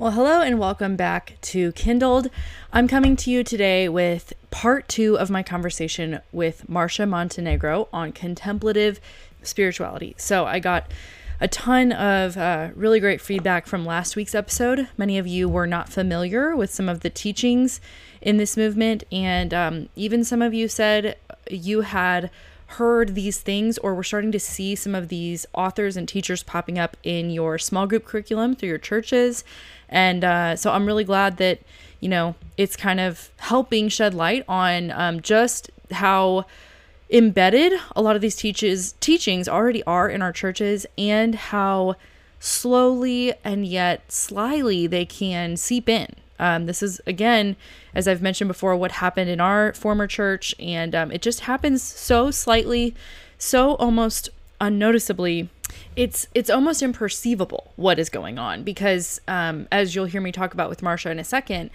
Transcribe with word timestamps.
Well, 0.00 0.12
hello 0.12 0.40
and 0.40 0.58
welcome 0.58 0.96
back 0.96 1.36
to 1.42 1.72
Kindled. 1.72 2.30
I'm 2.72 2.88
coming 2.88 3.16
to 3.16 3.30
you 3.30 3.44
today 3.44 3.86
with 3.86 4.32
part 4.50 4.88
two 4.88 5.18
of 5.18 5.28
my 5.28 5.42
conversation 5.42 6.20
with 6.32 6.66
Marcia 6.70 7.04
Montenegro 7.04 7.86
on 7.92 8.12
contemplative 8.12 8.98
spirituality. 9.42 10.14
So, 10.16 10.46
I 10.46 10.58
got 10.58 10.90
a 11.38 11.48
ton 11.48 11.92
of 11.92 12.38
uh, 12.38 12.70
really 12.74 12.98
great 12.98 13.20
feedback 13.20 13.66
from 13.66 13.84
last 13.84 14.16
week's 14.16 14.34
episode. 14.34 14.88
Many 14.96 15.18
of 15.18 15.26
you 15.26 15.50
were 15.50 15.66
not 15.66 15.90
familiar 15.90 16.56
with 16.56 16.72
some 16.72 16.88
of 16.88 17.00
the 17.00 17.10
teachings 17.10 17.78
in 18.22 18.38
this 18.38 18.56
movement, 18.56 19.04
and 19.12 19.52
um, 19.52 19.90
even 19.96 20.24
some 20.24 20.40
of 20.40 20.54
you 20.54 20.66
said 20.66 21.18
you 21.50 21.82
had 21.82 22.30
heard 22.72 23.14
these 23.14 23.40
things 23.40 23.78
or 23.78 23.94
we're 23.94 24.02
starting 24.02 24.32
to 24.32 24.40
see 24.40 24.74
some 24.74 24.94
of 24.94 25.08
these 25.08 25.46
authors 25.54 25.96
and 25.96 26.08
teachers 26.08 26.42
popping 26.42 26.78
up 26.78 26.96
in 27.02 27.30
your 27.30 27.58
small 27.58 27.86
group 27.86 28.04
curriculum 28.04 28.54
through 28.54 28.68
your 28.68 28.78
churches. 28.78 29.44
And 29.88 30.22
uh, 30.24 30.56
so 30.56 30.70
I'm 30.72 30.86
really 30.86 31.04
glad 31.04 31.36
that, 31.38 31.60
you 31.98 32.08
know, 32.08 32.36
it's 32.56 32.76
kind 32.76 33.00
of 33.00 33.30
helping 33.38 33.88
shed 33.88 34.14
light 34.14 34.44
on 34.48 34.90
um, 34.92 35.20
just 35.20 35.70
how 35.90 36.46
embedded 37.10 37.72
a 37.96 38.02
lot 38.02 38.14
of 38.14 38.22
these 38.22 38.36
teaches 38.36 38.94
teachings 39.00 39.48
already 39.48 39.82
are 39.82 40.08
in 40.08 40.22
our 40.22 40.32
churches 40.32 40.86
and 40.96 41.34
how 41.34 41.96
slowly 42.38 43.34
and 43.44 43.66
yet 43.66 44.10
slyly 44.10 44.86
they 44.86 45.04
can 45.04 45.56
seep 45.56 45.88
in 45.88 46.06
um, 46.40 46.66
this 46.66 46.82
is, 46.82 47.00
again, 47.06 47.54
as 47.94 48.08
I've 48.08 48.22
mentioned 48.22 48.48
before, 48.48 48.74
what 48.74 48.92
happened 48.92 49.30
in 49.30 49.40
our 49.40 49.72
former 49.74 50.06
church. 50.06 50.54
And 50.58 50.94
um, 50.94 51.12
it 51.12 51.22
just 51.22 51.40
happens 51.40 51.82
so 51.82 52.30
slightly, 52.32 52.94
so 53.38 53.74
almost 53.76 54.30
unnoticeably 54.60 55.48
it's 55.96 56.26
it's 56.34 56.50
almost 56.50 56.82
imperceivable 56.82 57.68
what 57.76 57.98
is 57.98 58.10
going 58.10 58.38
on 58.38 58.62
because 58.62 59.20
um, 59.28 59.66
as 59.72 59.94
you'll 59.94 60.04
hear 60.04 60.20
me 60.20 60.32
talk 60.32 60.52
about 60.52 60.68
with 60.68 60.82
Marcia 60.82 61.10
in 61.10 61.18
a 61.18 61.24
second, 61.24 61.70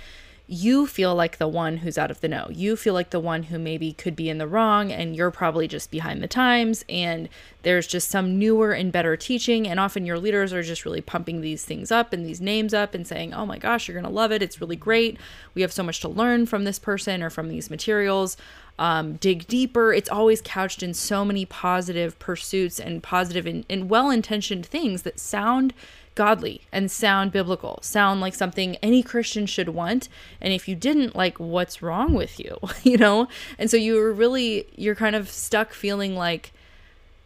you 0.48 0.86
feel 0.86 1.16
like 1.16 1.38
the 1.38 1.48
one 1.48 1.78
who's 1.78 1.98
out 1.98 2.12
of 2.12 2.22
the 2.22 2.28
know. 2.28 2.48
You 2.52 2.76
feel 2.76 2.94
like 2.94 3.10
the 3.10 3.20
one 3.20 3.44
who 3.44 3.58
maybe 3.58 3.94
could 3.94 4.16
be 4.16 4.30
in 4.30 4.38
the 4.38 4.48
wrong, 4.48 4.92
and 4.92 5.16
you're 5.16 5.32
probably 5.32 5.68
just 5.68 5.90
behind 5.90 6.22
the 6.22 6.28
times. 6.28 6.86
And 6.88 7.30
there's 7.64 7.88
just 7.88 8.10
some 8.10 8.38
newer 8.38 8.72
and 8.72 8.92
better 8.92 9.18
teaching. 9.18 9.68
And 9.68 9.80
often 9.80 10.06
your 10.06 10.20
leaders 10.20 10.54
are 10.54 10.62
just 10.62 10.86
really 10.86 11.02
pumping 11.02 11.42
these 11.42 11.66
things 11.66 11.92
up 11.92 12.14
and 12.14 12.24
these 12.24 12.42
names 12.42 12.74
up 12.74 12.94
and 12.94 13.08
saying, 13.08 13.34
oh 13.34 13.46
my 13.46 13.58
gosh, 13.58 13.88
you're 13.88 14.00
going 14.00 14.12
to 14.12 14.16
love 14.16 14.32
it. 14.32 14.44
It's 14.44 14.62
really 14.62 14.76
great. 14.76 15.18
We 15.56 15.64
have 15.64 15.74
so 15.74 15.82
much 15.82 16.00
to 16.02 16.10
learn 16.10 16.46
from 16.46 16.64
this 16.64 16.78
person 16.78 17.24
or 17.24 17.32
from 17.32 17.50
these 17.50 17.72
materials. 17.72 18.38
Um, 18.78 19.14
dig 19.14 19.48
deeper. 19.48 19.94
It's 19.94 20.10
always 20.10 20.42
couched 20.42 20.84
in 20.84 20.94
so 20.94 21.26
many 21.26 21.46
positive 21.46 22.20
pursuits 22.20 22.80
and 22.80 23.02
positive 23.02 23.48
and, 23.48 23.66
and 23.70 23.90
well 23.90 24.12
intentioned 24.12 24.66
things 24.66 25.04
that 25.04 25.20
sound 25.20 25.74
godly 26.16 26.62
and 26.72 26.90
sound 26.90 27.32
biblical, 27.32 27.80
sound 27.82 28.22
like 28.22 28.34
something 28.34 28.78
any 28.78 29.04
Christian 29.04 29.46
should 29.46 29.70
want. 29.70 30.10
And 30.42 30.54
if 30.54 30.68
you 30.68 30.76
didn't, 30.76 31.16
like, 31.16 31.40
what's 31.40 31.82
wrong 31.82 32.14
with 32.14 32.40
you? 32.40 32.58
you 32.84 32.98
know? 32.98 33.28
And 33.60 33.70
so 33.70 33.78
you're 33.78 34.12
really, 34.12 34.68
you're 34.76 34.96
kind 34.96 35.16
of 35.16 35.30
stuck 35.30 35.74
feeling 35.74 36.16
like, 36.16 36.52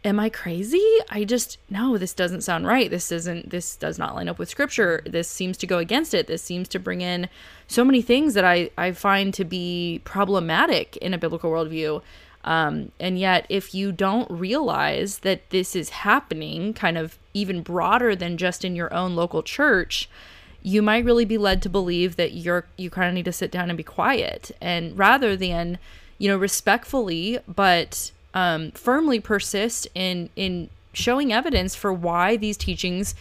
am 0.04 0.20
I 0.20 0.30
crazy? 0.30 0.86
I 1.10 1.24
just, 1.24 1.58
no, 1.70 1.98
this 1.98 2.14
doesn't 2.14 2.42
sound 2.42 2.66
right. 2.66 2.90
This 2.90 3.12
isn't, 3.12 3.50
this 3.50 3.76
does 3.76 4.00
not 4.00 4.16
line 4.16 4.30
up 4.30 4.40
with 4.40 4.50
scripture. 4.50 5.02
This 5.06 5.28
seems 5.28 5.58
to 5.58 5.68
go 5.68 5.78
against 5.78 6.14
it. 6.14 6.28
This 6.28 6.42
seems 6.42 6.68
to 6.70 6.80
bring 6.80 7.02
in 7.02 7.30
so 7.68 7.84
many 7.84 8.02
things 8.02 8.34
that 8.34 8.46
I, 8.46 8.70
I 8.78 8.94
find 8.94 9.34
to 9.34 9.44
be 9.44 10.02
problematic 10.06 10.98
in 10.98 11.14
a 11.14 11.18
biblical 11.18 11.52
worldview. 11.52 12.02
Um, 12.44 12.92
and 13.00 13.20
yet, 13.20 13.46
if 13.50 13.74
you 13.74 13.92
don't 13.92 14.30
realize 14.32 15.20
that 15.20 15.50
this 15.50 15.76
is 15.76 15.90
happening 15.90 16.74
kind 16.74 16.98
of 16.98 17.18
even 17.34 17.62
broader 17.62 18.16
than 18.16 18.38
just 18.38 18.64
in 18.64 18.76
your 18.76 18.94
own 18.94 19.16
local 19.16 19.44
church, 19.44 20.10
you 20.62 20.82
might 20.82 21.06
really 21.06 21.26
be 21.26 21.38
led 21.38 21.62
to 21.62 21.70
believe 21.70 22.16
that 22.16 22.34
you're 22.34 22.66
you 22.78 22.90
kind 22.90 23.08
of 23.08 23.14
need 23.14 23.26
to 23.26 23.32
sit 23.32 23.52
down 23.52 23.70
and 23.70 23.78
be 23.78 23.84
quiet 23.84 24.52
and 24.60 24.98
rather 24.98 25.36
than 25.36 25.78
you 26.18 26.28
know 26.28 26.38
respectfully 26.38 27.40
but 27.48 28.12
um, 28.34 28.72
firmly 28.72 29.20
persist 29.20 29.88
in 29.96 30.30
in 30.36 30.70
showing 30.94 31.32
evidence 31.32 31.76
for 31.76 31.94
why 31.94 32.36
these 32.36 32.58
teachings 32.58 33.16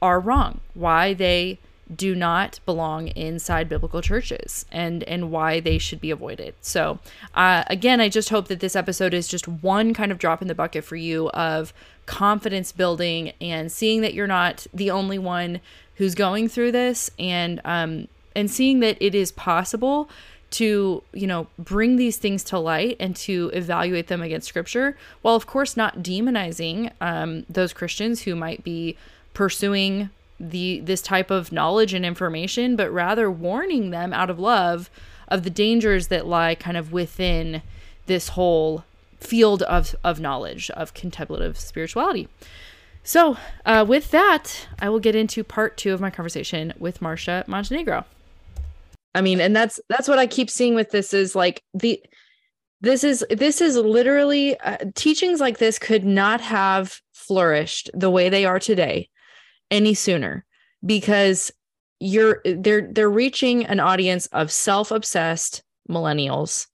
are 0.00 0.20
wrong 0.20 0.60
why 0.74 1.12
they 1.12 1.58
do 1.94 2.14
not 2.14 2.58
belong 2.66 3.08
inside 3.08 3.68
biblical 3.68 4.02
churches 4.02 4.66
and 4.72 5.02
and 5.04 5.30
why 5.30 5.60
they 5.60 5.78
should 5.78 6.00
be 6.00 6.10
avoided. 6.10 6.54
So 6.60 6.98
uh, 7.34 7.64
again 7.68 8.00
i 8.00 8.08
just 8.08 8.30
hope 8.30 8.48
that 8.48 8.60
this 8.60 8.76
episode 8.76 9.14
is 9.14 9.28
just 9.28 9.46
one 9.46 9.94
kind 9.94 10.10
of 10.12 10.18
drop 10.18 10.42
in 10.42 10.48
the 10.48 10.54
bucket 10.54 10.84
for 10.84 10.96
you 10.96 11.28
of 11.30 11.72
confidence 12.06 12.72
building 12.72 13.32
and 13.40 13.70
seeing 13.70 14.00
that 14.00 14.14
you're 14.14 14.26
not 14.26 14.66
the 14.72 14.90
only 14.90 15.18
one 15.18 15.60
who's 15.96 16.14
going 16.14 16.48
through 16.48 16.72
this 16.72 17.10
and 17.18 17.60
um 17.64 18.08
and 18.34 18.50
seeing 18.50 18.80
that 18.80 18.96
it 19.00 19.14
is 19.14 19.32
possible 19.32 20.08
to 20.50 21.02
you 21.12 21.26
know 21.26 21.48
bring 21.58 21.96
these 21.96 22.16
things 22.16 22.44
to 22.44 22.58
light 22.58 22.96
and 23.00 23.16
to 23.16 23.50
evaluate 23.52 24.06
them 24.06 24.22
against 24.22 24.48
scripture 24.48 24.96
while 25.22 25.34
of 25.34 25.46
course 25.46 25.76
not 25.76 25.98
demonizing 25.98 26.90
um, 27.00 27.44
those 27.48 27.72
christians 27.72 28.22
who 28.22 28.36
might 28.36 28.62
be 28.62 28.96
pursuing 29.34 30.10
the 30.38 30.80
this 30.80 31.00
type 31.00 31.30
of 31.30 31.52
knowledge 31.52 31.94
and 31.94 32.04
information, 32.04 32.76
but 32.76 32.90
rather 32.90 33.30
warning 33.30 33.90
them 33.90 34.12
out 34.12 34.30
of 34.30 34.38
love 34.38 34.90
of 35.28 35.42
the 35.42 35.50
dangers 35.50 36.08
that 36.08 36.26
lie 36.26 36.54
kind 36.54 36.76
of 36.76 36.92
within 36.92 37.62
this 38.06 38.30
whole 38.30 38.84
field 39.18 39.62
of, 39.62 39.96
of 40.04 40.20
knowledge 40.20 40.70
of 40.70 40.94
contemplative 40.94 41.58
spirituality. 41.58 42.28
So, 43.02 43.36
uh, 43.64 43.84
with 43.86 44.10
that, 44.10 44.68
I 44.78 44.88
will 44.88 44.98
get 44.98 45.14
into 45.14 45.44
part 45.44 45.76
two 45.76 45.92
of 45.92 46.00
my 46.00 46.10
conversation 46.10 46.72
with 46.78 47.00
Marcia 47.00 47.44
Montenegro. 47.46 48.04
I 49.14 49.20
mean, 49.20 49.40
and 49.40 49.54
that's 49.54 49.80
that's 49.88 50.08
what 50.08 50.18
I 50.18 50.26
keep 50.26 50.50
seeing 50.50 50.74
with 50.74 50.90
this 50.90 51.14
is 51.14 51.34
like 51.34 51.62
the 51.72 52.02
this 52.80 53.04
is 53.04 53.24
this 53.30 53.60
is 53.60 53.76
literally 53.76 54.58
uh, 54.60 54.78
teachings 54.94 55.40
like 55.40 55.58
this 55.58 55.78
could 55.78 56.04
not 56.04 56.40
have 56.40 57.00
flourished 57.14 57.90
the 57.94 58.10
way 58.10 58.28
they 58.28 58.44
are 58.44 58.58
today 58.58 59.08
any 59.70 59.94
sooner 59.94 60.44
because 60.84 61.52
you're 62.00 62.42
they're 62.44 62.92
they're 62.92 63.10
reaching 63.10 63.64
an 63.66 63.80
audience 63.80 64.26
of 64.26 64.52
self-obsessed 64.52 65.62
millennials 65.88 66.66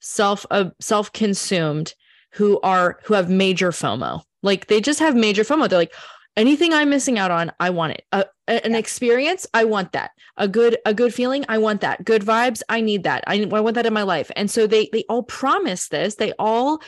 self 0.00 0.44
uh, 0.50 0.70
self-consumed 0.80 1.94
who 2.32 2.60
are 2.60 2.98
who 3.04 3.14
have 3.14 3.30
major 3.30 3.70
fomo. 3.70 4.22
Like 4.42 4.66
they 4.66 4.80
just 4.80 5.00
have 5.00 5.14
major 5.14 5.44
fomo. 5.44 5.68
They're 5.68 5.78
like 5.78 5.94
anything 6.36 6.72
i'm 6.72 6.90
missing 6.90 7.16
out 7.16 7.30
on 7.30 7.52
i 7.60 7.70
want 7.70 7.92
it. 7.92 8.04
Uh, 8.12 8.24
an 8.48 8.72
yeah. 8.72 8.78
experience 8.78 9.46
i 9.54 9.64
want 9.64 9.92
that. 9.92 10.10
A 10.36 10.48
good 10.48 10.76
a 10.84 10.92
good 10.92 11.14
feeling 11.14 11.44
i 11.48 11.58
want 11.58 11.80
that. 11.80 12.04
Good 12.04 12.22
vibes 12.22 12.62
i 12.68 12.80
need 12.80 13.04
that. 13.04 13.24
I, 13.26 13.42
I 13.42 13.60
want 13.60 13.74
that 13.76 13.86
in 13.86 13.94
my 13.94 14.02
life. 14.02 14.30
And 14.36 14.50
so 14.50 14.66
they 14.66 14.88
they 14.92 15.04
all 15.08 15.22
promise 15.22 15.88
this. 15.88 16.16
They 16.16 16.32
all 16.38 16.82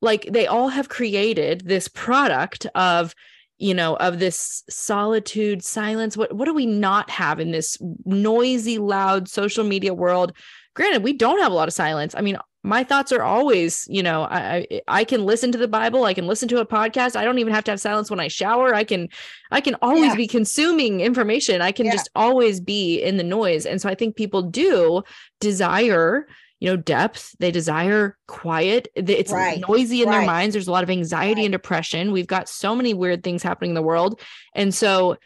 like 0.00 0.28
they 0.30 0.46
all 0.46 0.68
have 0.68 0.88
created 0.88 1.62
this 1.66 1.88
product 1.88 2.66
of 2.74 3.14
you 3.58 3.74
know 3.74 3.96
of 3.96 4.18
this 4.18 4.62
solitude 4.68 5.62
silence 5.62 6.16
what 6.16 6.32
what 6.34 6.46
do 6.46 6.54
we 6.54 6.66
not 6.66 7.10
have 7.10 7.40
in 7.40 7.52
this 7.52 7.76
noisy 8.04 8.78
loud 8.78 9.28
social 9.28 9.64
media 9.64 9.94
world? 9.94 10.32
Granted 10.74 11.02
we 11.02 11.12
don't 11.12 11.40
have 11.40 11.52
a 11.52 11.54
lot 11.54 11.68
of 11.68 11.74
silence. 11.74 12.14
I 12.16 12.20
mean 12.20 12.38
my 12.64 12.84
thoughts 12.84 13.10
are 13.10 13.22
always 13.22 13.86
you 13.88 14.02
know 14.02 14.22
i 14.30 14.64
i 14.86 15.02
can 15.02 15.26
listen 15.26 15.50
to 15.50 15.58
the 15.58 15.66
bible 15.66 16.04
i 16.04 16.14
can 16.14 16.26
listen 16.26 16.48
to 16.48 16.60
a 16.60 16.66
podcast. 16.66 17.16
I 17.16 17.24
don't 17.24 17.38
even 17.38 17.52
have 17.52 17.64
to 17.64 17.72
have 17.72 17.80
silence 17.80 18.10
when 18.10 18.20
i 18.20 18.28
shower. 18.28 18.74
I 18.74 18.84
can 18.84 19.08
i 19.50 19.60
can 19.60 19.76
always 19.82 20.10
yeah. 20.10 20.16
be 20.16 20.26
consuming 20.26 21.00
information. 21.00 21.60
I 21.60 21.72
can 21.72 21.86
yeah. 21.86 21.92
just 21.92 22.10
always 22.14 22.60
be 22.60 23.00
in 23.00 23.16
the 23.16 23.24
noise. 23.24 23.66
And 23.66 23.80
so 23.80 23.88
i 23.88 23.94
think 23.94 24.16
people 24.16 24.42
do 24.42 25.02
desire 25.40 26.26
you 26.62 26.68
know 26.68 26.76
depth 26.76 27.34
they 27.40 27.50
desire 27.50 28.16
quiet 28.28 28.86
it's 28.94 29.32
right. 29.32 29.64
noisy 29.68 30.00
in 30.00 30.08
right. 30.08 30.18
their 30.18 30.26
minds 30.26 30.54
there's 30.54 30.68
a 30.68 30.72
lot 30.72 30.84
of 30.84 30.90
anxiety 30.90 31.40
right. 31.40 31.46
and 31.46 31.52
depression 31.52 32.12
we've 32.12 32.28
got 32.28 32.48
so 32.48 32.76
many 32.76 32.94
weird 32.94 33.24
things 33.24 33.42
happening 33.42 33.72
in 33.72 33.74
the 33.74 33.82
world 33.82 34.20
and 34.54 34.72
so 34.72 35.16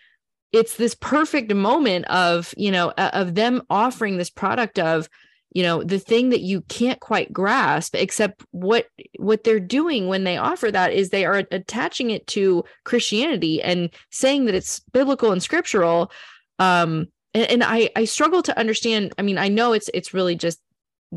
it's 0.53 0.79
this 0.79 0.95
perfect 0.95 1.53
moment 1.53 2.07
of 2.07 2.55
you 2.57 2.71
know 2.71 2.91
of 2.97 3.35
them 3.35 3.61
offering 3.69 4.17
this 4.17 4.31
product 4.31 4.79
of 4.79 5.11
you 5.53 5.63
know 5.63 5.85
the 5.85 5.99
thing 5.99 6.31
that 6.31 6.41
you 6.41 6.63
can't 6.63 7.01
quite 7.01 7.31
grasp 7.35 7.95
except 7.95 8.43
what 8.53 8.87
what 9.19 9.45
they're 9.45 9.61
doing 9.61 10.09
when 10.09 10.25
they 10.25 10.39
offer 10.39 10.71
that 10.71 10.95
is 10.95 11.11
they 11.11 11.27
are 11.27 11.45
attaching 11.51 12.11
it 12.11 12.27
to 12.27 12.65
christianity 12.85 13.61
and 13.61 13.91
saying 14.11 14.47
that 14.47 14.55
it's 14.55 14.81
biblical 14.95 15.33
and 15.33 15.43
scriptural 15.43 16.11
um 16.59 17.09
and, 17.35 17.51
and 17.51 17.63
i 17.63 17.91
i 17.95 18.07
struggle 18.07 18.43
to 18.43 18.59
understand 18.59 19.13
i 19.19 19.23
mean 19.23 19.37
i 19.37 19.49
know 19.49 19.75
it's 19.75 19.91
it's 19.93 20.15
really 20.15 20.35
just 20.35 20.61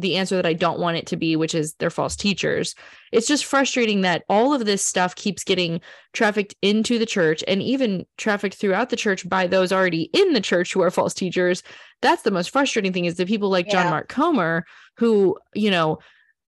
the 0.01 0.16
answer 0.16 0.36
that 0.36 0.46
I 0.46 0.54
don't 0.54 0.80
want 0.80 0.98
it 0.98 1.07
to 1.07 1.18
be, 1.18 1.36
which 1.36 1.56
is 1.56 1.74
they're 1.75 1.90
false 1.90 2.16
teachers. 2.16 2.75
It's 3.12 3.28
just 3.28 3.46
frustrating 3.46 4.01
that 4.01 4.24
all 4.30 4.54
of 4.54 4.66
this 4.66 4.84
stuff 4.84 5.16
keeps 5.16 5.44
getting 5.44 5.81
trafficked 6.13 6.56
into 6.62 7.00
the 7.00 7.06
church 7.06 7.44
and 7.48 7.62
even 7.62 8.06
trafficked 8.18 8.56
throughout 8.56 8.90
the 8.90 8.96
church 8.96 9.28
by 9.28 9.48
those 9.48 9.72
already 9.72 10.10
in 10.13 10.34
the 10.34 10.42
church 10.42 10.74
who 10.74 10.81
are 10.81 10.92
false 10.92 11.13
teachers. 11.13 11.63
That's 12.01 12.24
the 12.24 12.31
most 12.31 12.50
frustrating 12.50 12.94
thing 12.94 13.06
is 13.06 13.16
the 13.16 13.25
people 13.25 13.50
like 13.50 13.68
yeah. 13.68 13.84
John 13.84 13.90
Mark 13.92 14.10
Comer 14.10 14.66
who, 14.98 15.38
you 15.54 15.72
know, 15.72 16.00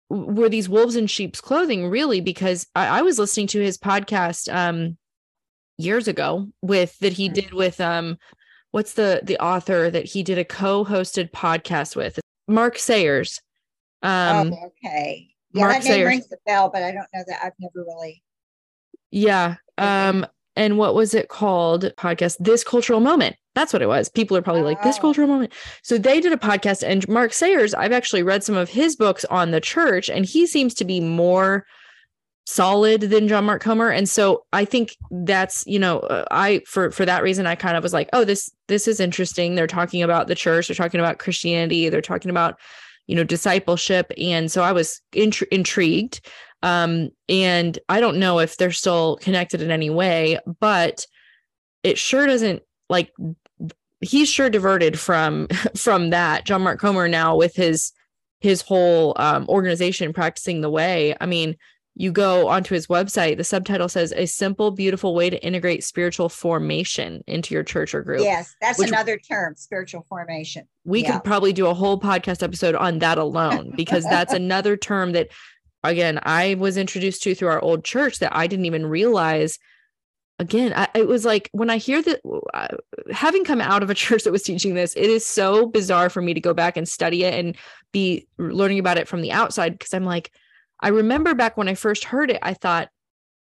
were 0.09 0.49
these 0.49 0.69
wolves 0.69 0.95
in 0.95 1.07
sheep's 1.07 1.41
clothing, 1.41 1.87
really, 1.89 2.21
because 2.21 2.67
I, 2.75 2.99
I 2.99 3.01
was 3.01 3.17
listening 3.17 3.47
to 3.47 3.61
his 3.61 3.77
podcast 3.77 4.53
um 4.53 4.97
years 5.77 6.07
ago 6.07 6.47
with 6.61 6.97
that 6.99 7.13
he 7.13 7.29
mm. 7.29 7.33
did 7.33 7.53
with 7.53 7.81
um 7.81 8.17
what's 8.71 8.93
the 8.93 9.21
the 9.23 9.37
author 9.39 9.89
that 9.89 10.05
he 10.05 10.23
did 10.23 10.37
a 10.37 10.45
co-hosted 10.45 11.31
podcast 11.31 11.95
with? 11.95 12.19
Mark 12.47 12.77
Sayers. 12.77 13.41
Um, 14.01 14.53
oh, 14.53 14.71
okay. 14.85 15.29
Yeah, 15.53 15.61
Mark 15.61 15.73
that 15.73 15.83
name 15.83 15.93
Sayers. 15.93 16.07
rings 16.07 16.27
a 16.31 16.37
bell, 16.45 16.69
but 16.71 16.83
I 16.83 16.91
don't 16.91 17.07
know 17.13 17.23
that 17.27 17.39
I've 17.43 17.53
never 17.59 17.85
really. 17.85 18.23
Yeah. 19.11 19.55
Um, 19.77 20.25
and 20.55 20.77
what 20.77 20.95
was 20.95 21.13
it 21.13 21.29
called? 21.29 21.91
Podcast 21.97 22.37
This 22.39 22.63
Cultural 22.63 22.99
Moment. 22.99 23.35
That's 23.55 23.73
what 23.73 23.81
it 23.81 23.87
was. 23.87 24.09
People 24.09 24.35
are 24.37 24.41
probably 24.41 24.63
like, 24.63 24.81
This 24.83 24.97
oh. 24.97 25.01
Cultural 25.01 25.27
Moment. 25.27 25.53
So 25.81 25.97
they 25.97 26.21
did 26.21 26.33
a 26.33 26.37
podcast, 26.37 26.83
and 26.87 27.07
Mark 27.07 27.33
Sayers, 27.33 27.73
I've 27.73 27.91
actually 27.91 28.23
read 28.23 28.43
some 28.43 28.55
of 28.55 28.69
his 28.69 28.95
books 28.95 29.25
on 29.25 29.51
the 29.51 29.61
church, 29.61 30.09
and 30.09 30.25
he 30.25 30.45
seems 30.45 30.73
to 30.75 30.85
be 30.85 30.99
more 30.99 31.65
solid 32.45 33.01
than 33.01 33.27
John 33.27 33.45
Mark 33.45 33.61
Comer. 33.61 33.89
And 33.89 34.07
so 34.07 34.45
I 34.53 34.65
think 34.65 34.95
that's, 35.09 35.65
you 35.65 35.79
know, 35.79 35.99
uh, 35.99 36.25
I 36.31 36.61
for 36.67 36.91
for 36.91 37.05
that 37.05 37.23
reason 37.23 37.47
I 37.47 37.55
kind 37.55 37.75
of 37.75 37.83
was 37.83 37.93
like, 37.93 38.09
oh, 38.13 38.23
this 38.23 38.49
this 38.67 38.87
is 38.87 38.99
interesting. 38.99 39.55
They're 39.55 39.67
talking 39.67 40.03
about 40.03 40.27
the 40.27 40.35
church, 40.35 40.67
they're 40.67 40.75
talking 40.75 40.99
about 40.99 41.19
Christianity, 41.19 41.89
they're 41.89 42.01
talking 42.01 42.31
about, 42.31 42.59
you 43.07 43.15
know, 43.15 43.23
discipleship. 43.23 44.11
And 44.17 44.51
so 44.51 44.61
I 44.61 44.71
was 44.71 45.01
intri- 45.13 45.47
intrigued. 45.51 46.21
Um, 46.63 47.09
and 47.29 47.77
I 47.89 47.99
don't 47.99 48.17
know 48.17 48.39
if 48.39 48.57
they're 48.57 48.71
still 48.71 49.17
connected 49.17 49.61
in 49.61 49.69
any 49.71 49.89
way, 49.89 50.39
but 50.59 51.05
it 51.83 51.97
sure 51.97 52.25
doesn't 52.25 52.63
like 52.89 53.11
he's 54.01 54.29
sure 54.29 54.49
diverted 54.49 54.99
from 54.99 55.47
from 55.75 56.11
that. 56.11 56.45
John 56.45 56.61
Mark 56.61 56.79
Comer 56.79 57.07
now 57.07 57.35
with 57.35 57.55
his 57.55 57.91
his 58.39 58.61
whole 58.61 59.13
um, 59.17 59.47
organization 59.49 60.13
practicing 60.13 60.61
the 60.61 60.69
way. 60.69 61.15
I 61.19 61.25
mean, 61.25 61.55
you 61.95 62.11
go 62.11 62.49
onto 62.49 62.73
his 62.73 62.87
website, 62.87 63.37
the 63.37 63.43
subtitle 63.43 63.87
says 63.87 64.13
a 64.17 64.25
simple, 64.25 64.71
beautiful 64.71 65.15
way 65.15 65.29
to 65.29 65.41
integrate 65.43 65.83
spiritual 65.83 66.27
formation 66.27 67.23
into 67.25 67.53
your 67.53 67.63
church 67.63 67.95
or 67.95 68.03
group. 68.03 68.21
Yes, 68.21 68.53
that's 68.59 68.79
another 68.79 69.17
term, 69.17 69.55
spiritual 69.55 70.05
formation. 70.09 70.67
We 70.83 71.03
yeah. 71.03 71.13
could 71.13 71.23
probably 71.23 71.53
do 71.53 71.67
a 71.67 71.73
whole 71.73 71.99
podcast 71.99 72.43
episode 72.43 72.75
on 72.75 72.99
that 72.99 73.17
alone 73.17 73.71
because 73.77 74.03
that's 74.03 74.33
another 74.33 74.75
term 74.75 75.13
that 75.13 75.29
again, 75.83 76.19
I 76.23 76.55
was 76.55 76.77
introduced 76.77 77.23
to 77.23 77.35
through 77.35 77.49
our 77.49 77.61
old 77.61 77.85
church 77.85 78.19
that 78.19 78.35
I 78.35 78.47
didn't 78.47 78.65
even 78.65 78.85
realize. 78.85 79.57
Again, 80.37 80.73
I, 80.75 80.89
it 80.95 81.07
was 81.07 81.23
like 81.23 81.49
when 81.53 81.69
I 81.69 81.77
hear 81.77 82.01
that, 82.01 82.19
uh, 82.53 82.75
having 83.09 83.45
come 83.45 83.61
out 83.61 83.83
of 83.83 83.89
a 83.89 83.93
church 83.95 84.23
that 84.23 84.33
was 84.33 84.43
teaching 84.43 84.73
this, 84.73 84.93
it 84.97 85.09
is 85.09 85.25
so 85.25 85.65
bizarre 85.65 86.09
for 86.09 86.21
me 86.21 86.33
to 86.33 86.41
go 86.41 86.53
back 86.53 86.75
and 86.75 86.87
study 86.87 87.23
it 87.23 87.33
and 87.35 87.55
be 87.93 88.27
learning 88.37 88.79
about 88.79 88.97
it 88.97 89.07
from 89.07 89.21
the 89.21 89.31
outside 89.31 89.77
because 89.77 89.93
I'm 89.93 90.03
like, 90.03 90.31
I 90.79 90.89
remember 90.89 91.33
back 91.33 91.57
when 91.57 91.67
I 91.67 91.75
first 91.75 92.05
heard 92.05 92.29
it, 92.29 92.39
I 92.41 92.53
thought, 92.53 92.89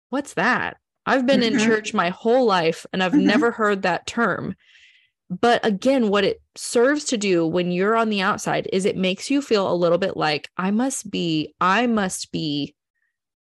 what's 0.10 0.36
that? 0.36 0.78
I've 1.06 1.26
been 1.26 1.44
in 1.44 1.54
mm-hmm. 1.54 1.66
church 1.66 1.94
my 1.94 2.10
whole 2.10 2.46
life 2.46 2.86
and 2.94 3.04
I've 3.04 3.12
mm-hmm. 3.12 3.28
never 3.28 3.52
heard 3.52 3.82
that 3.82 4.08
term. 4.08 4.56
But 5.30 5.66
again, 5.66 6.10
what 6.10 6.24
it 6.24 6.42
serves 6.56 7.06
to 7.06 7.18
do 7.18 7.46
when 7.46 7.72
you're 7.72 7.96
on 7.96 8.10
the 8.10 8.22
outside 8.22 8.70
is 8.72 8.86
it 8.86 8.96
makes 8.96 9.30
you 9.30 9.42
feel 9.42 9.72
a 9.72 9.74
little 9.76 9.98
bit 9.98 10.16
like 10.16 10.50
I 10.58 10.72
must 10.72 11.10
be, 11.10 11.54
I 11.60 11.88
must 11.88 12.32
be 12.32 12.76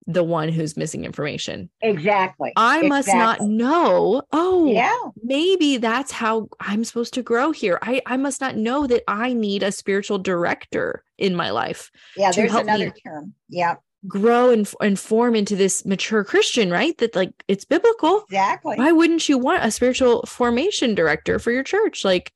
the 0.07 0.25
one 0.25 0.49
who's 0.49 0.77
missing 0.77 1.05
information. 1.05 1.71
Exactly. 1.81 2.53
I 2.57 2.79
exactly. 2.79 2.89
must 2.89 3.09
not 3.09 3.41
know. 3.41 4.23
Oh, 4.33 4.71
yeah. 4.71 4.97
Maybe 5.23 5.77
that's 5.77 6.13
how 6.13 6.49
I'm 6.61 6.85
supposed 6.85 7.15
to 7.15 7.23
grow 7.23 7.53
here. 7.53 7.79
I, 7.83 8.03
I 8.07 8.17
must 8.17 8.41
not 8.41 8.57
know 8.57 8.87
that 8.87 9.03
I 9.09 9.33
need 9.33 9.63
a 9.63 9.73
spiritual 9.73 10.19
director 10.19 11.05
in 11.19 11.35
my 11.35 11.51
life. 11.51 11.91
Yeah, 12.17 12.33
there's 12.33 12.55
another 12.55 12.93
term. 13.05 13.35
Yeah 13.49 13.77
grow 14.09 14.51
and, 14.51 14.73
and 14.81 14.99
form 14.99 15.35
into 15.35 15.55
this 15.55 15.85
mature 15.85 16.25
Christian, 16.25 16.71
right? 16.71 16.97
That 16.99 17.15
like 17.15 17.45
it's 17.49 17.65
biblical. 17.65 18.23
Exactly. 18.23 18.77
Why 18.77 18.93
wouldn't 18.93 19.29
you 19.29 19.39
want 19.39 19.65
a 19.65 19.71
spiritual 19.71 20.23
formation 20.27 20.95
director 20.95 21.39
for 21.39 21.53
your 21.53 21.63
church? 21.63 22.05
Like 22.05 22.33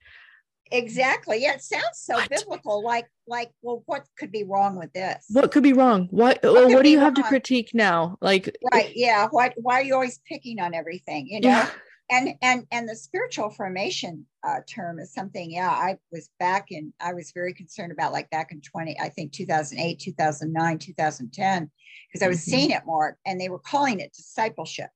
exactly. 0.70 1.42
Yeah, 1.42 1.54
it 1.54 1.62
sounds 1.62 1.84
so 1.94 2.14
what? 2.14 2.30
biblical. 2.30 2.82
Like, 2.82 3.06
like, 3.26 3.50
well, 3.62 3.82
what 3.86 4.06
could 4.18 4.32
be 4.32 4.44
wrong 4.44 4.76
with 4.76 4.92
this? 4.92 5.26
What 5.30 5.52
could 5.52 5.62
be 5.62 5.72
wrong? 5.72 6.08
What 6.10 6.40
what, 6.42 6.68
what 6.68 6.84
do 6.84 6.90
you 6.90 6.98
wrong? 6.98 7.04
have 7.06 7.14
to 7.14 7.22
critique 7.22 7.70
now? 7.74 8.18
Like 8.20 8.56
right, 8.72 8.92
yeah. 8.94 9.28
Why 9.30 9.52
why 9.56 9.80
are 9.80 9.84
you 9.84 9.94
always 9.94 10.20
picking 10.26 10.60
on 10.60 10.74
everything? 10.74 11.28
You 11.28 11.40
know? 11.40 11.48
Yeah 11.48 11.70
and 12.10 12.34
and 12.42 12.66
and 12.70 12.88
the 12.88 12.94
spiritual 12.94 13.50
formation 13.50 14.26
uh, 14.46 14.60
term 14.68 14.98
is 14.98 15.12
something 15.12 15.50
yeah 15.50 15.70
i 15.70 15.96
was 16.12 16.30
back 16.38 16.70
in 16.70 16.92
i 17.00 17.12
was 17.12 17.32
very 17.32 17.52
concerned 17.52 17.92
about 17.92 18.12
like 18.12 18.30
back 18.30 18.52
in 18.52 18.60
20 18.60 18.98
i 19.00 19.08
think 19.08 19.32
2008 19.32 19.98
2009 19.98 20.78
2010 20.78 21.70
because 22.08 22.24
i 22.24 22.28
was 22.28 22.38
mm-hmm. 22.38 22.50
seeing 22.50 22.70
it 22.70 22.82
more 22.86 23.16
and 23.26 23.40
they 23.40 23.48
were 23.48 23.58
calling 23.58 24.00
it 24.00 24.12
discipleship 24.12 24.90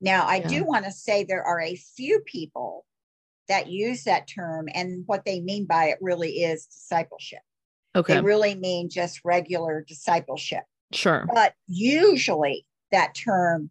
now 0.00 0.24
i 0.26 0.36
yeah. 0.36 0.48
do 0.48 0.64
want 0.64 0.84
to 0.84 0.92
say 0.92 1.24
there 1.24 1.44
are 1.44 1.60
a 1.60 1.76
few 1.76 2.20
people 2.20 2.84
that 3.48 3.68
use 3.68 4.04
that 4.04 4.28
term 4.28 4.68
and 4.74 5.04
what 5.06 5.24
they 5.24 5.40
mean 5.40 5.66
by 5.66 5.86
it 5.86 5.98
really 6.00 6.42
is 6.42 6.66
discipleship 6.66 7.40
okay 7.94 8.14
they 8.14 8.20
really 8.20 8.54
mean 8.54 8.88
just 8.88 9.20
regular 9.24 9.84
discipleship 9.86 10.62
sure 10.92 11.26
but 11.32 11.54
usually 11.66 12.66
that 12.92 13.14
term 13.14 13.70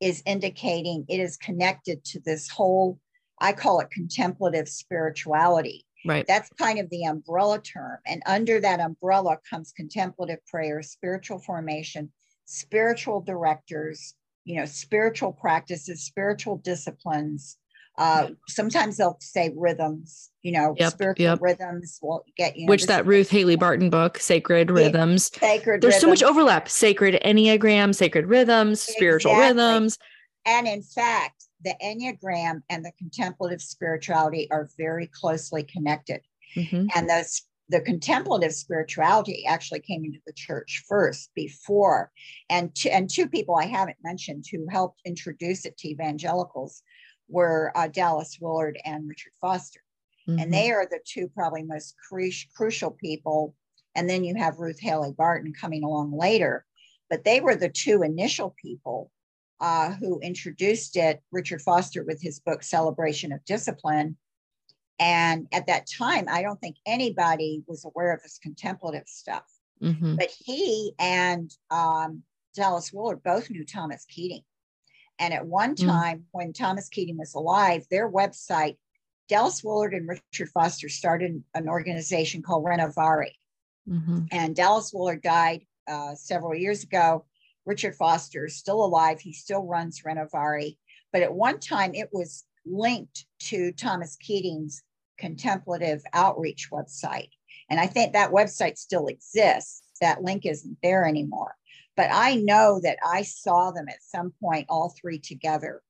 is 0.00 0.22
indicating 0.24 1.04
it 1.08 1.20
is 1.20 1.36
connected 1.36 2.02
to 2.04 2.20
this 2.20 2.48
whole, 2.48 2.98
I 3.40 3.52
call 3.52 3.80
it 3.80 3.90
contemplative 3.90 4.68
spirituality. 4.68 5.84
Right. 6.06 6.26
That's 6.26 6.48
kind 6.58 6.78
of 6.78 6.88
the 6.88 7.04
umbrella 7.04 7.60
term. 7.60 7.98
And 8.06 8.22
under 8.24 8.58
that 8.60 8.80
umbrella 8.80 9.38
comes 9.48 9.72
contemplative 9.72 10.38
prayer, 10.46 10.82
spiritual 10.82 11.38
formation, 11.40 12.10
spiritual 12.46 13.20
directors, 13.20 14.14
you 14.46 14.56
know, 14.56 14.64
spiritual 14.64 15.32
practices, 15.32 16.04
spiritual 16.04 16.56
disciplines. 16.56 17.58
Uh, 18.00 18.30
sometimes 18.48 18.96
they'll 18.96 19.18
say 19.20 19.52
rhythms, 19.54 20.30
you 20.40 20.52
know, 20.52 20.74
yep, 20.78 20.90
spiritual 20.90 21.22
yep. 21.22 21.38
rhythms 21.42 21.98
will 22.00 22.24
get 22.34 22.56
you. 22.56 22.64
Know, 22.64 22.70
Which 22.70 22.86
that 22.86 23.04
Ruth 23.04 23.28
Haley 23.28 23.56
Barton 23.56 23.90
book, 23.90 24.16
Sacred 24.16 24.70
Rhythms. 24.70 25.30
Sacred. 25.38 25.82
There's 25.82 25.96
rhythms. 25.96 26.00
so 26.00 26.08
much 26.08 26.22
overlap. 26.22 26.70
Sacred 26.70 27.20
Enneagram, 27.22 27.94
Sacred 27.94 28.24
Rhythms, 28.24 28.80
exactly. 28.80 28.94
spiritual 28.94 29.36
rhythms. 29.36 29.98
And 30.46 30.66
in 30.66 30.82
fact, 30.82 31.44
the 31.62 31.74
Enneagram 31.84 32.62
and 32.70 32.82
the 32.82 32.92
contemplative 32.96 33.60
spirituality 33.60 34.50
are 34.50 34.70
very 34.78 35.06
closely 35.06 35.62
connected. 35.62 36.22
Mm-hmm. 36.56 36.86
And 36.96 37.08
those 37.08 37.42
the 37.68 37.82
contemplative 37.82 38.52
spirituality 38.52 39.46
actually 39.46 39.80
came 39.80 40.04
into 40.04 40.18
the 40.26 40.32
church 40.32 40.84
first 40.88 41.30
before 41.34 42.10
and 42.48 42.74
two, 42.74 42.88
and 42.88 43.08
two 43.08 43.28
people 43.28 43.54
i 43.54 43.64
haven't 43.64 43.96
mentioned 44.02 44.44
who 44.50 44.66
helped 44.68 45.00
introduce 45.04 45.64
it 45.64 45.78
to 45.78 45.88
evangelicals 45.88 46.82
were 47.30 47.72
uh, 47.74 47.88
Dallas 47.88 48.38
Willard 48.40 48.78
and 48.84 49.08
Richard 49.08 49.32
Foster. 49.40 49.80
Mm-hmm. 50.28 50.38
And 50.38 50.52
they 50.52 50.70
are 50.70 50.86
the 50.86 51.00
two 51.04 51.28
probably 51.28 51.62
most 51.62 51.94
cru- 52.08 52.30
crucial 52.54 52.90
people. 52.90 53.54
And 53.94 54.08
then 54.08 54.24
you 54.24 54.34
have 54.36 54.58
Ruth 54.58 54.78
Haley 54.78 55.12
Barton 55.12 55.52
coming 55.52 55.82
along 55.82 56.16
later. 56.16 56.64
But 57.08 57.24
they 57.24 57.40
were 57.40 57.56
the 57.56 57.68
two 57.68 58.02
initial 58.02 58.54
people 58.60 59.10
uh, 59.60 59.92
who 59.94 60.20
introduced 60.20 60.96
it, 60.96 61.22
Richard 61.32 61.60
Foster 61.60 62.04
with 62.04 62.22
his 62.22 62.40
book, 62.40 62.62
Celebration 62.62 63.32
of 63.32 63.44
Discipline. 63.44 64.16
And 64.98 65.46
at 65.52 65.66
that 65.66 65.86
time, 65.98 66.26
I 66.30 66.42
don't 66.42 66.60
think 66.60 66.76
anybody 66.86 67.62
was 67.66 67.84
aware 67.84 68.12
of 68.12 68.22
this 68.22 68.38
contemplative 68.42 69.06
stuff. 69.06 69.44
Mm-hmm. 69.82 70.16
But 70.16 70.30
he 70.38 70.92
and 70.98 71.50
um, 71.70 72.22
Dallas 72.54 72.92
Willard 72.92 73.22
both 73.22 73.50
knew 73.50 73.64
Thomas 73.64 74.04
Keating. 74.08 74.42
And 75.20 75.34
at 75.34 75.46
one 75.46 75.76
mm. 75.76 75.86
time, 75.86 76.18
mm. 76.18 76.24
when 76.32 76.52
Thomas 76.52 76.88
Keating 76.88 77.18
was 77.18 77.34
alive, 77.34 77.86
their 77.90 78.10
website, 78.10 78.76
Dallas 79.28 79.62
Willard 79.62 79.94
and 79.94 80.08
Richard 80.08 80.48
Foster 80.48 80.88
started 80.88 81.44
an 81.54 81.68
organization 81.68 82.42
called 82.42 82.64
Renovare. 82.64 83.30
Mm-hmm. 83.88 84.22
And 84.32 84.56
Dallas 84.56 84.92
Willard 84.92 85.22
died 85.22 85.66
uh, 85.86 86.14
several 86.16 86.54
years 86.54 86.82
ago. 86.82 87.26
Richard 87.66 87.94
Foster 87.94 88.46
is 88.46 88.56
still 88.56 88.84
alive. 88.84 89.20
He 89.20 89.32
still 89.32 89.62
runs 89.64 90.02
Renovare. 90.02 90.76
But 91.12 91.22
at 91.22 91.32
one 91.32 91.60
time, 91.60 91.94
it 91.94 92.08
was 92.12 92.44
linked 92.66 93.26
to 93.40 93.72
Thomas 93.72 94.16
Keating's 94.16 94.82
contemplative 95.18 96.02
outreach 96.12 96.68
website. 96.72 97.30
And 97.68 97.78
I 97.78 97.86
think 97.86 98.14
that 98.14 98.32
website 98.32 98.78
still 98.78 99.06
exists. 99.06 99.82
That 100.00 100.22
link 100.22 100.46
isn't 100.46 100.78
there 100.82 101.04
anymore 101.04 101.54
but 102.00 102.08
I 102.10 102.36
know 102.36 102.80
that 102.82 102.96
I 103.06 103.20
saw 103.20 103.72
them 103.72 103.86
at 103.90 104.02
some 104.02 104.32
point, 104.42 104.64
all 104.70 104.94
three 104.98 105.18
together. 105.18 105.82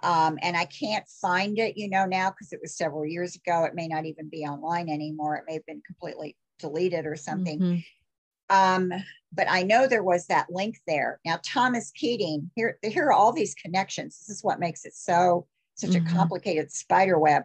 Um, 0.00 0.38
and 0.42 0.56
I 0.56 0.64
can't 0.64 1.04
find 1.20 1.58
it, 1.58 1.76
you 1.76 1.90
know, 1.90 2.06
now 2.06 2.30
because 2.30 2.52
it 2.52 2.60
was 2.62 2.76
several 2.76 3.04
years 3.04 3.34
ago. 3.34 3.64
It 3.64 3.74
may 3.74 3.88
not 3.88 4.06
even 4.06 4.28
be 4.28 4.44
online 4.44 4.88
anymore. 4.88 5.34
It 5.34 5.44
may 5.48 5.54
have 5.54 5.66
been 5.66 5.82
completely 5.84 6.36
deleted 6.60 7.04
or 7.04 7.16
something. 7.16 7.58
Mm-hmm. 7.58 8.56
Um, 8.56 8.92
but 9.32 9.48
I 9.50 9.64
know 9.64 9.88
there 9.88 10.04
was 10.04 10.28
that 10.28 10.52
link 10.52 10.76
there. 10.86 11.18
Now, 11.24 11.40
Thomas 11.44 11.90
Keating, 11.90 12.48
here, 12.54 12.78
here 12.84 13.06
are 13.06 13.12
all 13.12 13.32
these 13.32 13.56
connections. 13.56 14.20
This 14.20 14.36
is 14.36 14.44
what 14.44 14.60
makes 14.60 14.84
it 14.84 14.94
so 14.94 15.48
such 15.74 15.90
mm-hmm. 15.90 16.06
a 16.06 16.10
complicated 16.10 16.70
spider 16.70 17.18
web. 17.18 17.42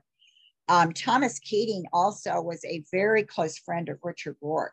Um, 0.69 0.93
Thomas 0.93 1.39
Keating 1.39 1.85
also 1.91 2.39
was 2.39 2.63
a 2.65 2.83
very 2.91 3.24
close 3.24 3.57
friend 3.57 3.89
of 3.89 3.97
Richard 4.03 4.35
Rohr. 4.43 4.67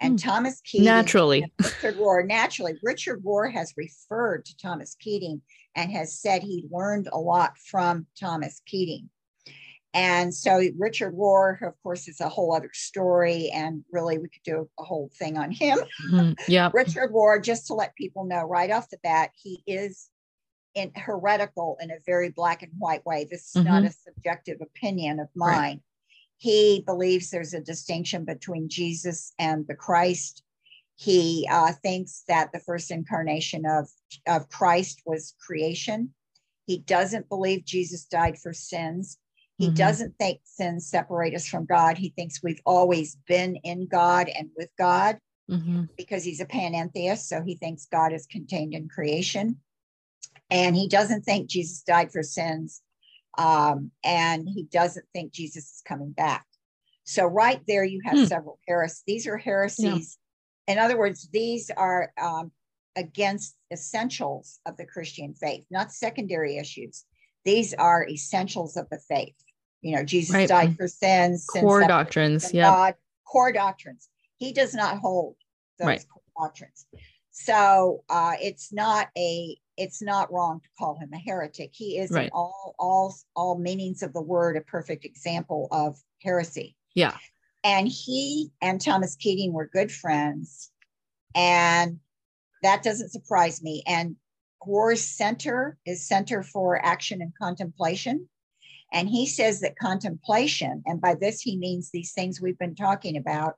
And 0.00 0.18
mm. 0.18 0.22
Thomas 0.22 0.60
Keating 0.64 0.84
naturally 0.84 1.52
Richard 1.62 1.96
Rohr 1.96 2.26
naturally 2.26 2.74
Richard 2.82 3.22
Rohr 3.24 3.52
has 3.52 3.74
referred 3.76 4.44
to 4.46 4.56
Thomas 4.56 4.96
Keating 5.00 5.42
and 5.74 5.90
has 5.92 6.20
said 6.20 6.42
he 6.42 6.66
learned 6.70 7.08
a 7.12 7.18
lot 7.18 7.56
from 7.58 8.06
Thomas 8.18 8.60
Keating. 8.66 9.10
And 9.94 10.34
so 10.34 10.62
Richard 10.78 11.14
Rohr, 11.14 11.60
of 11.66 11.74
course, 11.82 12.08
is 12.08 12.20
a 12.20 12.28
whole 12.28 12.54
other 12.54 12.70
story. 12.72 13.50
And 13.52 13.84
really, 13.90 14.18
we 14.18 14.28
could 14.28 14.42
do 14.44 14.68
a 14.78 14.84
whole 14.84 15.10
thing 15.18 15.38
on 15.38 15.50
him. 15.50 15.78
Mm-hmm. 16.10 16.32
Yeah. 16.46 16.70
Richard 16.74 17.10
Rohr, 17.12 17.42
just 17.42 17.66
to 17.68 17.74
let 17.74 17.96
people 17.96 18.24
know 18.24 18.42
right 18.42 18.70
off 18.70 18.90
the 18.90 18.98
bat, 19.02 19.30
he 19.34 19.62
is 19.66 20.10
in 20.74 20.92
heretical 20.94 21.78
in 21.80 21.90
a 21.90 21.96
very 22.06 22.30
black 22.30 22.62
and 22.62 22.72
white 22.78 23.04
way. 23.06 23.26
This 23.28 23.48
is 23.48 23.62
mm-hmm. 23.62 23.72
not 23.72 23.84
a 23.84 23.90
subjective 23.90 24.58
opinion 24.60 25.20
of 25.20 25.28
mine. 25.34 25.54
Right. 25.56 25.80
He 26.38 26.82
believes 26.86 27.30
there's 27.30 27.54
a 27.54 27.60
distinction 27.60 28.24
between 28.24 28.68
Jesus 28.68 29.32
and 29.38 29.66
the 29.66 29.74
Christ. 29.74 30.42
He 30.94 31.48
uh, 31.50 31.72
thinks 31.72 32.24
that 32.28 32.52
the 32.52 32.60
first 32.60 32.90
incarnation 32.90 33.64
of, 33.66 33.88
of 34.26 34.48
Christ 34.48 35.02
was 35.04 35.34
creation. 35.44 36.14
He 36.66 36.78
doesn't 36.78 37.28
believe 37.28 37.64
Jesus 37.64 38.04
died 38.04 38.38
for 38.38 38.52
sins. 38.52 39.18
He 39.58 39.66
mm-hmm. 39.66 39.74
doesn't 39.74 40.14
think 40.18 40.40
sins 40.44 40.88
separate 40.88 41.34
us 41.34 41.46
from 41.46 41.66
God. 41.66 41.98
He 41.98 42.10
thinks 42.10 42.42
we've 42.42 42.62
always 42.64 43.16
been 43.26 43.56
in 43.56 43.88
God 43.88 44.28
and 44.28 44.50
with 44.56 44.70
God 44.78 45.18
mm-hmm. 45.50 45.84
because 45.96 46.22
he's 46.22 46.40
a 46.40 46.46
panentheist. 46.46 47.26
So 47.26 47.42
he 47.42 47.56
thinks 47.56 47.86
God 47.86 48.12
is 48.12 48.26
contained 48.26 48.74
in 48.74 48.88
creation. 48.88 49.56
And 50.50 50.76
he 50.76 50.88
doesn't 50.88 51.22
think 51.22 51.50
Jesus 51.50 51.82
died 51.82 52.12
for 52.12 52.22
sins. 52.22 52.80
Um, 53.38 53.92
and 54.04 54.46
he 54.48 54.64
doesn't 54.64 55.06
think 55.14 55.32
Jesus 55.32 55.64
is 55.64 55.82
coming 55.86 56.10
back. 56.10 56.44
So, 57.04 57.24
right 57.24 57.62
there, 57.66 57.84
you 57.84 58.02
have 58.04 58.18
hmm. 58.18 58.24
several 58.24 58.58
heresies. 58.68 59.02
These 59.06 59.26
are 59.26 59.38
heresies. 59.38 60.18
Yeah. 60.66 60.74
In 60.74 60.78
other 60.78 60.98
words, 60.98 61.28
these 61.32 61.70
are 61.74 62.12
um, 62.20 62.52
against 62.96 63.56
essentials 63.72 64.60
of 64.66 64.76
the 64.76 64.84
Christian 64.84 65.32
faith, 65.32 65.64
not 65.70 65.92
secondary 65.92 66.58
issues. 66.58 67.04
These 67.44 67.72
are 67.72 68.06
essentials 68.06 68.76
of 68.76 68.88
the 68.90 68.98
faith. 69.08 69.36
You 69.80 69.96
know, 69.96 70.04
Jesus 70.04 70.34
right. 70.34 70.48
died 70.48 70.76
for 70.76 70.88
sins, 70.88 71.46
core 71.46 71.86
doctrines. 71.86 72.52
Yeah. 72.52 72.90
Core 73.26 73.52
doctrines. 73.52 74.08
He 74.36 74.52
does 74.52 74.74
not 74.74 74.98
hold 74.98 75.36
those 75.78 75.86
right. 75.86 76.04
core 76.12 76.46
doctrines. 76.46 76.86
So 77.30 78.04
uh, 78.10 78.34
it's 78.40 78.72
not 78.72 79.08
a 79.16 79.56
it's 79.78 80.02
not 80.02 80.32
wrong 80.32 80.60
to 80.60 80.68
call 80.78 80.98
him 80.98 81.10
a 81.14 81.18
heretic. 81.18 81.70
He 81.72 81.98
is 81.98 82.10
right. 82.10 82.24
in 82.24 82.30
all 82.32 82.74
all 82.78 83.14
all 83.34 83.58
meanings 83.58 84.02
of 84.02 84.12
the 84.12 84.20
word 84.20 84.56
a 84.56 84.60
perfect 84.60 85.04
example 85.04 85.68
of 85.70 85.96
heresy. 86.22 86.76
Yeah. 86.94 87.16
And 87.64 87.88
he 87.88 88.50
and 88.60 88.80
Thomas 88.80 89.16
Keating 89.16 89.52
were 89.52 89.70
good 89.72 89.90
friends. 89.90 90.70
And 91.34 92.00
that 92.62 92.82
doesn't 92.82 93.10
surprise 93.10 93.62
me. 93.62 93.82
And 93.86 94.16
Rohr's 94.66 95.04
center 95.04 95.78
is 95.86 96.06
Center 96.06 96.42
for 96.42 96.84
Action 96.84 97.22
and 97.22 97.32
Contemplation. 97.40 98.28
And 98.92 99.08
he 99.08 99.26
says 99.26 99.60
that 99.60 99.76
contemplation, 99.76 100.82
and 100.86 101.00
by 101.00 101.14
this 101.14 101.40
he 101.42 101.58
means 101.58 101.90
these 101.90 102.12
things 102.12 102.40
we've 102.40 102.58
been 102.58 102.74
talking 102.74 103.16
about, 103.16 103.54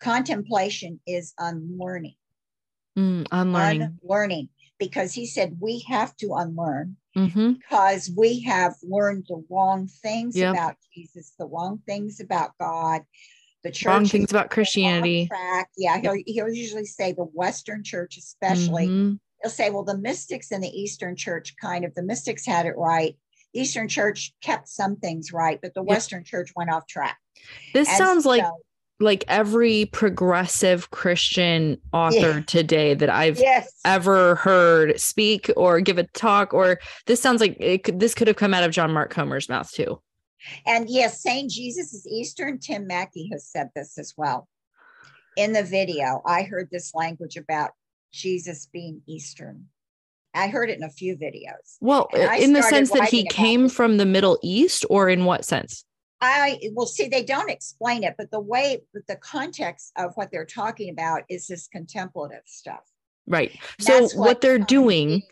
contemplation 0.00 1.00
is 1.06 1.34
unlearning. 1.38 2.14
Mm, 2.96 3.26
unlearning. 3.32 3.98
Unlearning. 4.02 4.48
Because 4.78 5.12
he 5.12 5.26
said 5.26 5.56
we 5.60 5.84
have 5.88 6.16
to 6.18 6.34
unlearn 6.34 6.96
mm-hmm. 7.16 7.52
because 7.52 8.10
we 8.16 8.42
have 8.42 8.74
learned 8.82 9.26
the 9.28 9.44
wrong 9.50 9.88
things 9.88 10.36
yep. 10.36 10.54
about 10.54 10.76
Jesus, 10.94 11.32
the 11.38 11.46
wrong 11.46 11.80
things 11.84 12.20
about 12.20 12.52
God, 12.60 13.02
the 13.64 13.72
church. 13.72 13.86
Wrong 13.86 14.06
things 14.06 14.30
about 14.30 14.50
Christianity. 14.50 15.28
Yeah, 15.76 16.00
he'll, 16.00 16.22
he'll 16.26 16.48
usually 16.48 16.84
say 16.84 17.12
the 17.12 17.24
Western 17.24 17.82
church, 17.82 18.16
especially. 18.18 18.86
Mm-hmm. 18.86 19.14
He'll 19.42 19.50
say, 19.50 19.70
well, 19.70 19.84
the 19.84 19.98
mystics 19.98 20.52
in 20.52 20.60
the 20.60 20.68
Eastern 20.68 21.16
church 21.16 21.54
kind 21.60 21.84
of, 21.84 21.94
the 21.94 22.02
mystics 22.02 22.46
had 22.46 22.66
it 22.66 22.76
right 22.76 23.16
Eastern 23.54 23.88
Church 23.88 24.32
kept 24.42 24.68
some 24.68 24.96
things 24.96 25.32
right, 25.32 25.58
but 25.60 25.74
the 25.74 25.82
Western 25.82 26.24
Church 26.24 26.52
went 26.54 26.70
off 26.70 26.86
track. 26.86 27.18
This 27.72 27.88
and 27.88 27.96
sounds 27.96 28.24
so, 28.24 28.30
like 28.30 28.44
like 29.00 29.24
every 29.28 29.86
progressive 29.86 30.90
Christian 30.90 31.80
author 31.92 32.16
yeah. 32.16 32.40
today 32.46 32.94
that 32.94 33.10
I've 33.10 33.38
yes. 33.38 33.72
ever 33.84 34.34
heard 34.36 34.98
speak 34.98 35.50
or 35.56 35.80
give 35.80 35.98
a 35.98 36.04
talk, 36.04 36.52
or 36.52 36.80
this 37.06 37.20
sounds 37.20 37.40
like 37.40 37.56
it 37.60 37.84
could, 37.84 38.00
this 38.00 38.14
could 38.14 38.26
have 38.26 38.36
come 38.36 38.54
out 38.54 38.64
of 38.64 38.72
John 38.72 38.92
Mark 38.92 39.10
Comer's 39.10 39.48
mouth 39.48 39.70
too. 39.70 40.00
And 40.66 40.88
yes, 40.88 41.22
saying 41.22 41.48
Jesus 41.50 41.92
is 41.92 42.06
Eastern, 42.06 42.58
Tim 42.58 42.86
Mackie 42.86 43.28
has 43.32 43.46
said 43.46 43.70
this 43.74 43.98
as 43.98 44.14
well. 44.16 44.48
In 45.36 45.52
the 45.52 45.62
video, 45.62 46.22
I 46.26 46.42
heard 46.42 46.68
this 46.70 46.94
language 46.94 47.36
about 47.36 47.70
Jesus 48.12 48.66
being 48.72 49.02
Eastern. 49.06 49.66
I 50.34 50.48
heard 50.48 50.70
it 50.70 50.78
in 50.78 50.84
a 50.84 50.90
few 50.90 51.16
videos. 51.16 51.76
Well, 51.80 52.08
in 52.14 52.52
the 52.52 52.62
sense 52.62 52.90
that 52.90 53.08
he 53.08 53.26
came 53.26 53.68
from 53.68 53.96
the 53.96 54.06
Middle 54.06 54.38
East, 54.42 54.84
or 54.90 55.08
in 55.08 55.24
what 55.24 55.44
sense? 55.44 55.84
I 56.20 56.58
will 56.74 56.86
see 56.86 57.08
they 57.08 57.24
don't 57.24 57.50
explain 57.50 58.02
it, 58.04 58.14
but 58.18 58.30
the 58.30 58.40
way 58.40 58.82
the 59.06 59.16
context 59.16 59.92
of 59.96 60.12
what 60.14 60.30
they're 60.30 60.46
talking 60.46 60.90
about 60.90 61.22
is 61.28 61.46
this 61.46 61.68
contemplative 61.68 62.42
stuff. 62.46 62.80
Right. 63.26 63.52
So 63.78 64.02
what, 64.02 64.16
what, 64.16 64.40
they're 64.40 64.58
doing 64.58 65.22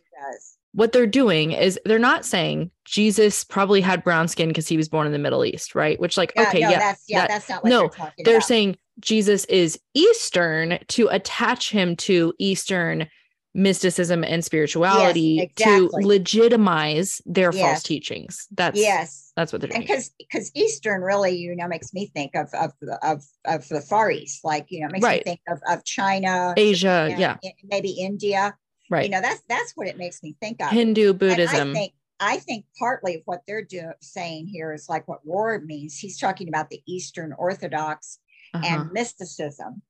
what 0.77 0.93
they're 0.93 1.07
doing 1.07 1.53
is 1.53 1.81
they're 1.87 1.99
not 1.99 2.27
saying 2.27 2.71
Jesus 2.85 3.45
probably 3.45 3.81
had 3.81 4.05
brown 4.05 4.29
skin 4.29 4.49
because 4.49 4.69
he 4.69 4.77
was 4.77 4.91
born 4.91 5.07
in 5.07 5.13
the 5.15 5.19
Middle 5.19 5.43
East, 5.43 5.75
right? 5.75 5.99
Which, 5.99 6.19
like, 6.19 6.35
yeah, 6.37 6.43
okay, 6.43 6.61
no, 6.61 6.69
yeah, 6.69 6.79
that's, 6.79 7.05
yeah, 7.09 7.21
that, 7.23 7.29
that's 7.29 7.49
not 7.49 7.65
no. 7.65 7.91
They're, 7.97 8.13
they're 8.19 8.37
about. 8.37 8.47
saying 8.47 8.77
Jesus 9.01 9.47
is 9.47 9.81
Eastern 9.95 10.79
to 10.89 11.09
attach 11.09 11.71
him 11.71 11.97
to 11.97 12.35
Eastern 12.39 13.09
mysticism 13.57 14.23
and 14.23 14.45
spirituality 14.45 15.21
yes, 15.21 15.45
exactly. 15.51 16.03
to 16.03 16.09
legitimize 16.09 17.23
their 17.25 17.53
yes. 17.53 17.63
false 17.63 17.83
teachings. 17.83 18.47
That's 18.53 18.79
yes, 18.79 19.33
that's 19.35 19.53
what 19.53 19.63
they're 19.63 19.71
doing. 19.71 19.81
Because 19.81 20.11
because 20.19 20.53
Eastern 20.55 21.01
really, 21.01 21.37
you 21.37 21.57
know, 21.57 21.67
makes 21.67 21.93
me 21.95 22.07
think 22.07 22.37
of 22.37 22.49
of 22.55 22.73
of 23.03 23.25
of 23.47 23.69
the 23.69 23.81
Far 23.81 24.11
East, 24.11 24.45
like 24.45 24.67
you 24.69 24.83
know, 24.83 24.89
makes 24.91 25.03
right. 25.03 25.25
me 25.27 25.33
think 25.33 25.41
of 25.49 25.61
of 25.69 25.85
China, 25.85 26.55
Asia, 26.57 27.15
yeah, 27.19 27.37
maybe 27.65 27.91
India. 27.91 28.55
Right. 28.89 29.05
You 29.05 29.11
know, 29.11 29.21
that's 29.21 29.43
that's 29.49 29.73
what 29.75 29.89
it 29.89 29.97
makes 29.97 30.23
me 30.23 30.37
think 30.41 30.63
of. 30.63 30.71
Hindu 30.71 31.15
Buddhism. 31.15 31.71
I 31.71 31.75
think 31.75 31.93
I 32.21 32.37
think 32.37 32.67
partly 32.79 33.17
of 33.17 33.23
what 33.25 33.43
they're 33.47 33.67
saying 34.01 34.47
here 34.47 34.73
is 34.73 34.89
like 34.89 35.09
what 35.09 35.27
Ward 35.27 35.67
means. 35.67 35.99
He's 35.99 36.19
talking 36.19 36.49
about 36.49 36.71
the 36.71 36.83
Eastern 36.87 37.33
Orthodox 37.33 38.19
uh-huh. 38.55 38.65
and 38.67 38.93
mysticism 38.93 39.83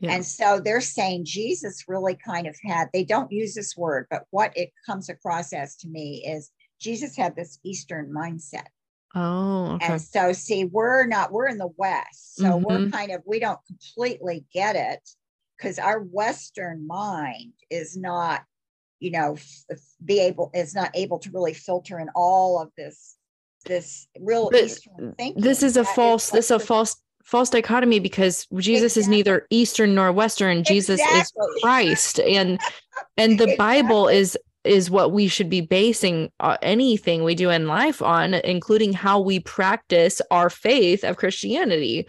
yeah. 0.00 0.12
And 0.12 0.26
so 0.26 0.60
they're 0.60 0.80
saying 0.80 1.24
Jesus 1.24 1.84
really 1.88 2.16
kind 2.16 2.46
of 2.46 2.56
had, 2.62 2.88
they 2.92 3.04
don't 3.04 3.30
use 3.32 3.54
this 3.54 3.76
word, 3.76 4.06
but 4.10 4.24
what 4.30 4.56
it 4.56 4.70
comes 4.86 5.08
across 5.08 5.52
as 5.52 5.76
to 5.76 5.88
me 5.88 6.24
is 6.26 6.50
Jesus 6.80 7.16
had 7.16 7.36
this 7.36 7.58
Eastern 7.64 8.12
mindset. 8.12 8.66
Oh, 9.14 9.74
okay. 9.74 9.92
And 9.92 10.02
so, 10.02 10.32
see, 10.32 10.64
we're 10.64 11.06
not, 11.06 11.30
we're 11.30 11.46
in 11.46 11.58
the 11.58 11.72
West. 11.76 12.36
So 12.36 12.44
mm-hmm. 12.44 12.64
we're 12.64 12.90
kind 12.90 13.12
of, 13.12 13.22
we 13.24 13.38
don't 13.38 13.60
completely 13.66 14.44
get 14.52 14.74
it 14.74 15.00
because 15.56 15.78
our 15.78 16.00
Western 16.00 16.86
mind 16.86 17.52
is 17.70 17.96
not, 17.96 18.42
you 18.98 19.12
know, 19.12 19.36
be 20.04 20.18
able, 20.18 20.50
is 20.52 20.74
not 20.74 20.90
able 20.94 21.20
to 21.20 21.30
really 21.30 21.54
filter 21.54 22.00
in 22.00 22.08
all 22.16 22.60
of 22.60 22.70
this, 22.76 23.14
this 23.64 24.08
real 24.18 24.50
but 24.50 24.64
Eastern 24.64 25.14
thinking. 25.16 25.42
This 25.42 25.62
is 25.62 25.76
a 25.76 25.84
false, 25.84 26.26
is 26.26 26.32
this 26.32 26.50
a 26.50 26.58
false 26.58 26.96
false 27.24 27.50
dichotomy 27.50 27.98
because 27.98 28.46
Jesus 28.58 28.96
exactly. 28.96 29.00
is 29.00 29.08
neither 29.08 29.46
Eastern 29.50 29.94
nor 29.94 30.12
Western. 30.12 30.62
Jesus 30.62 31.00
is 31.00 31.32
Christ, 31.62 32.20
and 32.20 32.60
and 33.16 33.38
the 33.40 33.44
exactly. 33.44 33.56
Bible 33.56 34.08
is 34.08 34.38
is 34.62 34.90
what 34.90 35.12
we 35.12 35.28
should 35.28 35.50
be 35.50 35.60
basing 35.60 36.30
uh, 36.40 36.56
anything 36.62 37.22
we 37.22 37.34
do 37.34 37.50
in 37.50 37.66
life 37.66 38.00
on, 38.00 38.34
including 38.34 38.92
how 38.92 39.20
we 39.20 39.40
practice 39.40 40.22
our 40.30 40.48
faith 40.48 41.04
of 41.04 41.16
Christianity. 41.16 42.06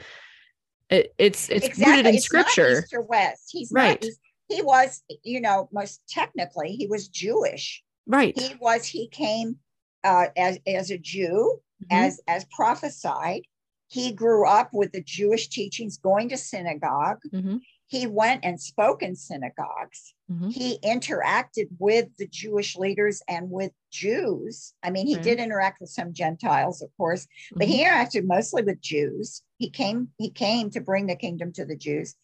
It, 0.90 1.14
it's 1.18 1.50
it's 1.50 1.78
rooted 1.80 2.06
in 2.06 2.16
it's 2.16 2.26
Scripture. 2.26 2.80
East 2.80 2.94
or 2.94 3.02
West. 3.02 3.50
He's 3.52 3.72
right. 3.72 4.02
Not, 4.02 4.12
he 4.48 4.62
was, 4.62 5.02
you 5.24 5.42
know, 5.42 5.68
most 5.72 6.02
technically, 6.08 6.74
he 6.74 6.86
was 6.88 7.08
Jewish. 7.08 7.84
Right. 8.06 8.40
He 8.40 8.56
was. 8.60 8.86
He 8.86 9.08
came 9.08 9.58
uh, 10.04 10.28
as 10.38 10.60
as 10.68 10.92
a 10.92 10.98
Jew, 10.98 11.60
mm-hmm. 11.84 12.06
as 12.06 12.22
as 12.28 12.46
prophesied 12.56 13.42
he 13.88 14.12
grew 14.12 14.48
up 14.48 14.70
with 14.74 14.92
the 14.92 15.04
Jewish 15.04 15.48
teachings, 15.50 15.98
going 15.98 16.30
to 16.30 16.38
synagogue. 16.38 17.20
Mm-hmm. 17.34 17.58
He 17.88 18.08
went 18.08 18.44
and 18.44 18.60
spoke 18.60 19.04
in 19.04 19.16
synagogues. 19.16 20.16
Mm-hmm. 20.32 20.50
He 20.50 20.80
interacted 20.84 21.68
with 21.78 22.08
the 22.18 22.28
Jewish 22.28 22.76
leaders 22.76 23.22
and 23.28 23.52
with 23.52 23.72
Jews. 23.92 24.74
I 24.82 24.90
mean, 24.90 25.06
he 25.06 25.16
did 25.16 25.40
interact 25.40 25.82
with 25.82 25.92
some 25.92 26.12
Gentiles, 26.12 26.82
of 26.82 26.90
course, 26.98 27.28
but 27.54 27.68
he 27.68 27.84
mm-hmm. 27.84 27.94
interacted 27.94 28.26
mostly 28.26 28.64
with 28.64 28.82
Jews. 28.82 29.44
He 29.60 29.70
came, 29.70 30.10
he 30.18 30.32
came 30.32 30.72
to 30.72 30.82
bring 30.82 31.06
the 31.06 31.16
kingdom 31.16 31.54
to 31.54 31.66
the 31.66 31.78
Jews. 31.78 32.16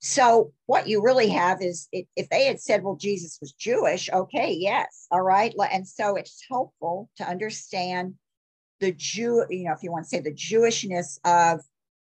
So 0.00 0.52
what 0.66 0.86
you 0.86 1.02
really 1.02 1.30
have 1.30 1.62
is 1.62 1.88
if 1.92 2.28
they 2.28 2.44
had 2.44 2.60
said, 2.60 2.84
well, 2.84 2.96
Jesus 2.96 3.38
was 3.40 3.52
Jewish, 3.52 4.10
okay, 4.12 4.52
yes, 4.52 5.06
all 5.10 5.22
right. 5.22 5.54
And 5.72 5.88
so 5.88 6.16
it's 6.16 6.44
helpful 6.50 7.08
to 7.16 7.24
understand 7.24 8.14
the 8.80 8.92
Jew, 8.92 9.44
you 9.50 9.64
know, 9.64 9.72
if 9.72 9.82
you 9.82 9.90
want 9.90 10.04
to 10.04 10.08
say 10.08 10.20
the 10.20 10.32
Jewishness 10.32 11.18
of 11.24 11.62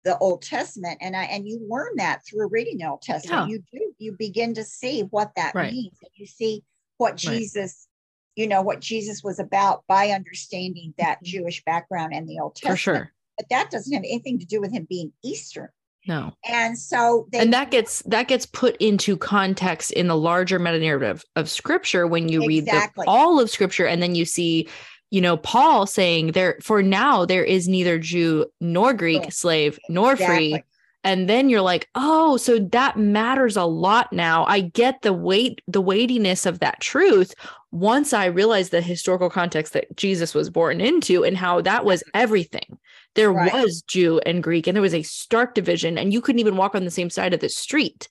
the 0.04 0.16
Old 0.18 0.42
Testament, 0.42 0.98
and 1.00 1.16
I 1.16 1.24
and 1.24 1.48
you 1.48 1.60
learn 1.68 1.92
that 1.96 2.22
through 2.26 2.48
reading 2.48 2.78
the 2.78 2.88
Old 2.88 3.02
Testament. 3.02 3.48
Yeah. 3.48 3.54
You 3.54 3.62
do 3.72 3.92
you 3.98 4.16
begin 4.18 4.54
to 4.54 4.64
see 4.64 5.02
what 5.02 5.32
that 5.36 5.54
right. 5.54 5.72
means, 5.72 5.98
and 6.02 6.10
you 6.14 6.26
see 6.26 6.62
what 6.98 7.16
Jesus 7.16 7.88
you 8.36 8.46
know 8.46 8.62
what 8.62 8.80
Jesus 8.80 9.24
was 9.24 9.38
about 9.38 9.82
by 9.88 10.10
understanding 10.10 10.94
that 10.98 11.18
Mhm. 11.20 11.24
Jewish 11.24 11.64
background 11.64 12.14
and 12.14 12.28
the 12.28 12.38
Old 12.38 12.54
Testament. 12.54 12.78
For 12.78 12.82
sure. 12.82 13.12
But 13.38 13.48
that 13.50 13.70
doesn't 13.70 13.92
have 13.92 14.04
anything 14.04 14.38
to 14.38 14.46
do 14.46 14.60
with 14.60 14.72
him 14.72 14.86
being 14.88 15.12
Eastern. 15.22 15.68
No. 16.06 16.32
And 16.44 16.78
so 16.78 17.26
they 17.32 17.40
and 17.40 17.52
that 17.52 17.70
gets 17.70 18.02
that 18.02 18.28
gets 18.28 18.46
put 18.46 18.76
into 18.76 19.16
context 19.16 19.90
in 19.90 20.06
the 20.06 20.16
larger 20.16 20.58
meta 20.58 20.78
narrative 20.78 21.24
of 21.34 21.50
scripture 21.50 22.06
when 22.06 22.28
you 22.28 22.46
read 22.46 22.66
the, 22.66 22.88
all 23.08 23.40
of 23.40 23.50
scripture 23.50 23.86
and 23.86 24.00
then 24.00 24.14
you 24.14 24.24
see 24.24 24.68
you 25.10 25.20
know 25.20 25.36
paul 25.36 25.86
saying 25.86 26.32
there 26.32 26.58
for 26.62 26.82
now 26.82 27.24
there 27.24 27.44
is 27.44 27.68
neither 27.68 27.98
jew 27.98 28.46
nor 28.60 28.92
greek 28.92 29.30
slave 29.32 29.78
nor 29.88 30.16
free. 30.16 30.62
And 31.04 31.28
then 31.28 31.48
you're 31.48 31.60
like 31.62 31.88
oh 31.94 32.36
so 32.36 32.58
that 32.58 32.98
matters 32.98 33.56
a 33.56 33.64
lot 33.64 34.12
now. 34.12 34.44
I 34.46 34.58
get 34.60 35.02
the 35.02 35.12
weight 35.12 35.60
the 35.68 35.80
weightiness 35.80 36.46
of 36.46 36.58
that 36.58 36.80
truth 36.80 37.32
once 37.70 38.12
i 38.12 38.24
realized 38.24 38.72
the 38.72 38.80
historical 38.80 39.30
context 39.30 39.72
that 39.74 39.94
jesus 39.96 40.34
was 40.34 40.50
born 40.50 40.80
into 40.80 41.22
and 41.24 41.36
how 41.36 41.60
that 41.60 41.84
was 41.84 42.02
everything. 42.12 42.76
There 43.14 43.32
Right. 43.32 43.52
was 43.52 43.82
jew 43.82 44.18
and 44.26 44.42
greek 44.42 44.66
and 44.66 44.74
there 44.74 44.82
was 44.82 44.94
a 44.94 45.02
stark 45.04 45.54
division 45.54 45.96
and 45.96 46.12
you 46.12 46.20
couldn't 46.20 46.40
even 46.40 46.56
walk 46.56 46.74
on 46.74 46.84
the 46.84 46.90
same 46.90 47.10
side 47.10 47.32
of 47.32 47.38
the 47.40 47.48
street. 47.50 48.08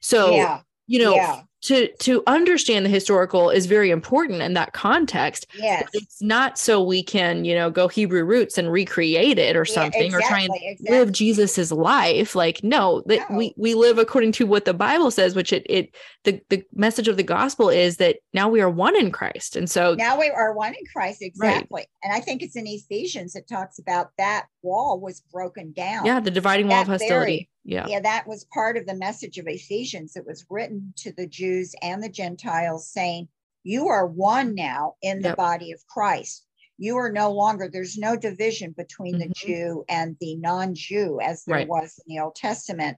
So 0.00 0.34
yeah, 0.34 0.60
you 0.86 1.02
know 1.04 1.14
yeah, 1.16 1.42
to 1.60 1.88
to 1.98 2.22
understand 2.26 2.84
the 2.86 2.90
historical 2.90 3.50
is 3.50 3.66
very 3.66 3.90
important 3.90 4.40
in 4.42 4.52
that 4.54 4.72
context 4.72 5.46
yes. 5.58 5.88
it's 5.92 6.22
not 6.22 6.56
so 6.58 6.80
we 6.82 7.02
can 7.02 7.44
you 7.44 7.54
know 7.54 7.68
go 7.70 7.88
hebrew 7.88 8.24
roots 8.24 8.56
and 8.58 8.70
recreate 8.70 9.38
it 9.38 9.56
or 9.56 9.64
Yeah, 9.66 9.74
something 9.74 10.14
or 10.14 10.20
try 10.20 10.40
and 10.40 10.50
exactly, 10.54 10.68
exactly. 10.68 10.98
live 10.98 11.12
jesus's 11.12 11.72
life 11.72 12.36
like 12.36 12.62
no 12.62 13.02
that 13.06 13.28
we 13.30 13.48
No. 13.48 13.54
we 13.56 13.74
live 13.74 13.98
according 13.98 14.32
to 14.32 14.46
what 14.46 14.66
the 14.66 14.74
bible 14.74 15.10
says 15.10 15.34
which 15.34 15.52
it 15.52 15.66
it 15.68 15.94
the 16.24 16.40
the 16.48 16.62
message 16.74 17.08
of 17.08 17.16
the 17.16 17.22
gospel 17.24 17.68
is 17.70 17.96
that 17.96 18.18
now 18.32 18.48
we 18.48 18.60
are 18.60 18.70
one 18.70 18.94
in 18.96 19.10
christ 19.10 19.56
and 19.56 19.68
so 19.68 19.94
now 19.94 20.18
we 20.18 20.30
are 20.30 20.52
one 20.54 20.74
in 20.74 20.84
Christ, 20.92 21.22
exactly. 21.22 21.86
And 22.02 22.12
I 22.12 22.20
think 22.20 22.42
it's 22.42 22.56
in 22.56 22.66
Ephesians 22.66 23.34
it 23.34 23.48
talks 23.48 23.78
about 23.78 24.10
that 24.18 24.46
wall 24.62 25.00
was 25.00 25.20
broken 25.32 25.72
down. 25.72 26.06
yeah 26.06 26.20
the 26.20 26.30
dividing 26.30 26.68
wall 26.68 26.82
of 26.82 26.88
hostility 26.88 27.10
very- 27.14 27.48
yeah 27.68 27.86
yeah, 27.86 28.00
that 28.00 28.26
was 28.26 28.44
part 28.46 28.76
of 28.78 28.86
the 28.86 28.94
message 28.94 29.36
of 29.38 29.46
Ephesians. 29.46 30.16
It 30.16 30.26
was 30.26 30.46
written 30.48 30.92
to 30.96 31.12
the 31.12 31.26
Jews 31.26 31.74
and 31.82 32.02
the 32.02 32.08
Gentiles 32.08 32.88
saying, 32.90 33.28
You 33.62 33.88
are 33.88 34.06
one 34.06 34.54
now 34.54 34.94
in 35.02 35.20
the 35.20 35.28
Yep. 35.28 35.36
body 35.36 35.72
of 35.72 35.86
Christ. 35.86 36.46
You 36.78 36.96
are 36.96 37.12
no 37.12 37.30
longer, 37.30 37.68
there's 37.68 37.98
no 37.98 38.16
division 38.16 38.72
between 38.72 39.18
the 39.18 39.26
Mhm. 39.28 39.34
Jew 39.34 39.84
and 39.88 40.16
the 40.20 40.36
non 40.36 40.74
Jew 40.74 41.20
as 41.20 41.44
there 41.44 41.56
Right. 41.56 41.68
was 41.68 42.00
in 42.06 42.14
the 42.14 42.22
Old 42.22 42.36
Testament. 42.36 42.96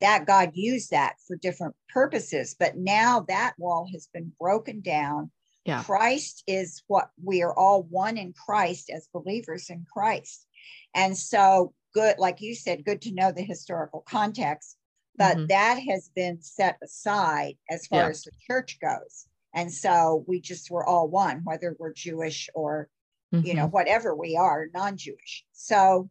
That 0.00 0.26
God 0.26 0.52
used 0.54 0.90
that 0.90 1.16
for 1.26 1.34
different 1.36 1.74
purposes. 1.88 2.54
But 2.56 2.76
now 2.76 3.20
that 3.28 3.54
wall 3.58 3.88
has 3.92 4.06
been 4.12 4.32
broken 4.38 4.82
down. 4.82 5.32
Yeah. 5.64 5.82
Christ 5.82 6.44
is 6.46 6.82
what 6.86 7.10
we 7.24 7.42
are 7.42 7.54
all 7.58 7.82
one 7.82 8.16
in 8.18 8.32
Christ 8.34 8.88
as 8.90 9.08
believers 9.12 9.68
in 9.68 9.84
Christ. 9.92 10.46
And 10.94 11.16
so, 11.18 11.72
good, 11.96 12.18
like 12.18 12.42
you 12.42 12.54
said, 12.54 12.84
good 12.84 13.00
to 13.00 13.14
know 13.14 13.32
the 13.32 13.42
historical 13.42 14.02
context, 14.02 14.76
but 15.16 15.34
Mhm. 15.38 15.48
that 15.48 15.78
has 15.78 16.10
been 16.10 16.42
set 16.42 16.76
aside 16.82 17.56
as 17.70 17.86
far 17.86 18.02
Yeah. 18.04 18.10
as 18.10 18.22
the 18.22 18.32
church 18.46 18.78
goes. 18.80 19.26
And 19.54 19.72
so 19.72 20.22
we 20.28 20.38
just 20.42 20.70
were 20.70 20.84
all 20.84 21.08
one, 21.08 21.42
whether 21.44 21.74
we're 21.78 21.94
Jewish 21.94 22.50
or, 22.54 22.90
you 23.32 23.54
know, 23.54 23.66
Mhm. 23.66 23.72
whatever 23.72 24.14
we 24.14 24.36
are, 24.36 24.66
non 24.74 24.98
Jewish. 24.98 25.46
So, 25.52 26.10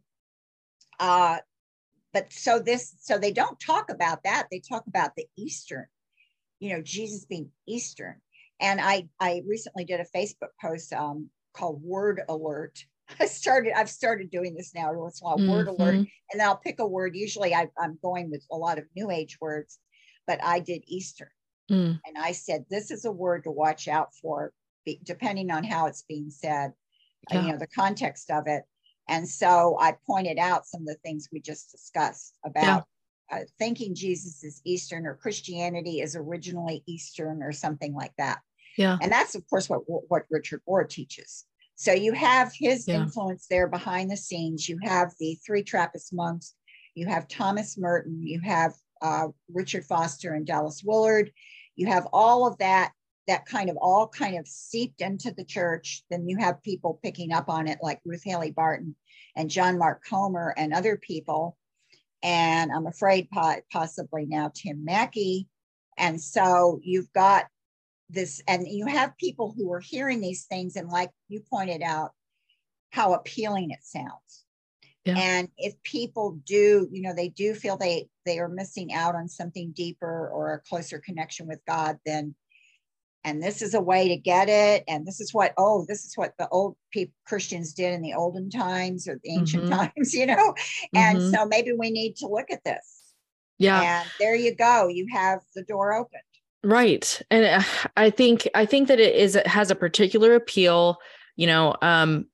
uh, 0.98 1.38
but 2.12 2.32
so 2.32 2.58
this, 2.58 2.96
so 2.98 3.16
they 3.16 3.32
don't 3.32 3.60
talk 3.60 3.88
about 3.88 4.24
that. 4.24 4.48
They 4.50 4.58
talk 4.58 4.88
about 4.88 5.14
the 5.14 5.28
Eastern, 5.36 5.86
you 6.58 6.70
know, 6.70 6.82
Jesus 6.82 7.26
being 7.26 7.52
Eastern. 7.66 8.20
And 8.58 8.80
I, 8.80 9.08
I 9.20 9.42
recently 9.46 9.84
did 9.84 10.00
a 10.00 10.04
Facebook 10.06 10.50
post 10.60 10.92
um, 10.92 11.30
called 11.52 11.80
Word 11.80 12.22
Alert. 12.28 12.86
I 13.20 13.26
started, 13.26 13.72
I've 13.76 13.90
started 13.90 14.30
doing 14.30 14.54
this 14.54 14.74
now 14.74 14.88
every 14.88 15.00
once 15.00 15.20
in 15.20 15.26
a 15.26 15.36
while, 15.36 15.48
Word 15.48 15.68
Alert 15.68 15.94
Mhm. 15.96 16.10
and 16.32 16.42
I'll 16.42 16.56
pick 16.56 16.78
a 16.80 16.86
word. 16.86 17.14
Usually 17.14 17.54
I, 17.54 17.68
I'm 17.78 17.98
going 18.02 18.30
with 18.30 18.44
a 18.50 18.56
lot 18.56 18.78
of 18.78 18.84
new 18.96 19.10
age 19.10 19.38
words, 19.40 19.78
but 20.26 20.42
I 20.42 20.60
did 20.60 20.82
Eastern. 20.86 21.28
Mm. 21.70 22.00
And 22.06 22.18
I 22.18 22.32
said, 22.32 22.64
this 22.70 22.90
is 22.90 23.04
a 23.04 23.12
word 23.12 23.44
to 23.44 23.50
watch 23.50 23.88
out 23.88 24.14
for, 24.20 24.52
depending 25.04 25.50
on 25.50 25.64
how 25.64 25.86
it's 25.86 26.02
being 26.02 26.30
said, 26.30 26.72
uh, 27.30 27.34
Yeah. 27.34 27.40
you 27.42 27.52
know, 27.52 27.58
the 27.58 27.66
context 27.68 28.30
of 28.30 28.46
it. 28.46 28.64
And 29.08 29.28
so 29.28 29.76
I 29.80 29.96
pointed 30.06 30.38
out 30.38 30.66
some 30.66 30.82
of 30.82 30.86
the 30.88 30.98
things 31.04 31.28
we 31.32 31.40
just 31.40 31.70
discussed 31.70 32.36
about 32.44 32.84
uh, 33.30 33.40
thinking 33.58 33.94
Jesus 33.94 34.42
is 34.44 34.60
Eastern 34.64 35.06
or 35.06 35.14
Christianity 35.14 36.00
is 36.00 36.14
originally 36.16 36.82
Eastern 36.86 37.42
or 37.42 37.52
something 37.52 37.94
like 37.94 38.12
that. 38.18 38.40
yeah 38.76 38.98
And 39.00 39.10
that's, 39.10 39.34
of 39.36 39.48
course, 39.48 39.68
what, 39.68 39.80
what 39.86 40.26
Richard 40.30 40.62
Rohr 40.68 40.88
teaches. 40.88 41.44
So 41.76 41.92
you 41.92 42.12
have 42.12 42.52
his 42.54 42.88
Yeah. 42.88 43.02
influence 43.02 43.46
there 43.48 43.68
behind 43.68 44.10
the 44.10 44.16
scenes. 44.16 44.68
You 44.68 44.78
have 44.82 45.12
the 45.20 45.38
three 45.46 45.62
Trappist 45.62 46.12
monks. 46.12 46.54
You 46.94 47.06
have 47.06 47.28
Thomas 47.28 47.76
Merton. 47.78 48.26
You 48.26 48.40
have 48.40 48.74
uh, 49.02 49.28
Richard 49.52 49.84
Foster 49.84 50.32
and 50.32 50.46
Dallas 50.46 50.82
Willard. 50.82 51.30
You 51.76 51.86
have 51.88 52.08
all 52.14 52.46
of 52.46 52.56
that, 52.58 52.92
that 53.28 53.44
kind 53.44 53.68
of 53.68 53.76
all 53.76 54.08
kind 54.08 54.38
of 54.38 54.48
seeped 54.48 55.02
into 55.02 55.30
the 55.32 55.44
church. 55.44 56.02
Then 56.08 56.26
you 56.26 56.38
have 56.38 56.62
people 56.62 56.98
picking 57.02 57.30
up 57.32 57.50
on 57.50 57.68
it 57.68 57.78
like 57.82 58.00
Ruth 58.06 58.22
Haley 58.24 58.52
Barton 58.52 58.96
and 59.36 59.50
John 59.50 59.76
Mark 59.76 60.02
Comer 60.08 60.54
and 60.56 60.72
other 60.72 60.96
people. 60.96 61.58
And 62.22 62.72
I'm 62.72 62.86
afraid 62.86 63.28
possibly 63.70 64.24
now 64.24 64.50
Tim 64.54 64.82
Mackie. 64.82 65.48
And 65.98 66.18
so 66.20 66.80
you've 66.82 67.12
got 67.12 67.46
this 68.08 68.42
and 68.46 68.66
you 68.68 68.86
have 68.86 69.16
people 69.18 69.52
who 69.56 69.72
are 69.72 69.80
hearing 69.80 70.20
these 70.20 70.44
things 70.44 70.76
and 70.76 70.88
like 70.88 71.10
you 71.28 71.40
pointed 71.50 71.82
out 71.82 72.12
how 72.90 73.14
appealing 73.14 73.70
it 73.70 73.82
sounds. 73.82 74.44
Yeah. 75.04 75.14
and 75.18 75.48
if 75.56 75.80
people 75.84 76.40
do 76.44 76.88
you 76.90 77.02
know 77.02 77.14
they 77.14 77.28
do 77.28 77.54
feel 77.54 77.76
they 77.76 78.08
they 78.24 78.38
are 78.40 78.48
missing 78.48 78.92
out 78.92 79.14
on 79.14 79.28
something 79.28 79.70
deeper 79.72 80.28
or 80.28 80.54
a 80.54 80.60
closer 80.60 80.98
connection 80.98 81.46
with 81.46 81.60
god 81.66 81.98
then 82.04 82.34
and 83.24 83.42
this 83.42 83.60
is 83.60 83.74
a 83.74 83.80
way 83.80 84.06
to 84.08 84.16
get 84.16 84.48
it. 84.48 84.84
And 84.86 85.04
this 85.04 85.20
is 85.20 85.34
what 85.34 85.52
oh 85.58 85.84
this 85.88 86.04
is 86.04 86.16
what 86.16 86.34
the 86.38 86.48
old 86.48 86.76
people 86.92 87.14
christians 87.26 87.72
did 87.72 87.92
in 87.92 88.00
the 88.02 88.14
olden 88.14 88.50
times 88.50 89.08
or 89.08 89.18
the 89.22 89.30
ancient 89.30 89.64
Mhm. 89.64 89.92
times 89.92 90.14
you 90.20 90.26
know? 90.26 90.54
And 90.94 91.18
Mhm. 91.18 91.32
so 91.34 91.44
maybe 91.44 91.72
we 91.72 91.90
need 91.90 92.14
to 92.16 92.28
look 92.28 92.50
at 92.52 92.62
this. 92.64 93.14
Yeah. 93.58 94.02
And 94.02 94.10
there 94.20 94.36
you 94.36 94.54
go. 94.54 94.86
You 94.88 95.08
have 95.10 95.40
the 95.56 95.64
door 95.64 95.92
open 95.94 96.20
Right. 96.64 97.20
And 97.30 97.44
uh, 97.44 97.62
I 97.96 98.10
think 98.10 98.48
I 98.54 98.66
think 98.66 98.88
that 98.88 98.98
it 99.00 99.14
is 99.14 99.36
it 99.36 99.46
has 99.46 99.70
a 99.70 99.74
particular 99.74 100.34
appeal, 100.34 100.98
you 101.36 101.46
know, 101.46 101.74
um 101.82 102.26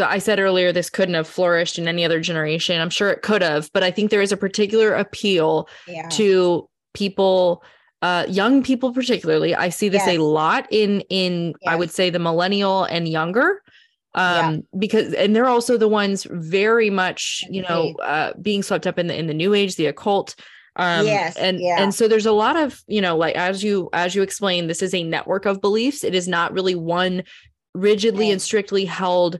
I 0.00 0.18
said 0.18 0.38
earlier 0.38 0.70
this 0.72 0.88
couldn't 0.90 1.14
have 1.16 1.26
flourished 1.26 1.76
in 1.78 1.88
any 1.88 2.04
other 2.04 2.20
generation. 2.20 2.80
I'm 2.80 2.90
sure 2.90 3.10
it 3.10 3.22
could 3.22 3.42
have, 3.42 3.70
but 3.72 3.82
I 3.82 3.90
think 3.90 4.10
there 4.10 4.22
is 4.22 4.32
a 4.32 4.36
particular 4.36 4.94
appeal 4.94 5.68
yeah 5.88 6.08
to 6.10 6.68
people 6.94 7.64
uh 8.02 8.26
young 8.28 8.62
people 8.62 8.92
particularly. 8.92 9.54
I 9.54 9.68
see 9.70 9.88
this 9.88 10.06
Yes. 10.06 10.16
a 10.18 10.22
lot 10.22 10.66
in 10.70 11.00
in 11.08 11.54
I 11.66 11.76
would 11.76 11.90
say 11.90 12.10
the 12.10 12.18
millennial 12.18 12.84
and 12.84 13.08
younger 13.08 13.62
Yeah. 14.14 14.46
um 14.48 14.62
because 14.78 15.14
and 15.14 15.34
they're 15.34 15.48
also 15.48 15.76
the 15.78 15.88
ones 15.88 16.26
very 16.30 16.90
much 16.90 17.44
you 17.48 17.62
know 17.62 17.94
uh 18.02 18.32
being 18.42 18.62
swept 18.62 18.86
up 18.86 18.98
in 18.98 19.06
the 19.06 19.16
in 19.18 19.26
the 19.26 19.34
new 19.34 19.54
age 19.54 19.76
the 19.76 19.86
occult 19.86 20.34
um 20.80 21.06
Yes, 21.06 21.36
and 21.36 21.60
yeah. 21.60 21.76
and 21.82 21.94
so 21.94 22.08
there's 22.08 22.26
a 22.26 22.32
lot 22.32 22.56
of 22.56 22.82
you 22.88 23.00
know 23.00 23.16
like 23.16 23.36
as 23.36 23.62
you 23.62 23.88
as 23.92 24.14
you 24.14 24.22
explain, 24.22 24.66
this 24.66 24.82
is 24.82 24.94
a 24.94 25.02
network 25.04 25.44
of 25.46 25.60
beliefs 25.60 26.02
it 26.02 26.14
is 26.14 26.26
not 26.26 26.52
really 26.52 26.74
one 26.74 27.22
rigidly 27.74 28.26
Right. 28.26 28.32
and 28.32 28.42
strictly 28.42 28.84
held 28.84 29.38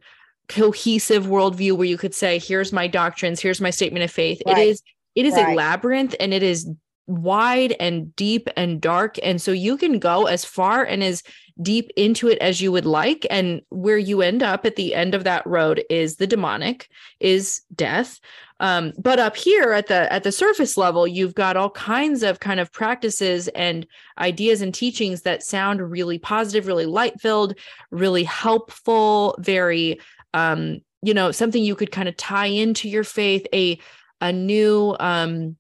cohesive 0.48 1.26
worldview 1.26 1.76
where 1.76 1.86
you 1.86 1.96
could 1.96 2.14
say 2.14 2.38
here's 2.38 2.72
my 2.72 2.86
doctrines 2.86 3.40
here's 3.40 3.60
my 3.60 3.70
statement 3.70 4.04
of 4.04 4.10
faith 4.10 4.42
Right. 4.46 4.58
it 4.58 4.68
is 4.68 4.82
it 5.14 5.24
is 5.26 5.36
a 5.36 5.54
labyrinth 5.54 6.14
and 6.20 6.32
it 6.34 6.42
is 6.42 6.68
wide 7.06 7.74
and 7.80 8.14
deep 8.16 8.48
and 8.56 8.80
dark 8.80 9.16
and 9.22 9.40
so 9.42 9.50
you 9.52 9.76
can 9.76 9.98
go 9.98 10.26
as 10.26 10.44
far 10.44 10.84
and 10.84 11.02
as 11.02 11.22
deep 11.62 11.90
into 11.96 12.28
it 12.28 12.38
as 12.38 12.60
you 12.60 12.70
would 12.72 12.86
like 12.86 13.26
and 13.30 13.62
where 13.70 13.98
you 13.98 14.22
end 14.22 14.42
up 14.42 14.64
at 14.64 14.76
the 14.76 14.94
end 14.94 15.14
of 15.14 15.24
that 15.24 15.44
road 15.46 15.82
is 15.90 16.16
the 16.16 16.26
demonic 16.26 16.88
is 17.20 17.62
death 17.74 18.18
um, 18.60 18.92
but 18.98 19.18
up 19.18 19.36
here 19.36 19.72
at 19.72 19.86
the 19.88 20.12
at 20.12 20.22
the 20.22 20.30
surface 20.32 20.76
level 20.76 21.06
you've 21.06 21.34
got 21.34 21.56
all 21.56 21.70
kinds 21.70 22.22
of 22.22 22.38
kind 22.40 22.60
of 22.60 22.70
practices 22.72 23.48
and 23.48 23.86
ideas 24.18 24.60
and 24.62 24.72
teachings 24.74 25.22
that 25.22 25.42
sound 25.42 25.90
really 25.90 26.18
positive 26.18 26.66
really 26.66 26.86
light 26.86 27.20
filled 27.20 27.54
really 27.90 28.24
helpful 28.24 29.34
very 29.38 29.98
um 30.34 30.80
you 31.02 31.14
know 31.14 31.32
something 31.32 31.64
you 31.64 31.74
could 31.74 31.90
kind 31.90 32.08
of 32.08 32.16
tie 32.16 32.46
into 32.46 32.88
your 32.88 33.04
faith 33.04 33.46
a 33.54 33.78
a 34.20 34.32
new 34.32 34.94
um 35.00 35.56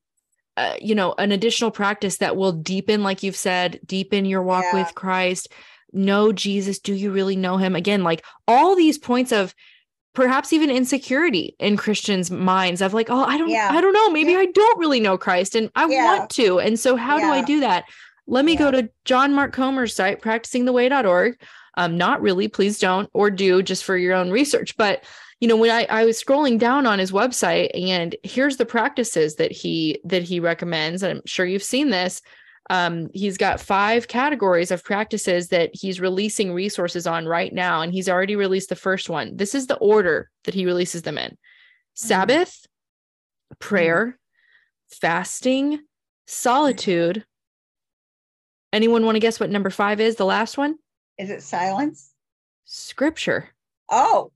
uh, 0.56 0.74
you 0.80 0.94
know 0.94 1.14
an 1.16 1.32
additional 1.32 1.70
practice 1.70 2.18
that 2.18 2.36
will 2.36 2.52
deepen 2.52 3.02
like 3.02 3.22
you've 3.22 3.36
said 3.36 3.80
deepen 3.86 4.24
your 4.26 4.42
walk 4.42 4.64
Yeah. 4.72 4.84
with 4.84 4.94
christ. 4.94 5.48
Know 5.92 6.32
jesus. 6.32 6.78
Do 6.78 6.92
you 6.94 7.10
really 7.10 7.34
know 7.36 7.56
him? 7.56 7.74
Again 7.74 8.04
like 8.04 8.22
all 8.46 8.76
these 8.76 8.98
points 8.98 9.32
of 9.32 9.54
perhaps 10.14 10.52
even 10.52 10.70
insecurity 10.70 11.54
in 11.58 11.76
christians 11.76 12.30
minds 12.30 12.82
of 12.82 12.92
like 12.94 13.08
oh 13.10 13.24
i 13.24 13.38
don't 13.38 13.48
Yeah. 13.50 13.68
i 13.72 13.80
don't 13.80 13.92
know 13.92 14.10
maybe 14.10 14.32
Yeah. 14.32 14.38
i 14.40 14.46
don't 14.46 14.78
really 14.78 15.00
know 15.00 15.16
christ 15.16 15.54
and 15.54 15.70
i 15.76 15.86
Yeah. 15.86 16.04
want 16.04 16.30
to 16.30 16.58
and 16.58 16.78
so 16.78 16.96
how 16.96 17.18
do 17.18 17.26
i 17.26 17.42
do 17.42 17.60
that 17.60 17.84
let 18.26 18.44
me 18.44 18.56
go 18.56 18.70
to 18.70 18.88
john 19.04 19.34
mark 19.34 19.52
comer's 19.52 19.94
site 19.94 20.20
practicingtheway.org 20.20 21.36
Um, 21.76 21.96
not 21.96 22.20
really, 22.20 22.48
please 22.48 22.78
don't, 22.80 23.08
or 23.14 23.30
do 23.30 23.62
just 23.62 23.84
for 23.84 23.96
your 23.96 24.12
own 24.14 24.30
research. 24.30 24.76
But 24.76 25.04
you 25.40 25.48
know, 25.48 25.56
when 25.56 25.70
I, 25.70 25.86
I 25.88 26.04
was 26.04 26.22
scrolling 26.22 26.58
down 26.58 26.84
on 26.84 26.98
his 26.98 27.12
website 27.12 27.70
and 27.74 28.14
here's 28.24 28.56
the 28.58 28.66
practices 28.66 29.36
that 29.36 29.52
he 29.52 30.00
that 30.04 30.22
he 30.22 30.40
recommends. 30.40 31.02
I'm 31.02 31.22
sure 31.26 31.46
you've 31.46 31.62
seen 31.62 31.90
this. 31.90 32.20
Um, 32.70 33.10
he's 33.12 33.36
got 33.36 33.60
five 33.60 34.06
categories 34.06 34.70
of 34.70 34.84
practices 34.84 35.48
that 35.48 35.70
he's 35.74 36.00
releasing 36.00 36.52
resources 36.52 37.04
on 37.04 37.26
right 37.26 37.52
now, 37.52 37.82
and 37.82 37.92
he's 37.92 38.08
already 38.08 38.36
released 38.36 38.68
the 38.68 38.76
first 38.76 39.10
one. 39.10 39.36
This 39.36 39.56
is 39.56 39.66
the 39.66 39.76
order 39.78 40.30
that 40.44 40.54
he 40.54 40.64
releases 40.64 41.02
them 41.02 41.18
in: 41.18 41.32
mm-hmm. 41.32 41.34
Sabbath, 41.94 42.66
prayer, 43.58 44.06
mm-hmm. 44.06 44.98
fasting, 45.00 45.80
solitude. 46.28 47.24
Anyone 48.72 49.04
want 49.04 49.16
to 49.16 49.20
guess 49.20 49.40
what 49.40 49.50
number 49.50 49.70
five 49.70 50.00
is? 50.00 50.14
The 50.14 50.24
last 50.24 50.56
one? 50.56 50.76
Is 51.18 51.28
it 51.28 51.42
silence? 51.42 52.12
Scripture. 52.66 53.48
Oh, 53.90 54.30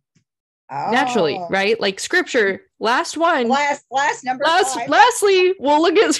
Oh. 0.70 0.90
naturally, 0.90 1.38
right? 1.50 1.78
Like 1.78 2.00
scripture, 2.00 2.62
last 2.80 3.18
one. 3.18 3.48
Last, 3.48 3.84
last 3.90 4.24
number. 4.24 4.44
Last, 4.44 4.74
five. 4.74 4.88
lastly, 4.88 5.54
we'll 5.60 5.82
look 5.82 5.96
at 5.96 6.18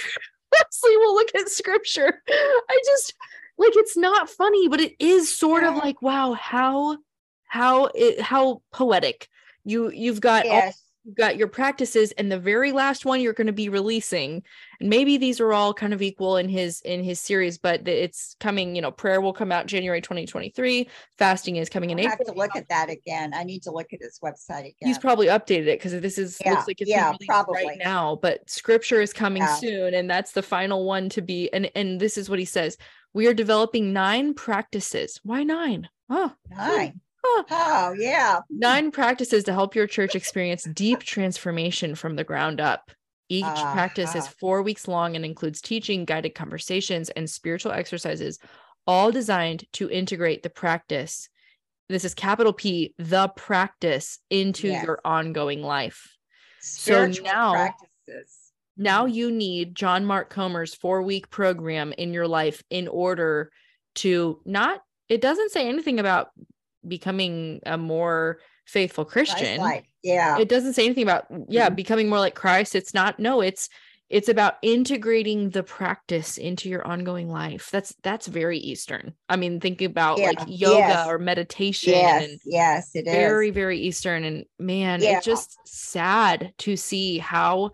we'll 0.85 1.15
look 1.15 1.35
at 1.35 1.49
scripture. 1.49 2.23
I 2.29 2.79
just 2.85 3.15
like 3.59 3.73
it's 3.77 3.97
not 3.97 4.29
funny, 4.29 4.69
but 4.69 4.81
it 4.81 4.95
is 4.99 5.37
sort 5.37 5.63
yeah. 5.63 5.71
of 5.71 5.77
like, 5.77 6.03
wow, 6.03 6.33
how 6.33 6.99
how 7.47 7.87
it 7.95 8.21
how 8.21 8.63
poetic. 8.73 9.29
You 9.65 9.91
you've 9.91 10.21
got 10.21 10.45
yes 10.45 10.85
you've 11.05 11.17
got 11.17 11.37
your 11.37 11.49
practices 11.49 12.13
and 12.13 12.33
the 12.33 12.39
very 12.39 12.73
last 12.73 13.05
one 13.05 13.21
you're 13.21 13.33
going 13.33 13.47
to 13.47 13.53
be 13.53 13.69
releasing 13.69 14.43
and 14.81 14.89
maybe 14.89 15.17
these 15.17 15.41
are 15.41 15.53
all 15.53 15.75
kind 15.75 15.93
of 15.93 16.03
equal 16.03 16.37
in 16.37 16.49
his 16.49 16.81
in 16.83 17.03
his 17.03 17.21
series 17.21 17.59
but 17.59 17.87
it's 17.87 18.37
coming 18.41 18.75
you 18.75 18.83
know 18.83 18.91
prayer 18.91 19.21
will 19.21 19.33
come 19.33 19.53
out 19.53 19.67
january 19.67 20.01
2023 20.01 20.89
fasting 21.19 21.57
is 21.57 21.69
coming 21.69 21.91
in 21.91 21.99
I 21.99 22.03
april. 22.03 22.17
have 22.19 22.35
to 22.35 22.41
look 22.41 22.57
at 22.57 22.69
that 22.69 22.91
again. 22.91 23.33
I 23.35 23.45
need 23.45 23.63
to 23.65 23.71
look 23.71 23.93
at 23.93 24.01
his 24.01 24.19
website 24.23 24.61
again. 24.61 24.75
he's 24.81 24.99
probably 24.99 25.27
updated 25.27 25.67
it 25.67 25.79
because 25.79 25.93
this 26.01 26.19
is 26.19 26.39
yeah, 26.45 26.53
looks 26.53 26.69
like 26.69 26.81
it's 26.81 26.91
yeah, 26.91 27.13
probably. 27.27 27.67
right 27.67 27.79
now 27.83 28.19
but 28.21 28.49
scripture 28.49 29.01
is 29.01 29.13
coming 29.13 29.43
yeah. 29.43 29.55
soon 29.57 29.95
and 29.95 30.09
that's 30.09 30.33
the 30.33 30.43
final 30.43 30.85
one 30.85 31.09
to 31.09 31.23
be 31.23 31.53
and 31.53 31.71
and 31.75 32.01
this 32.01 32.17
is 32.19 32.29
what 32.29 32.39
he 32.39 32.45
says 32.45 32.77
we 33.15 33.29
are 33.29 33.35
developing 33.35 33.93
nine 33.93 34.35
practices. 34.35 35.21
Why 35.23 35.45
nine? 35.45 35.89
Oh 36.11 36.33
nine. 36.51 37.01
Oh, 37.27 37.95
yeah. 37.97 38.41
Nine 38.51 38.91
practices 38.91 39.45
to 39.45 39.53
help 39.55 39.75
your 39.75 39.87
church 39.87 40.15
experience 40.15 40.65
deep 40.65 41.01
transformation 41.01 41.95
from 41.95 42.17
the 42.17 42.25
ground 42.25 42.61
up. 42.61 42.91
Each 43.39 43.45
uh, 43.45 43.73
practice 43.73 44.15
is 44.15 44.29
four 44.29 44.63
weeks 44.63 44.87
long 44.87 45.17
and 45.17 45.25
includes 45.25 45.61
teaching, 45.61 46.05
guided 46.05 46.37
conversations, 46.37 47.11
and 47.11 47.29
spiritual 47.29 47.73
exercises, 47.73 48.39
all 48.87 49.11
designed 49.11 49.65
to 49.73 49.91
integrate 49.91 50.45
the 50.45 50.51
practice. 50.51 51.29
This 51.89 52.05
is 52.05 52.15
capital 52.15 52.53
P, 52.53 52.95
the 52.97 53.29
practice 53.29 54.21
into 54.31 54.69
yes. 54.69 54.85
your 54.85 55.01
ongoing 55.05 55.63
life. 55.63 56.17
Spiritual 56.61 57.27
so 57.27 57.33
now, 57.33 57.53
practices. 57.53 58.53
now 58.77 59.07
you 59.07 59.33
need 59.33 59.75
John 59.75 60.05
Mark 60.05 60.31
Comer's 60.31 60.73
four 60.73 61.03
week 61.03 61.29
program 61.29 61.93
in 61.93 62.15
your 62.15 62.29
life 62.29 62.63
in 62.71 62.87
order 62.87 63.51
to 63.97 64.41
not, 64.45 64.81
it 65.09 65.21
doesn't 65.21 65.51
say 65.51 65.69
anything 65.69 65.99
about 65.99 66.29
becoming 66.87 67.61
a 67.67 67.77
more 67.77 68.39
faithful 68.65 69.05
Christian. 69.05 69.61
Yeah. 70.03 70.39
It 70.39 70.49
doesn't 70.49 70.75
say 70.75 70.85
anything 70.85 71.05
about 71.05 71.27
yeah, 71.49 71.67
mm-hmm. 71.67 71.75
becoming 71.75 72.09
more 72.09 72.19
like 72.19 72.35
Christ. 72.35 72.75
It's 72.75 72.95
not 72.95 73.19
no, 73.19 73.41
it's 73.41 73.69
it's 74.11 74.29
about 74.29 74.57
integrating 74.63 75.51
the 75.51 75.63
practice 75.63 76.37
into 76.37 76.69
your 76.69 76.87
ongoing 76.87 77.29
life. 77.29 77.71
That's 77.73 77.95
that's 78.03 78.27
very 78.27 78.59
Eastern. 78.59 79.15
I 79.29 79.37
mean, 79.37 79.61
thinking 79.61 79.87
about 79.87 80.19
yeah. 80.19 80.27
like 80.27 80.41
yoga 80.47 80.79
yes. 80.79 81.09
or 81.09 81.19
meditation. 81.19 81.95
Yes, 81.95 82.25
and 82.25 82.41
yes, 82.45 82.91
it 82.95 83.07
very, 83.07 83.49
is. 83.49 83.55
very 83.55 83.79
Eastern. 83.79 84.25
And 84.25 84.45
man, 84.59 85.01
yeah. 85.03 85.17
it's 85.17 85.25
just 85.25 85.59
sad 85.65 86.53
to 86.59 86.77
see 86.77 87.19
how 87.19 87.71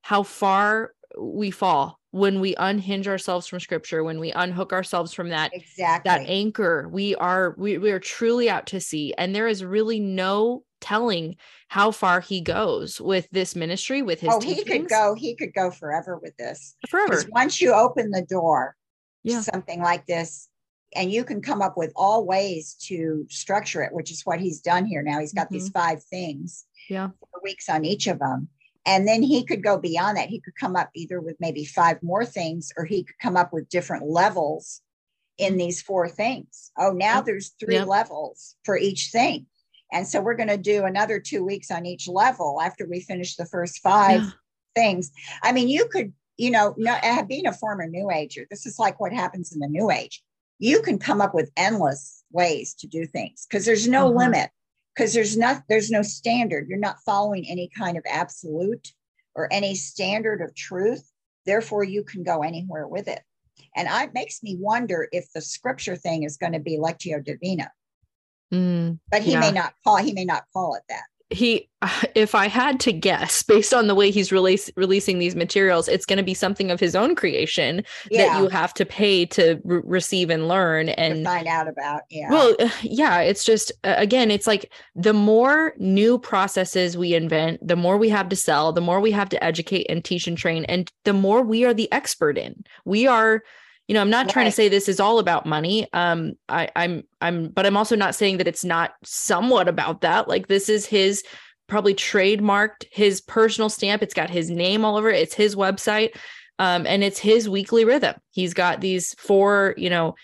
how 0.00 0.22
far 0.22 0.93
we 1.18 1.50
fall 1.50 2.00
when 2.14 2.38
we 2.38 2.54
unhinge 2.56 3.08
ourselves 3.08 3.48
from 3.48 3.58
scripture 3.58 4.04
when 4.04 4.20
we 4.20 4.30
unhook 4.30 4.72
ourselves 4.72 5.12
from 5.12 5.30
that 5.30 5.50
exactly. 5.52 6.08
that 6.08 6.20
anchor 6.28 6.88
we 6.88 7.14
are 7.16 7.56
we, 7.58 7.76
we 7.78 7.90
are 7.90 7.98
truly 7.98 8.48
out 8.48 8.66
to 8.66 8.80
sea. 8.80 9.12
And 9.18 9.34
there 9.34 9.48
is 9.48 9.64
really 9.64 9.98
no 9.98 10.62
telling 10.80 11.34
how 11.66 11.90
far 11.90 12.20
he 12.20 12.40
goes 12.40 13.00
with 13.00 13.26
this 13.32 13.56
ministry 13.56 14.02
with 14.02 14.20
his 14.20 14.30
oh 14.32 14.38
teachings. 14.38 14.58
he 14.58 14.78
could 14.78 14.88
go 14.88 15.14
he 15.14 15.34
could 15.34 15.52
go 15.54 15.72
forever 15.72 16.18
with 16.22 16.36
this. 16.36 16.76
Forever. 16.88 17.20
Once 17.30 17.60
you 17.60 17.74
open 17.74 18.10
the 18.10 18.22
door 18.22 18.76
yeah. 19.24 19.40
something 19.40 19.82
like 19.82 20.06
this 20.06 20.48
and 20.94 21.10
you 21.10 21.24
can 21.24 21.42
come 21.42 21.62
up 21.62 21.76
with 21.76 21.92
all 21.96 22.24
ways 22.24 22.74
to 22.74 23.26
structure 23.28 23.82
it 23.82 23.92
which 23.92 24.12
is 24.12 24.22
what 24.24 24.38
he's 24.38 24.60
done 24.60 24.86
here 24.86 25.02
now. 25.02 25.18
He's 25.18 25.32
got 25.32 25.46
mm-hmm. 25.46 25.54
these 25.54 25.68
five 25.70 26.04
things 26.04 26.64
yeah. 26.88 27.08
weeks 27.42 27.68
on 27.68 27.84
each 27.84 28.06
of 28.06 28.20
them 28.20 28.48
and 28.86 29.08
then 29.08 29.22
he 29.22 29.44
could 29.44 29.62
go 29.62 29.78
beyond 29.78 30.16
that. 30.16 30.28
He 30.28 30.40
could 30.40 30.56
come 30.56 30.76
up 30.76 30.90
either 30.94 31.20
with 31.20 31.36
maybe 31.40 31.64
five 31.64 32.02
more 32.02 32.24
things, 32.24 32.72
or 32.76 32.84
he 32.84 33.04
could 33.04 33.18
come 33.18 33.36
up 33.36 33.52
with 33.52 33.68
different 33.68 34.06
levels 34.06 34.82
in 35.38 35.56
these 35.56 35.82
four 35.82 36.08
things. 36.08 36.70
Oh, 36.78 36.90
now 36.90 37.20
there's 37.20 37.54
three 37.60 37.80
levels 37.80 38.56
for 38.64 38.78
each 38.78 39.08
thing. 39.10 39.46
And 39.92 40.06
so 40.06 40.20
we're 40.20 40.36
going 40.36 40.48
to 40.48 40.56
do 40.56 40.84
another 40.84 41.20
two 41.20 41.44
weeks 41.44 41.70
on 41.70 41.86
each 41.86 42.08
level 42.08 42.60
after 42.60 42.86
we 42.86 43.00
finish 43.00 43.36
the 43.36 43.46
first 43.46 43.80
five 43.80 44.22
yeah. 44.22 44.30
things. 44.74 45.12
I 45.42 45.52
mean, 45.52 45.68
you 45.68 45.86
could, 45.86 46.12
you 46.36 46.50
know, 46.50 46.74
no, 46.76 46.96
being 47.28 47.46
a 47.46 47.52
former 47.52 47.86
New 47.86 48.10
Ager, 48.10 48.46
this 48.50 48.66
is 48.66 48.78
like 48.78 49.00
what 49.00 49.12
happens 49.12 49.52
in 49.52 49.60
the 49.60 49.68
New 49.68 49.90
Age. 49.90 50.22
You 50.58 50.82
can 50.82 50.98
come 50.98 51.20
up 51.20 51.34
with 51.34 51.50
endless 51.56 52.22
ways 52.32 52.74
to 52.74 52.86
do 52.86 53.06
things 53.06 53.46
because 53.48 53.64
there's 53.64 53.88
no 53.88 54.08
uh-huh. 54.08 54.18
limit 54.18 54.50
because 54.94 55.12
there's 55.12 55.36
not 55.36 55.62
there's 55.68 55.90
no 55.90 56.02
standard. 56.02 56.68
You're 56.68 56.78
not 56.78 57.00
following 57.04 57.46
any 57.48 57.70
kind 57.76 57.96
of 57.96 58.04
absolute 58.08 58.92
or 59.34 59.48
any 59.52 59.74
standard 59.74 60.40
of 60.40 60.54
truth. 60.54 61.10
Therefore 61.46 61.84
you 61.84 62.04
can 62.04 62.22
go 62.22 62.42
anywhere 62.42 62.86
with 62.86 63.08
it. 63.08 63.20
And 63.76 63.88
it 63.90 64.14
makes 64.14 64.42
me 64.42 64.56
wonder 64.58 65.08
if 65.12 65.32
the 65.32 65.40
scripture 65.40 65.96
thing 65.96 66.22
is 66.22 66.36
going 66.36 66.52
to 66.52 66.60
be 66.60 66.78
lectio 66.78 67.24
divina. 67.24 67.70
Mm, 68.52 68.98
but 69.10 69.22
he 69.22 69.32
yeah. 69.32 69.40
may 69.40 69.52
not 69.52 69.74
call 69.82 69.96
he 69.96 70.12
may 70.12 70.24
not 70.24 70.44
call 70.52 70.74
it 70.74 70.82
that 70.88 71.04
he 71.30 71.68
if 72.14 72.34
i 72.34 72.46
had 72.46 72.78
to 72.78 72.92
guess 72.92 73.42
based 73.42 73.72
on 73.72 73.86
the 73.86 73.94
way 73.94 74.10
he's 74.10 74.30
release, 74.30 74.70
releasing 74.76 75.18
these 75.18 75.34
materials 75.34 75.88
it's 75.88 76.04
going 76.04 76.16
to 76.18 76.22
be 76.22 76.34
something 76.34 76.70
of 76.70 76.78
his 76.78 76.94
own 76.94 77.14
creation 77.14 77.82
yeah. 78.10 78.26
that 78.26 78.40
you 78.40 78.48
have 78.48 78.74
to 78.74 78.84
pay 78.84 79.24
to 79.24 79.58
re- 79.64 79.80
receive 79.84 80.28
and 80.30 80.48
learn 80.48 80.90
and 80.90 81.16
to 81.16 81.24
find 81.24 81.46
out 81.46 81.66
about 81.66 82.02
yeah 82.10 82.30
well 82.30 82.54
uh, 82.60 82.68
yeah 82.82 83.20
it's 83.20 83.44
just 83.44 83.72
again 83.84 84.30
it's 84.30 84.46
like 84.46 84.70
the 84.94 85.14
more 85.14 85.74
new 85.78 86.18
processes 86.18 86.96
we 86.96 87.14
invent 87.14 87.66
the 87.66 87.76
more 87.76 87.96
we 87.96 88.08
have 88.08 88.28
to 88.28 88.36
sell 88.36 88.72
the 88.72 88.80
more 88.80 89.00
we 89.00 89.10
have 89.10 89.28
to 89.28 89.42
educate 89.42 89.86
and 89.88 90.04
teach 90.04 90.26
and 90.26 90.36
train 90.36 90.64
and 90.66 90.92
the 91.04 91.12
more 91.12 91.42
we 91.42 91.64
are 91.64 91.74
the 91.74 91.90
expert 91.90 92.36
in 92.36 92.64
we 92.84 93.06
are 93.06 93.42
you 93.88 93.94
know 93.94 94.00
i'm 94.00 94.10
not 94.10 94.26
right. 94.26 94.32
trying 94.32 94.46
to 94.46 94.52
say 94.52 94.68
this 94.68 94.88
is 94.88 95.00
all 95.00 95.18
about 95.18 95.46
money. 95.46 95.86
Um 95.92 96.34
i 96.48 96.68
i'm 96.76 97.04
i'm 97.20 97.48
but 97.48 97.66
i'm 97.66 97.76
also 97.76 97.96
not 97.96 98.14
saying 98.14 98.38
that 98.38 98.48
it's 98.48 98.64
not 98.64 98.92
somewhat 99.02 99.68
about 99.68 100.00
that. 100.02 100.28
Like 100.28 100.48
this 100.48 100.68
is 100.68 100.86
his 100.86 101.22
probably 101.66 101.94
trademarked 101.94 102.84
his 102.90 103.20
personal 103.20 103.68
stamp. 103.68 104.02
It's 104.02 104.14
got 104.14 104.30
his 104.30 104.50
name 104.50 104.84
all 104.84 104.96
over 104.96 105.10
it. 105.10 105.20
It's 105.20 105.34
his 105.34 105.56
website. 105.56 106.16
Um 106.58 106.86
and 106.86 107.04
it's 107.04 107.18
his 107.18 107.48
weekly 107.48 107.84
rhythm. 107.84 108.14
He's 108.30 108.54
got 108.54 108.80
these 108.80 109.14
four 109.18 109.74
you 109.76 109.90
know 109.90 110.14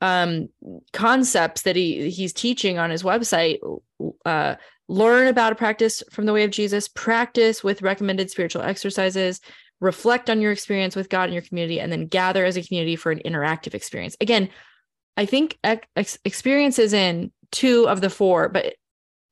um 0.00 0.48
concepts 0.92 1.62
that 1.62 1.76
he 1.76 2.10
he's 2.10 2.32
teaching 2.32 2.78
on 2.78 2.90
his 2.90 3.02
website. 3.02 3.58
Uh 4.24 4.56
learn 4.88 5.28
about 5.28 5.52
a 5.52 5.56
practice 5.56 6.02
from 6.10 6.26
the 6.26 6.32
way 6.32 6.44
of 6.44 6.50
jesus 6.50 6.88
practice 6.88 7.64
with 7.64 7.80
recommended 7.80 8.30
spiritual 8.30 8.60
exercises 8.60 9.40
reflect 9.84 10.30
on 10.30 10.40
your 10.40 10.50
experience 10.50 10.96
with 10.96 11.08
God 11.08 11.24
and 11.24 11.32
your 11.32 11.42
community, 11.42 11.78
and 11.78 11.92
then 11.92 12.06
gather 12.06 12.44
as 12.44 12.56
a 12.56 12.62
community 12.62 12.96
for 12.96 13.12
an 13.12 13.20
interactive 13.24 13.74
experience. 13.74 14.16
Again, 14.20 14.48
I 15.16 15.26
think 15.26 15.58
ex- 15.62 16.18
is 16.24 16.92
in 16.92 17.30
two 17.52 17.88
of 17.88 18.00
the 18.00 18.10
four, 18.10 18.48
but 18.48 18.74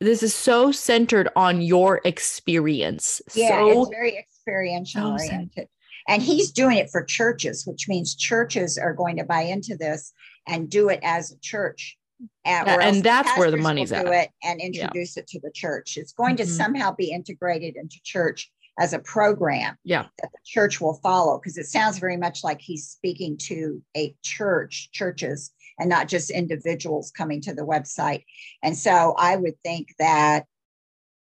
this 0.00 0.22
is 0.22 0.34
so 0.34 0.70
centered 0.72 1.28
on 1.36 1.62
your 1.62 2.00
experience. 2.04 3.20
Yeah, 3.34 3.48
so, 3.48 3.82
it's 3.82 3.90
very 3.90 4.16
experiential 4.16 5.12
oriented. 5.12 5.68
And 6.08 6.22
he's 6.22 6.50
doing 6.50 6.78
it 6.78 6.90
for 6.90 7.04
churches, 7.04 7.64
which 7.66 7.88
means 7.88 8.16
churches 8.16 8.76
are 8.76 8.92
going 8.92 9.16
to 9.18 9.24
buy 9.24 9.42
into 9.42 9.76
this 9.76 10.12
and 10.48 10.68
do 10.68 10.88
it 10.88 11.00
as 11.02 11.30
a 11.30 11.38
church. 11.38 11.96
At, 12.44 12.66
yeah, 12.66 12.78
and 12.80 13.02
that's 13.02 13.36
where 13.36 13.50
the 13.50 13.56
money's 13.56 13.92
at. 13.92 14.06
it 14.06 14.30
and 14.44 14.60
introduce 14.60 15.16
yeah. 15.16 15.22
it 15.22 15.28
to 15.28 15.40
the 15.40 15.50
church. 15.52 15.96
It's 15.96 16.12
going 16.12 16.36
mm-hmm. 16.36 16.44
to 16.44 16.50
somehow 16.50 16.94
be 16.94 17.10
integrated 17.10 17.76
into 17.76 17.98
church 18.04 18.50
as 18.78 18.92
a 18.92 18.98
program 18.98 19.76
yeah. 19.84 20.06
that 20.20 20.32
the 20.32 20.38
church 20.44 20.80
will 20.80 20.98
follow 21.02 21.38
because 21.38 21.58
it 21.58 21.66
sounds 21.66 21.98
very 21.98 22.16
much 22.16 22.42
like 22.42 22.60
he's 22.60 22.88
speaking 22.88 23.36
to 23.36 23.82
a 23.96 24.14
church 24.22 24.90
churches 24.92 25.50
and 25.78 25.88
not 25.88 26.08
just 26.08 26.30
individuals 26.30 27.10
coming 27.10 27.40
to 27.40 27.54
the 27.54 27.62
website 27.62 28.24
and 28.62 28.76
so 28.76 29.14
i 29.18 29.36
would 29.36 29.54
think 29.62 29.88
that 29.98 30.46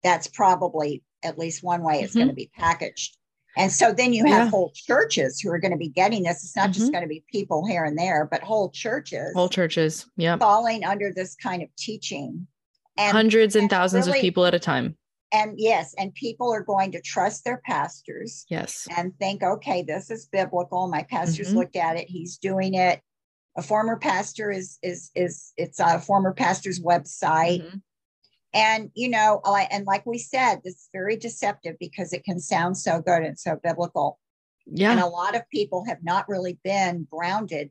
that's 0.02 0.28
probably 0.28 1.02
at 1.22 1.38
least 1.38 1.62
one 1.62 1.82
way 1.82 2.00
it's 2.00 2.11
mm-hmm. 2.11 2.20
going 2.20 2.28
to 2.28 2.34
be 2.34 2.50
packaged 2.54 3.16
And 3.56 3.72
so 3.72 3.92
then 3.92 4.12
you 4.12 4.24
have 4.26 4.44
yeah. 4.44 4.50
whole 4.50 4.70
churches 4.72 5.40
who 5.40 5.50
are 5.50 5.58
going 5.58 5.72
to 5.72 5.78
be 5.78 5.88
getting 5.88 6.22
this. 6.22 6.44
It's 6.44 6.54
not 6.54 6.70
mm-hmm. 6.70 6.72
just 6.72 6.92
going 6.92 7.02
to 7.02 7.08
be 7.08 7.24
people 7.30 7.66
here 7.66 7.84
and 7.84 7.98
there, 7.98 8.28
but 8.30 8.40
whole 8.40 8.70
churches. 8.70 9.32
Whole 9.34 9.48
churches. 9.48 10.06
Yeah. 10.16 10.37
Falling 10.37 10.84
under 10.84 11.12
this 11.12 11.34
kind 11.34 11.62
of 11.62 11.68
teaching. 11.76 12.46
And, 12.96 13.11
Hundreds 13.11 13.56
and, 13.56 13.62
and 13.62 13.70
thousands 13.70 14.06
really, 14.06 14.20
of 14.20 14.22
people 14.22 14.46
at 14.46 14.54
a 14.54 14.61
time. 14.61 14.96
And 15.32 15.54
yes, 15.58 15.94
and 15.98 16.14
people 16.14 16.52
are 16.52 16.62
going 16.62 16.92
to 16.92 17.02
trust 17.02 17.44
their 17.44 17.60
pastors. 17.64 18.46
Yes. 18.48 18.88
And 18.96 19.16
think, 19.18 19.42
okay, 19.42 19.82
this 19.82 20.10
is 20.10 20.26
biblical. 20.26 20.88
My 20.88 21.02
pastor's 21.02 21.48
mm-hmm. 21.48 21.58
looked 21.58 21.76
at 21.76 21.96
it. 21.96 22.08
He's 22.08 22.38
doing 22.38 22.74
it. 22.74 23.00
A 23.56 23.62
former 23.62 23.98
pastor 23.98 24.50
is 24.50 24.78
is 24.82 25.10
is 25.14 25.52
it's 25.56 25.80
a 25.80 25.98
former 25.98 26.32
pastor's 26.32 26.80
website. 26.80 27.62
Mm-hmm 27.62 27.78
and, 28.54 28.90
you 28.94 29.08
know, 29.08 29.42
and 29.70 29.84
like 29.86 30.06
we 30.06 30.18
said, 30.18 30.60
it's 30.64 30.88
very 30.92 31.16
deceptive 31.16 31.76
because 31.78 32.12
it 32.12 32.24
can 32.24 32.40
sound 32.40 32.76
so 32.78 33.00
good 33.00 33.22
and 33.22 33.38
so 33.38 33.58
biblical. 33.62 34.18
Yeah. 34.66 34.92
And 34.92 35.00
a 35.00 35.06
lot 35.06 35.36
of 35.36 35.42
people 35.50 35.84
have 35.86 36.02
not 36.02 36.28
really 36.28 36.58
been 36.64 37.06
grounded 37.10 37.70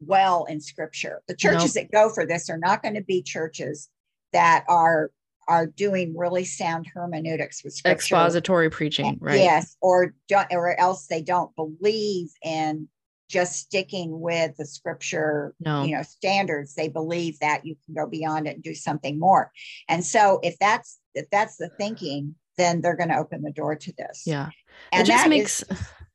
well 0.00 0.44
in 0.44 0.60
scripture. 0.60 1.22
The 1.28 1.36
churches 1.36 1.74
that 1.74 1.92
go 1.92 2.10
for 2.10 2.26
this 2.26 2.48
are 2.48 2.58
not 2.58 2.82
going 2.82 2.94
to 2.94 3.02
be 3.02 3.22
churches 3.22 3.88
that 4.32 4.64
are 4.68 5.10
are 5.48 5.66
doing 5.66 6.16
really 6.16 6.44
sound 6.44 6.86
hermeneutics 6.92 7.62
with 7.62 7.72
scripture. 7.72 7.94
expository 7.94 8.70
preaching, 8.70 9.18
right? 9.20 9.38
Yes, 9.38 9.76
or 9.80 10.14
don't, 10.28 10.48
or 10.50 10.78
else 10.78 11.06
they 11.06 11.22
don't 11.22 11.54
believe 11.56 12.30
in 12.42 12.88
just 13.28 13.56
sticking 13.56 14.20
with 14.20 14.56
the 14.56 14.64
scripture 14.64 15.54
no. 15.60 15.82
you 15.82 15.96
know 15.96 16.02
standards 16.02 16.74
they 16.74 16.88
believe 16.88 17.38
that 17.40 17.64
you 17.66 17.74
can 17.84 17.94
go 17.94 18.06
beyond 18.06 18.46
it 18.46 18.54
and 18.54 18.62
do 18.62 18.74
something 18.74 19.18
more 19.18 19.50
and 19.88 20.04
so 20.04 20.38
if 20.42 20.56
that's 20.58 20.98
if 21.14 21.28
that's 21.30 21.56
the 21.56 21.68
thinking 21.70 22.34
then 22.56 22.80
they're 22.80 22.96
going 22.96 23.08
to 23.08 23.18
open 23.18 23.42
the 23.42 23.50
door 23.50 23.74
to 23.74 23.92
this 23.98 24.22
yeah 24.26 24.50
and 24.92 25.08
that 25.08 25.28
makes 25.28 25.64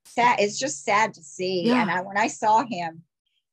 sad 0.06 0.40
it's 0.40 0.58
just 0.58 0.84
sad 0.84 1.14
to 1.14 1.22
see 1.22 1.64
yeah. 1.66 1.82
and 1.82 1.92
I, 1.92 2.02
when 2.02 2.18
i 2.18 2.28
saw 2.28 2.64
him 2.64 3.04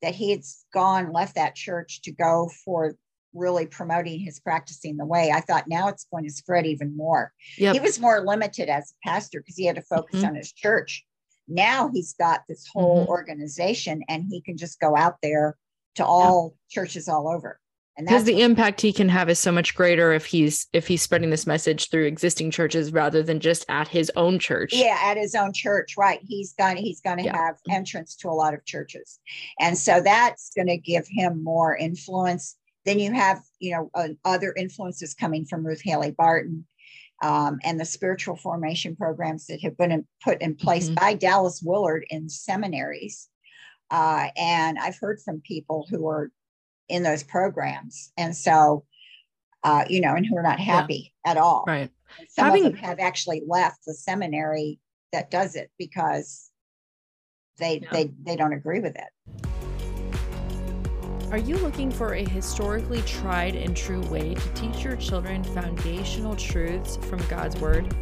that 0.03 0.15
he 0.15 0.31
had 0.31 0.43
gone 0.73 1.13
left 1.13 1.35
that 1.35 1.57
church 1.57 2.03
to 2.03 2.13
go 2.13 2.49
for 2.65 2.95
really 3.35 3.67
promoting 3.67 4.19
his 4.19 4.41
practicing 4.41 4.97
the 4.97 5.05
way 5.05 5.31
i 5.31 5.41
thought 5.41 5.69
now 5.69 5.89
it's 5.89 6.07
going 6.13 6.25
to 6.25 6.31
spread 6.31 6.67
even 6.67 6.97
more 6.97 7.33
yep. 7.57 7.75
he 7.75 7.81
was 7.81 8.01
more 8.01 8.25
limited 8.25 8.69
as 8.69 8.93
a 8.93 9.09
pastor 9.09 9.41
because 9.41 9.57
he 9.57 9.67
had 9.67 9.77
to 9.77 9.83
focus 9.83 10.17
mm-hmm. 10.17 10.29
on 10.29 10.35
his 10.35 10.53
church 10.53 11.05
now 11.47 11.91
he's 11.93 12.15
got 12.15 12.43
this 12.49 12.67
whole 12.73 13.03
mm-hmm. 13.03 13.11
organization 13.11 14.03
and 14.09 14.25
he 14.29 14.41
can 14.41 14.57
just 14.57 14.81
go 14.81 14.97
out 14.97 15.17
there 15.23 15.57
to 15.95 16.05
all 16.05 16.55
yeah. 16.55 16.83
churches 16.83 17.09
all 17.09 17.29
over 17.29 17.59
and 17.99 18.07
because 18.07 18.25
the 18.25 18.43
impact 18.43 18.81
he 18.81 18.93
can 18.93 19.09
have 19.09 19.29
is 19.29 19.39
so 19.41 19.51
much 19.51 19.75
greater 19.75 20.13
if 20.13 20.25
he's 20.25 20.69
if 20.73 20.87
he's 20.87 21.03
spreading 21.03 21.31
this 21.31 21.47
message 21.47 21.91
through 21.91 22.05
existing 22.05 22.51
churches 22.51 22.93
rather 22.93 23.23
than 23.23 23.41
just 23.41 23.65
at 23.69 23.89
his 23.89 24.11
own 24.15 24.39
church 24.39 24.73
yeah 24.73 24.99
at 25.03 25.17
his 25.17 25.35
own 25.35 25.53
church 25.53 25.97
right 25.97 26.21
he's 26.23 26.55
gonna 26.55 26.81
he's 26.81 27.01
going 27.01 27.19
to 27.19 27.25
yeah. 27.25 27.37
have 27.37 27.57
entrance 27.69 28.15
to 28.15 28.29
a 28.29 28.31
lot 28.31 28.55
of 28.55 28.65
churches 28.65 29.19
and 29.59 29.77
so 29.77 30.01
that's 30.01 30.53
going 30.55 30.69
to 30.69 30.77
give 30.77 31.07
him 31.09 31.43
more 31.43 31.77
influence 31.77 32.57
then 32.85 32.99
you 32.99 33.13
have 33.13 33.41
you 33.59 33.73
know 33.73 33.91
uh, 33.95 34.09
other 34.25 34.55
influences 34.57 35.15
coming 35.15 35.45
from 35.45 35.67
ruth 35.67 35.83
haley 35.83 36.11
barton 36.11 36.65
um, 37.23 37.59
and 37.65 37.81
the 37.81 37.85
spiritual 37.85 38.37
formation 38.37 38.95
programs 38.95 39.47
that 39.47 39.61
have 39.63 39.77
been 39.77 39.91
in, 39.91 40.07
put 40.23 40.41
in 40.41 40.55
place 40.55 40.87
mm-hmm. 40.87 40.95
by 40.95 41.15
Dallas 41.15 41.61
Willard 41.65 42.05
in 42.11 42.29
seminaries. 42.29 43.29
Uh, 43.91 44.29
and 44.37 44.79
I've 44.79 44.99
heard 45.01 45.21
from 45.25 45.41
people 45.41 45.87
who 45.91 46.07
are 46.09 46.31
in 46.89 47.03
those 47.03 47.23
programs. 47.23 48.13
And 48.17 48.37
so, 48.37 48.85
uh, 49.65 49.85
you 49.89 50.01
know, 50.01 50.15
and 50.15 50.27
who 50.27 50.37
are 50.37 50.43
not 50.43 50.61
happy 50.61 51.13
yeah. 51.25 51.33
at 51.33 51.37
all. 51.39 51.65
Right. 51.67 51.91
And 52.19 52.29
some 52.31 52.47
Having, 52.47 52.67
of 52.67 52.73
them 52.75 52.83
have 52.83 53.01
actually 53.01 53.43
left 53.47 53.85
the 53.87 53.95
seminary 53.95 54.79
that 55.13 55.31
does 55.31 55.57
it 55.57 55.71
because 55.79 56.51
they 57.59 57.81
yeah. 57.83 57.89
they 57.93 58.11
they 58.23 58.37
don't 58.37 58.53
agree 58.53 58.81
with 58.81 58.97
it. 58.97 59.48
Are 61.31 61.37
you 61.37 61.59
looking 61.59 61.91
for 61.91 62.15
a 62.15 62.25
historically 62.25 63.03
tried 63.03 63.55
and 63.55 63.77
true 63.77 64.01
way 64.09 64.33
to 64.33 64.49
teach 64.55 64.83
your 64.83 64.97
children 64.97 65.45
foundational 65.45 66.35
truths 66.35 66.97
from 66.97 67.19
God's 67.27 67.55
Word? 67.61 67.95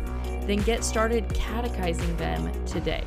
Then 0.42 0.58
get 0.58 0.84
started 0.84 1.28
catechizing 1.34 2.16
them 2.18 2.52
today. 2.66 3.02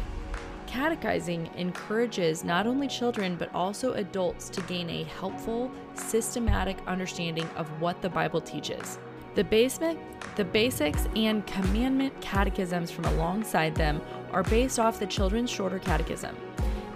Catechizing 0.67 1.49
encourages 1.55 2.43
not 2.43 2.67
only 2.67 2.85
children 2.89 3.37
but 3.37 3.49
also 3.55 3.93
adults 3.93 4.49
to 4.49 4.61
gain 4.63 4.89
a 4.89 5.05
helpful, 5.05 5.71
systematic 5.93 6.77
understanding 6.85 7.47
of 7.55 7.69
what 7.79 8.01
the 8.01 8.09
Bible 8.09 8.41
teaches. 8.41 8.99
The 9.35 9.45
basement, 9.45 9.99
the 10.35 10.43
basics 10.43 11.07
and 11.15 11.47
commandment 11.47 12.19
catechisms 12.19 12.91
from 12.91 13.05
alongside 13.05 13.73
them 13.73 14.01
are 14.33 14.43
based 14.43 14.79
off 14.79 14.99
the 14.99 15.07
children's 15.07 15.49
shorter 15.49 15.79
catechism. 15.79 16.35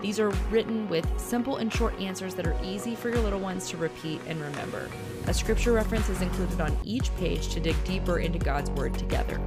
These 0.03 0.19
are 0.19 0.31
written 0.51 0.89
with 0.89 1.07
simple 1.17 1.57
and 1.57 1.71
short 1.71 1.97
answers 1.97 2.35
that 2.35 2.45
are 2.45 2.57
easy 2.61 2.93
for 2.93 3.07
your 3.07 3.19
little 3.19 3.39
ones 3.39 3.69
to 3.69 3.77
repeat 3.77 4.19
and 4.27 4.39
remember. 4.41 4.89
A 5.27 5.33
scripture 5.33 5.71
reference 5.71 6.09
is 6.09 6.21
included 6.21 6.59
on 6.59 6.77
each 6.83 7.15
page 7.15 7.47
to 7.53 7.61
dig 7.61 7.81
deeper 7.85 8.19
into 8.19 8.37
God's 8.37 8.69
Word 8.71 8.93
together. 8.95 9.39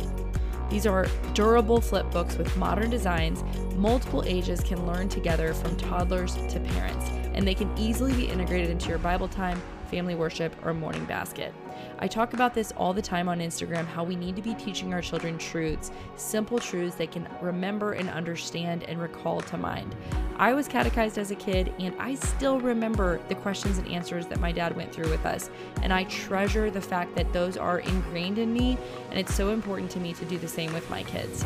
These 0.71 0.87
are 0.87 1.09
durable 1.35 1.83
flip 1.83 2.11
books 2.11 2.39
with 2.39 2.57
modern 2.57 2.89
designs. 2.89 3.45
Multiple 3.75 4.25
ages 4.27 4.61
can 4.63 4.87
learn 4.87 5.11
together 5.11 5.53
from 5.53 5.77
toddlers 5.77 6.37
to 6.49 6.59
parents, 6.59 7.11
and 7.35 7.47
they 7.47 7.55
can 7.55 7.71
easily 7.77 8.15
be 8.15 8.25
integrated 8.25 8.71
into 8.71 8.89
your 8.89 8.99
Bible 8.99 9.29
time, 9.29 9.61
family 9.91 10.15
worship, 10.15 10.57
or 10.65 10.73
morning 10.73 11.05
basket. 11.05 11.53
I 11.99 12.09
talk 12.09 12.35
about 12.35 12.55
this 12.55 12.73
all 12.77 12.93
the 12.93 13.03
time 13.03 13.29
on 13.29 13.41
Instagram 13.41 13.87
how 13.87 14.05
we 14.05 14.17
need 14.17 14.37
to 14.37 14.43
be 14.43 14.55
teaching 14.55 14.93
our 14.93 15.01
children 15.01 15.39
truths, 15.39 15.91
simple 16.17 16.59
truths 16.59 16.97
they 16.97 17.07
can 17.07 17.27
remember 17.41 17.93
and 17.93 18.11
understand 18.11 18.83
and 18.85 19.01
recall 19.01 19.41
to 19.41 19.57
mind. 19.57 19.95
I 20.39 20.53
was 20.53 20.69
catechized 20.69 21.17
as 21.19 21.31
a 21.31 21.35
kid 21.35 21.73
and 21.79 21.95
I 21.99 22.15
still 22.15 22.61
remember 22.61 23.19
the 23.29 23.35
questions 23.35 23.79
and 23.79 23.89
answers 23.89 24.27
that 24.27 24.39
my 24.41 24.53
dad 24.53 24.77
went 24.77 24.93
through 24.93 25.09
with 25.09 25.25
us. 25.25 25.49
And 25.83 25.91
I 25.93 26.05
treasure 26.05 26.71
the 26.71 26.81
fact 26.81 27.17
that 27.17 27.33
those 27.33 27.57
are 27.57 27.81
ingrained 27.81 28.39
in 28.39 28.53
me, 28.53 28.79
and 29.11 29.19
it's 29.19 29.35
so 29.35 29.51
important 29.51 29.91
to 29.93 30.01
me 30.01 30.13
to 30.15 30.25
do 30.25 30.39
the 30.39 30.49
same 30.49 30.73
with 30.75 30.89
my 30.91 31.03
kids. 31.05 31.45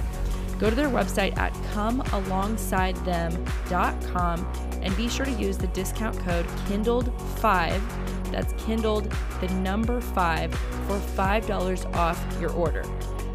Go 0.58 0.68
to 0.68 0.76
their 0.76 0.88
website 0.88 1.38
at 1.38 1.52
comealongsidethem.com 1.74 4.52
and 4.82 4.96
be 4.96 5.08
sure 5.08 5.26
to 5.26 5.32
use 5.32 5.56
the 5.56 5.68
discount 5.68 6.18
code 6.20 6.46
KINDLED5 6.68 7.80
that's 8.30 8.52
kindled 8.64 9.12
the 9.40 9.48
number 9.54 10.00
five 10.00 10.54
for 10.86 10.98
$5 10.98 11.94
off 11.94 12.40
your 12.40 12.52
order. 12.52 12.84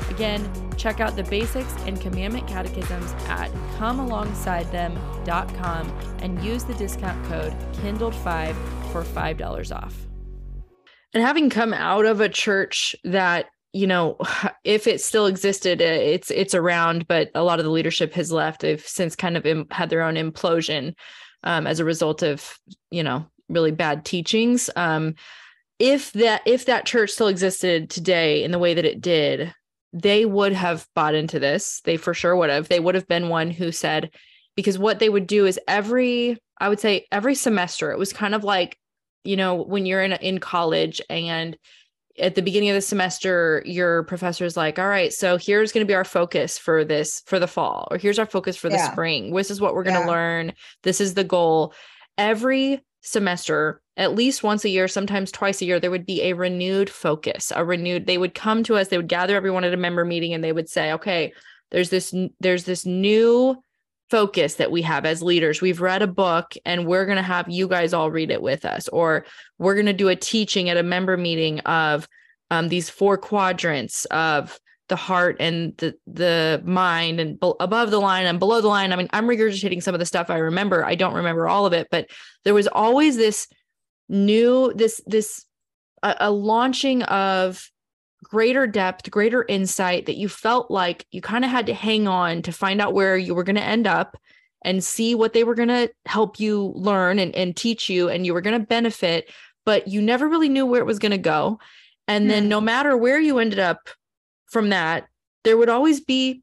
Again, 0.09 0.49
check 0.77 0.99
out 0.99 1.15
the 1.15 1.23
basics 1.23 1.73
and 1.85 1.99
commandment 1.99 2.47
catechisms 2.47 3.13
at 3.27 3.49
comealongsidethem.com 3.77 5.89
and 6.21 6.43
use 6.43 6.63
the 6.63 6.75
discount 6.75 7.25
code 7.25 7.53
kindled5 7.73 8.55
for 8.91 9.01
$5 9.03 9.75
off. 9.75 9.95
And 11.13 11.23
having 11.23 11.49
come 11.49 11.73
out 11.73 12.05
of 12.05 12.21
a 12.21 12.29
church 12.29 12.95
that 13.03 13.47
you 13.75 13.87
know 13.87 14.17
if 14.63 14.87
it 14.87 15.01
still 15.01 15.25
existed 15.25 15.81
it's 15.81 16.31
it's 16.31 16.55
around 16.55 17.07
but 17.07 17.29
a 17.35 17.43
lot 17.43 17.59
of 17.59 17.65
the 17.65 17.71
leadership 17.71 18.13
has 18.13 18.31
left 18.31 18.61
they've 18.61 18.87
since 18.87 19.15
kind 19.15 19.35
of 19.35 19.45
Im- 19.45 19.67
had 19.69 19.89
their 19.89 20.01
own 20.01 20.15
implosion 20.15 20.93
um, 21.43 21.67
as 21.67 21.79
a 21.79 21.85
result 21.85 22.23
of 22.23 22.57
you 22.89 23.03
know 23.03 23.25
really 23.49 23.71
bad 23.71 24.05
teachings. 24.05 24.69
Um, 24.75 25.15
if 25.79 26.13
that 26.13 26.41
if 26.45 26.65
that 26.65 26.85
church 26.85 27.11
still 27.11 27.27
existed 27.27 27.89
today 27.89 28.43
in 28.43 28.51
the 28.51 28.59
way 28.59 28.73
that 28.73 28.85
it 28.85 29.01
did, 29.01 29.53
they 29.93 30.25
would 30.25 30.53
have 30.53 30.87
bought 30.95 31.15
into 31.15 31.39
this. 31.39 31.81
They 31.83 31.97
for 31.97 32.13
sure 32.13 32.35
would 32.35 32.49
have. 32.49 32.67
They 32.67 32.79
would 32.79 32.95
have 32.95 33.07
been 33.07 33.29
one 33.29 33.51
who 33.51 33.71
said, 33.71 34.11
because 34.55 34.79
what 34.79 34.99
they 34.99 35.09
would 35.09 35.27
do 35.27 35.45
is 35.45 35.59
every, 35.67 36.37
I 36.59 36.69
would 36.69 36.79
say 36.79 37.07
every 37.11 37.35
semester, 37.35 37.91
it 37.91 37.97
was 37.97 38.13
kind 38.13 38.35
of 38.35 38.43
like, 38.43 38.77
you 39.23 39.35
know, 39.35 39.55
when 39.55 39.85
you're 39.85 40.03
in 40.03 40.13
in 40.13 40.39
college 40.39 41.01
and 41.09 41.57
at 42.17 42.35
the 42.35 42.41
beginning 42.41 42.69
of 42.69 42.75
the 42.75 42.81
semester 42.81 43.61
your 43.65 44.03
professor 44.03 44.45
is 44.45 44.55
like 44.55 44.79
all 44.79 44.87
right 44.87 45.11
so 45.11 45.35
here's 45.37 45.73
going 45.73 45.85
to 45.85 45.87
be 45.87 45.93
our 45.93 46.05
focus 46.05 46.57
for 46.57 46.85
this 46.85 47.21
for 47.25 47.39
the 47.39 47.47
fall 47.47 47.89
or 47.91 47.97
here's 47.97 48.17
our 48.17 48.25
focus 48.25 48.55
for 48.55 48.69
the 48.69 48.75
yeah. 48.75 48.89
spring 48.89 49.33
this 49.33 49.51
is 49.51 49.59
what 49.59 49.75
we're 49.75 49.83
going 49.83 49.99
to 49.99 50.05
yeah. 50.05 50.11
learn 50.11 50.53
this 50.83 51.01
is 51.01 51.13
the 51.13 51.25
goal 51.25 51.73
every 52.17 52.81
semester, 53.05 53.81
at 53.97 54.15
least 54.15 54.43
once 54.43 54.65
a 54.65 54.69
year, 54.69 54.87
sometimes 54.87 55.31
twice 55.31 55.61
a 55.61 55.65
year, 55.65 55.79
there 55.79 55.91
would 55.91 56.05
be 56.05 56.23
a 56.23 56.33
renewed 56.33 56.89
focus, 56.89 57.51
a 57.55 57.63
renewed, 57.63 58.07
they 58.07 58.17
would 58.17 58.33
come 58.33 58.63
to 58.63 58.75
us, 58.75 58.87
they 58.87 58.97
would 58.97 59.07
gather 59.07 59.35
everyone 59.35 59.63
at 59.63 59.73
a 59.73 59.77
member 59.77 60.03
meeting 60.03 60.33
and 60.33 60.43
they 60.43 60.51
would 60.51 60.67
say, 60.67 60.91
okay, 60.91 61.31
there's 61.71 61.91
this, 61.91 62.13
there's 62.39 62.63
this 62.63 62.85
new 62.85 63.55
focus 64.09 64.55
that 64.55 64.71
we 64.71 64.81
have 64.81 65.05
as 65.05 65.21
leaders. 65.21 65.61
We've 65.61 65.81
read 65.81 66.01
a 66.01 66.07
book 66.07 66.53
and 66.65 66.87
we're 66.87 67.05
going 67.05 67.17
to 67.17 67.21
have 67.21 67.47
you 67.47 67.67
guys 67.67 67.93
all 67.93 68.09
read 68.09 68.31
it 68.31 68.41
with 68.41 68.65
us, 68.65 68.87
or 68.89 69.25
we're 69.59 69.75
going 69.75 69.85
to 69.85 69.93
do 69.93 70.09
a 70.09 70.15
teaching 70.15 70.69
at 70.69 70.77
a 70.77 70.83
member 70.83 71.15
meeting 71.15 71.59
of 71.61 72.07
um, 72.49 72.69
these 72.69 72.89
four 72.89 73.17
quadrants 73.17 74.05
of 74.05 74.59
the 74.87 74.95
heart 74.95 75.37
and 75.39 75.75
the 75.77 75.95
the 76.07 76.61
mind 76.65 77.19
and 77.19 77.39
be- 77.39 77.53
above 77.59 77.91
the 77.91 77.99
line 77.99 78.25
and 78.25 78.39
below 78.39 78.61
the 78.61 78.67
line. 78.67 78.93
I 78.93 78.95
mean 78.95 79.09
i'm 79.11 79.27
regurgitating 79.27 79.81
some 79.81 79.95
of 79.95 79.99
the 79.99 80.05
stuff 80.05 80.29
i 80.29 80.37
remember. 80.37 80.85
I 80.85 80.95
don't 80.95 81.13
remember 81.13 81.47
all 81.47 81.65
of 81.65 81.73
it 81.73 81.87
but 81.91 82.09
there 82.43 82.53
was 82.53 82.67
always 82.67 83.17
this 83.17 83.47
new 84.09 84.73
this 84.75 85.01
this 85.05 85.45
a, 86.03 86.15
a 86.21 86.31
launching 86.31 87.03
of 87.03 87.69
greater 88.23 88.65
depth, 88.65 89.09
greater 89.11 89.45
insight 89.47 90.07
that 90.07 90.17
you 90.17 90.27
felt 90.27 90.71
like 90.71 91.05
you 91.11 91.21
kind 91.21 91.45
of 91.45 91.51
had 91.51 91.67
to 91.67 91.73
hang 91.73 92.07
on 92.07 92.41
to 92.41 92.51
find 92.51 92.81
out 92.81 92.93
where 92.93 93.17
you 93.17 93.35
were 93.35 93.43
going 93.43 93.55
to 93.55 93.61
end 93.61 93.85
up 93.85 94.17
and 94.63 94.83
see 94.83 95.13
what 95.13 95.33
they 95.33 95.43
were 95.43 95.53
going 95.53 95.69
to 95.69 95.91
help 96.07 96.39
you 96.39 96.73
learn 96.75 97.19
and, 97.19 97.35
and 97.35 97.55
teach 97.55 97.87
you 97.87 98.09
and 98.09 98.25
you 98.25 98.33
were 98.33 98.41
going 98.41 98.59
to 98.59 98.65
benefit 98.65 99.29
but 99.65 99.87
you 99.87 100.01
never 100.01 100.27
really 100.27 100.49
knew 100.49 100.65
where 100.65 100.79
it 100.79 100.85
was 100.85 100.99
going 100.99 101.11
to 101.11 101.17
go. 101.17 101.59
And 102.07 102.29
then 102.29 102.43
hmm. 102.43 102.49
no 102.49 102.61
matter 102.61 102.95
where 102.95 103.19
you 103.19 103.39
ended 103.39 103.59
up 103.59 103.89
from 104.55 104.69
that 104.69 105.09
there 105.43 105.57
would 105.57 105.67
always 105.67 105.99
be 105.99 106.41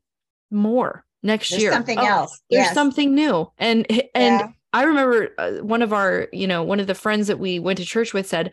more 0.50 1.02
next 1.22 1.48
there's 1.48 1.62
year 1.62 1.72
something 1.72 1.98
oh, 1.98 2.04
else 2.04 2.42
there's 2.50 2.66
yes. 2.66 2.74
something 2.74 3.14
new 3.14 3.50
and 3.56 3.90
and 3.90 4.40
yeah. 4.40 4.48
i 4.74 4.82
remember 4.82 5.30
uh, 5.38 5.52
one 5.62 5.80
of 5.80 5.94
our 5.94 6.28
you 6.30 6.46
know 6.46 6.62
one 6.62 6.78
of 6.78 6.86
the 6.86 6.94
friends 6.94 7.26
that 7.26 7.38
we 7.38 7.58
went 7.58 7.78
to 7.78 7.86
church 7.86 8.12
with 8.12 8.26
said 8.26 8.52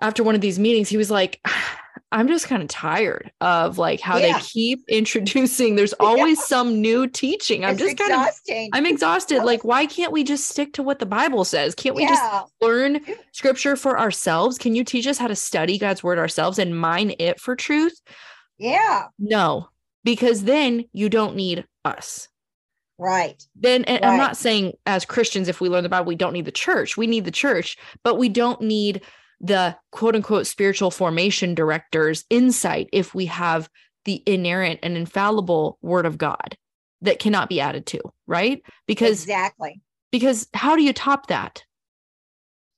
after 0.00 0.22
one 0.22 0.36
of 0.36 0.40
these 0.40 0.56
meetings 0.56 0.88
he 0.88 0.96
was 0.96 1.10
like 1.10 1.40
I'm 2.12 2.28
just 2.28 2.46
kind 2.46 2.62
of 2.62 2.68
tired 2.68 3.32
of 3.40 3.76
like 3.76 3.98
how 4.00 4.18
yeah. 4.18 4.38
they 4.38 4.44
keep 4.44 4.84
introducing. 4.88 5.74
There's 5.74 5.92
always 6.00 6.38
yeah. 6.38 6.44
some 6.44 6.80
new 6.80 7.08
teaching. 7.08 7.64
I'm 7.64 7.72
it's 7.72 7.82
just 7.82 7.96
kind 7.96 8.12
of 8.12 8.28
I'm 8.72 8.86
exhausted. 8.86 9.42
Like, 9.42 9.64
why 9.64 9.86
can't 9.86 10.12
we 10.12 10.22
just 10.22 10.48
stick 10.48 10.74
to 10.74 10.82
what 10.84 11.00
the 11.00 11.06
Bible 11.06 11.44
says? 11.44 11.74
Can't 11.74 11.96
we 11.96 12.02
yeah. 12.02 12.10
just 12.10 12.52
learn 12.60 13.00
scripture 13.32 13.74
for 13.74 13.98
ourselves? 13.98 14.58
Can 14.58 14.76
you 14.76 14.84
teach 14.84 15.08
us 15.08 15.18
how 15.18 15.26
to 15.26 15.34
study 15.34 15.76
God's 15.76 16.04
word 16.04 16.18
ourselves 16.18 16.60
and 16.60 16.78
mine 16.78 17.16
it 17.18 17.40
for 17.40 17.56
truth? 17.56 18.00
Yeah. 18.58 19.08
No, 19.18 19.68
because 20.04 20.44
then 20.44 20.84
you 20.92 21.08
don't 21.08 21.36
need 21.36 21.66
us. 21.84 22.28
Right. 22.98 23.42
Then 23.56 23.84
and 23.84 24.02
right. 24.02 24.12
I'm 24.12 24.18
not 24.18 24.36
saying 24.36 24.74
as 24.86 25.04
Christians, 25.04 25.48
if 25.48 25.60
we 25.60 25.68
learn 25.68 25.82
the 25.82 25.88
Bible, 25.88 26.06
we 26.06 26.14
don't 26.14 26.32
need 26.32 26.44
the 26.44 26.52
church. 26.52 26.96
We 26.96 27.06
need 27.06 27.24
the 27.24 27.30
church, 27.30 27.76
but 28.04 28.18
we 28.18 28.28
don't 28.28 28.60
need 28.60 29.02
the 29.40 29.76
quote 29.90 30.14
unquote 30.14 30.46
spiritual 30.46 30.90
formation 30.90 31.54
director's 31.54 32.24
insight 32.30 32.88
if 32.92 33.14
we 33.14 33.26
have 33.26 33.68
the 34.04 34.22
inerrant 34.26 34.80
and 34.82 34.96
infallible 34.96 35.78
word 35.82 36.06
of 36.06 36.18
God 36.18 36.56
that 37.02 37.18
cannot 37.18 37.48
be 37.48 37.60
added 37.60 37.86
to, 37.86 38.00
right? 38.26 38.62
Because 38.86 39.22
exactly. 39.22 39.80
Because 40.12 40.46
how 40.54 40.76
do 40.76 40.82
you 40.82 40.92
top 40.92 41.28
that? 41.28 41.64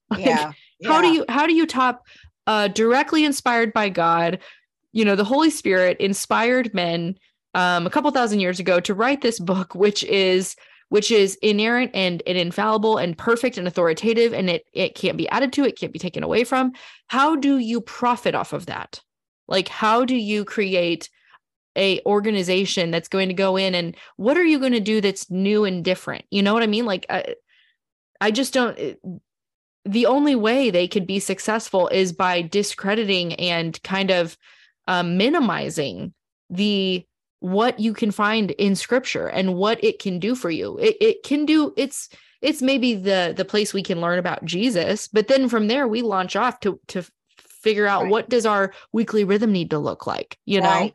Like, 0.09 0.25
yeah. 0.25 0.53
yeah. 0.79 0.89
How 0.89 1.01
do 1.01 1.09
you 1.09 1.25
how 1.29 1.49
do 1.49 1.53
you 1.53 1.67
top 1.67 2.05
uh 2.47 2.69
directly 2.69 3.25
inspired 3.25 3.73
by 3.73 3.89
God, 3.89 4.39
you 4.97 5.05
know, 5.05 5.15
the 5.15 5.25
Holy 5.25 5.51
Spirit 5.51 5.99
inspired 6.01 6.73
men 6.73 7.17
um 7.55 7.87
a 7.87 7.91
couple 7.91 8.11
thousand 8.11 8.41
years 8.41 8.59
ago 8.59 8.81
to 8.81 8.95
write 8.95 9.21
this 9.21 9.39
book 9.39 9.75
which 9.75 10.03
is 10.05 10.57
which 10.89 11.11
is 11.11 11.37
inerrant 11.43 11.91
and, 11.95 12.23
and 12.27 12.39
infallible 12.39 12.97
and 12.97 13.19
perfect 13.19 13.59
and 13.59 13.67
authoritative 13.67 14.33
and 14.33 14.49
it 14.49 14.65
it 14.73 14.95
can't 14.95 15.19
be 15.19 15.29
added 15.29 15.53
to 15.53 15.65
it 15.65 15.79
can't 15.79 15.93
be 15.93 15.99
taken 15.99 16.23
away 16.23 16.45
from. 16.45 16.73
How 17.09 17.37
do 17.37 17.59
you 17.59 17.81
profit 17.81 18.35
off 18.35 18.53
of 18.53 18.67
that? 18.67 19.01
Like 19.49 19.69
how 19.69 20.05
do 20.05 20.17
you 20.17 20.45
create 20.45 21.11
a 21.77 22.01
organization 22.07 22.91
that's 22.91 23.09
going 23.09 23.29
to 23.29 23.35
go 23.35 23.57
in 23.57 23.75
and 23.75 23.95
what 24.17 24.39
are 24.39 24.45
you 24.45 24.59
going 24.59 24.73
to 24.73 24.81
do 24.81 25.03
that's 25.03 25.31
new 25.31 25.67
and 25.67 25.85
different? 25.85 26.25
You 26.31 26.43
know 26.43 26.55
what 26.55 26.63
i 26.63 26.67
mean? 26.67 26.87
Like 26.87 27.05
i, 27.11 27.35
I 28.21 28.31
just 28.31 28.55
don't 28.55 28.79
the 29.85 30.07
only 30.07 30.35
way 30.35 30.71
they 30.71 30.89
could 30.89 31.07
be 31.07 31.21
successful 31.21 31.89
is 31.89 32.13
by 32.13 32.43
discrediting 32.43 33.35
and 33.35 33.81
kind 33.83 34.11
of 34.11 34.37
um, 34.87 35.17
minimizing 35.17 36.15
the 36.51 37.05
what 37.41 37.79
you 37.79 37.93
can 37.93 38.11
find 38.11 38.51
in 38.53 38.75
scripture 38.75 39.29
and 39.29 39.55
what 39.55 39.83
it 39.85 39.99
can 39.99 40.19
do 40.19 40.35
for 40.35 40.51
you. 40.51 40.79
It, 40.79 40.97
it 41.01 41.23
can 41.23 41.45
do 41.45 41.73
it's 41.77 42.09
it's 42.43 42.63
maybe 42.63 42.95
the 42.95 43.35
the 43.37 43.45
place 43.45 43.73
we 43.73 43.83
can 43.83 44.01
learn 44.01 44.19
about 44.19 44.45
Jesus, 44.45 45.09
but 45.09 45.29
then 45.29 45.49
from 45.49 45.69
there 45.69 45.87
we 45.87 46.03
launch 46.03 46.37
off 46.37 46.61
to 46.61 46.81
to 46.89 47.05
figure 47.67 47.87
out 47.87 48.05
right. 48.05 48.11
what 48.11 48.29
does 48.29 48.47
our 48.47 48.73
weekly 48.93 49.25
rhythm 49.25 49.53
need 49.53 49.71
to 49.71 49.79
look 49.79 50.07
like, 50.07 50.39
you 50.45 50.61
right. 50.61 50.87
know? 50.87 50.93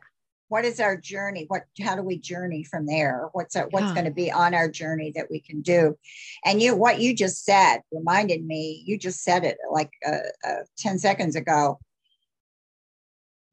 What 0.48 0.64
is 0.64 0.80
our 0.80 0.96
journey? 0.96 1.46
What 1.48 1.62
how 1.80 1.96
do 1.96 2.02
we 2.02 2.18
journey 2.18 2.62
from 2.64 2.86
there? 2.86 3.28
What's 3.32 3.56
our, 3.56 3.68
what's 3.70 3.86
yeah. 3.86 3.94
going 3.94 4.04
to 4.04 4.10
be 4.10 4.30
on 4.30 4.54
our 4.54 4.68
journey 4.68 5.12
that 5.14 5.30
we 5.30 5.40
can 5.40 5.62
do? 5.62 5.96
And 6.44 6.60
you 6.60 6.76
what 6.76 7.00
you 7.00 7.14
just 7.14 7.44
said 7.44 7.78
reminded 7.90 8.44
me, 8.44 8.82
you 8.86 8.98
just 8.98 9.22
said 9.22 9.44
it 9.44 9.56
like 9.70 9.90
uh, 10.06 10.18
uh, 10.46 10.62
10 10.78 10.98
seconds 10.98 11.36
ago. 11.36 11.78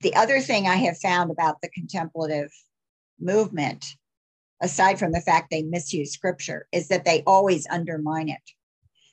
The 0.02 0.16
other 0.16 0.40
thing 0.40 0.68
I 0.68 0.78
have 0.78 0.98
found 0.98 1.30
about 1.30 1.62
the 1.62 1.70
contemplative 1.70 2.52
movement, 3.20 3.86
aside 4.62 4.98
from 4.98 5.12
the 5.12 5.22
fact 5.22 5.50
they 5.50 5.64
misuse 5.64 6.14
scripture, 6.14 6.68
is 6.72 6.88
that 6.88 7.06
they 7.06 7.24
always 7.28 7.68
undermine 7.70 8.30
it. 8.30 8.42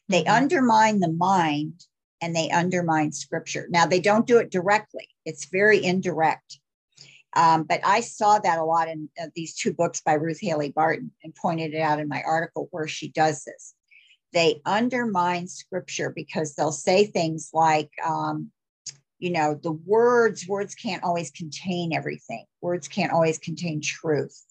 They 0.08 0.22
mm-hmm. 0.22 0.42
undermine 0.42 1.00
the 1.00 1.12
mind 1.12 1.84
and 2.20 2.34
they 2.34 2.50
undermine 2.50 3.12
scripture. 3.12 3.66
Now, 3.68 3.86
they 3.86 4.00
don't 4.00 4.26
do 4.26 4.38
it 4.38 4.50
directly, 4.50 5.08
it's 5.24 5.46
very 5.46 5.84
indirect. 5.84 6.60
Um, 7.34 7.64
but 7.64 7.80
I 7.84 8.00
saw 8.00 8.38
that 8.38 8.58
a 8.58 8.64
lot 8.64 8.88
in 8.88 9.10
uh, 9.20 9.26
these 9.34 9.54
two 9.54 9.74
books 9.74 10.00
by 10.00 10.14
Ruth 10.14 10.38
Haley 10.40 10.70
Barton 10.70 11.10
and 11.22 11.34
pointed 11.34 11.74
it 11.74 11.80
out 11.80 12.00
in 12.00 12.08
my 12.08 12.22
article 12.22 12.68
where 12.70 12.88
she 12.88 13.10
does 13.10 13.44
this. 13.44 13.74
They 14.32 14.62
undermine 14.64 15.46
scripture 15.46 16.10
because 16.14 16.54
they'll 16.54 16.72
say 16.72 17.04
things 17.04 17.50
like, 17.52 17.90
um, 18.04 18.50
you 19.18 19.30
know 19.30 19.58
the 19.62 19.72
words 19.72 20.46
words 20.46 20.74
can't 20.74 21.02
always 21.04 21.30
contain 21.30 21.92
everything. 21.92 22.44
Words 22.60 22.88
can't 22.88 23.12
always 23.12 23.38
contain 23.38 23.80
truth. 23.80 24.42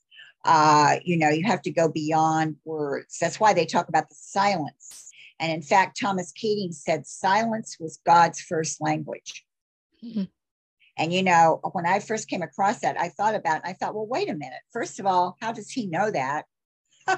Uh, 0.44 0.98
you 1.04 1.18
know 1.18 1.30
you 1.30 1.46
have 1.46 1.62
to 1.64 1.72
go 1.72 1.90
beyond 1.90 2.58
words. 2.66 3.18
That's 3.20 3.40
why 3.40 3.54
they 3.54 3.66
talk 3.66 3.90
about 3.90 4.10
the 4.10 4.16
silence. 4.16 5.12
And 5.40 5.52
in 5.52 5.62
fact 5.62 6.00
thomas 6.00 6.32
keating 6.32 6.72
said 6.72 7.06
silence 7.06 7.78
was 7.80 8.00
god's 8.06 8.42
first 8.42 8.80
language. 8.82 9.46
Mm-hmm. 10.04 10.24
and 10.98 11.14
you 11.14 11.24
know 11.24 11.60
when 11.72 11.86
i 11.88 12.00
first 12.00 12.30
came 12.30 12.44
across 12.44 12.82
that 12.82 13.00
i 13.00 13.10
thought 13.10 13.34
about 13.34 13.58
it 13.58 13.64
i 13.66 13.74
thought 13.74 13.96
well 13.96 14.06
wait 14.06 14.30
a 14.30 14.36
minute. 14.36 14.60
First 14.72 15.00
of 15.00 15.06
all 15.06 15.36
how 15.42 15.52
does 15.52 15.72
he 15.72 15.88
know 15.88 16.12
that 16.12 16.46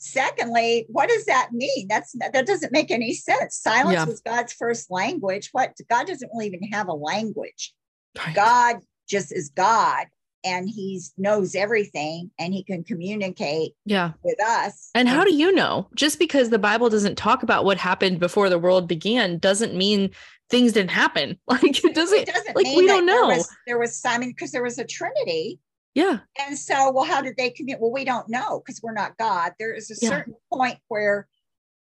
secondly 0.00 0.86
what 0.88 1.08
does 1.08 1.26
that 1.26 1.50
mean? 1.52 1.86
That's 1.88 2.12
that 2.18 2.46
doesn't 2.46 2.72
make 2.72 2.90
any 2.90 3.12
sense. 3.12 3.56
Silence 3.56 3.94
yeah. 3.94 4.04
was 4.04 4.20
god's 4.20 4.52
first 4.52 4.90
language. 4.90 5.50
What 5.52 5.76
god 5.88 6.06
doesn't 6.06 6.30
really 6.32 6.46
even 6.46 6.64
have 6.72 6.88
a 6.88 6.94
language. 6.94 7.74
Right. 8.18 8.34
god 8.34 8.76
just 9.08 9.32
is 9.32 9.50
god 9.50 10.06
and 10.42 10.68
he 10.68 11.00
knows 11.18 11.54
everything 11.54 12.30
and 12.38 12.54
he 12.54 12.64
can 12.64 12.82
communicate 12.82 13.72
yeah. 13.84 14.12
with 14.22 14.42
us. 14.42 14.90
And 14.94 15.06
how 15.06 15.22
do 15.22 15.34
you 15.34 15.52
know? 15.52 15.88
Just 15.94 16.18
because 16.18 16.50
the 16.50 16.58
bible 16.58 16.88
doesn't 16.88 17.16
talk 17.16 17.42
about 17.42 17.64
what 17.64 17.78
happened 17.78 18.18
before 18.18 18.48
the 18.48 18.58
world 18.58 18.88
began 18.88 19.38
doesn't 19.38 19.74
mean 19.74 20.10
things 20.48 20.72
didn't 20.72 20.90
happen. 20.90 21.38
Like 21.46 21.84
it 21.84 21.94
doesn't, 21.94 22.18
it 22.18 22.26
doesn't 22.26 22.56
like 22.56 22.66
we 22.74 22.86
don't 22.86 23.06
know. 23.06 23.28
there 23.28 23.36
was, 23.36 23.56
there 23.66 23.78
was 23.78 23.96
simon 24.00 24.30
because 24.30 24.50
there 24.50 24.62
was 24.62 24.78
a 24.78 24.84
trinity 24.84 25.60
yeah. 25.94 26.20
And 26.38 26.56
so, 26.56 26.92
well, 26.92 27.04
how 27.04 27.20
did 27.20 27.36
they 27.36 27.50
commit? 27.50 27.80
Well, 27.80 27.90
we 27.90 28.04
don't 28.04 28.28
know 28.28 28.60
because 28.60 28.80
we're 28.82 28.92
not 28.92 29.18
God. 29.18 29.52
There 29.58 29.72
is 29.72 29.90
a 29.90 29.94
yeah. 30.00 30.10
certain 30.10 30.34
point 30.52 30.78
where 30.88 31.28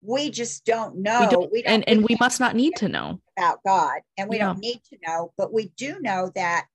we 0.02 0.30
just 0.30 0.66
don't 0.66 0.98
know. 0.98 1.22
We 1.22 1.28
don't, 1.28 1.52
we 1.52 1.62
don't 1.64 1.74
and, 1.74 1.90
and 1.90 2.04
we 2.04 2.16
must 2.20 2.40
not 2.40 2.56
need 2.56 2.76
to 2.78 2.90
know 2.90 3.20
about 3.38 3.60
God. 3.66 4.02
And 4.18 4.30
we 4.30 4.38
yeah. 4.38 4.46
don't 4.46 4.60
need 4.60 4.82
to 4.90 4.98
know, 5.06 5.34
but 5.38 5.52
we 5.52 5.72
do 5.78 6.00
know 6.02 6.32
that 6.36 6.68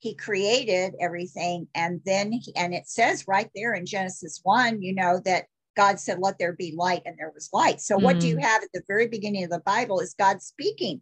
he 0.00 0.14
created 0.14 0.94
everything. 1.00 1.66
And 1.74 2.00
then, 2.04 2.32
he, 2.32 2.54
and 2.56 2.74
it 2.74 2.88
says 2.88 3.26
right 3.26 3.48
there 3.54 3.72
in 3.72 3.86
Genesis 3.86 4.40
1, 4.42 4.82
you 4.82 4.94
know, 4.94 5.20
that 5.24 5.46
God 5.76 5.98
said, 5.98 6.18
let 6.20 6.38
there 6.38 6.52
be 6.52 6.74
light, 6.76 7.02
and 7.04 7.16
there 7.18 7.32
was 7.34 7.48
light. 7.52 7.80
So, 7.80 7.96
mm. 7.96 8.02
what 8.02 8.20
do 8.20 8.28
you 8.28 8.36
mm. 8.36 8.42
have 8.42 8.62
at 8.62 8.68
the 8.72 8.82
very 8.86 9.08
beginning 9.08 9.44
of 9.44 9.50
the 9.50 9.60
Bible 9.60 10.00
is 10.00 10.14
God 10.18 10.42
speaking. 10.42 11.00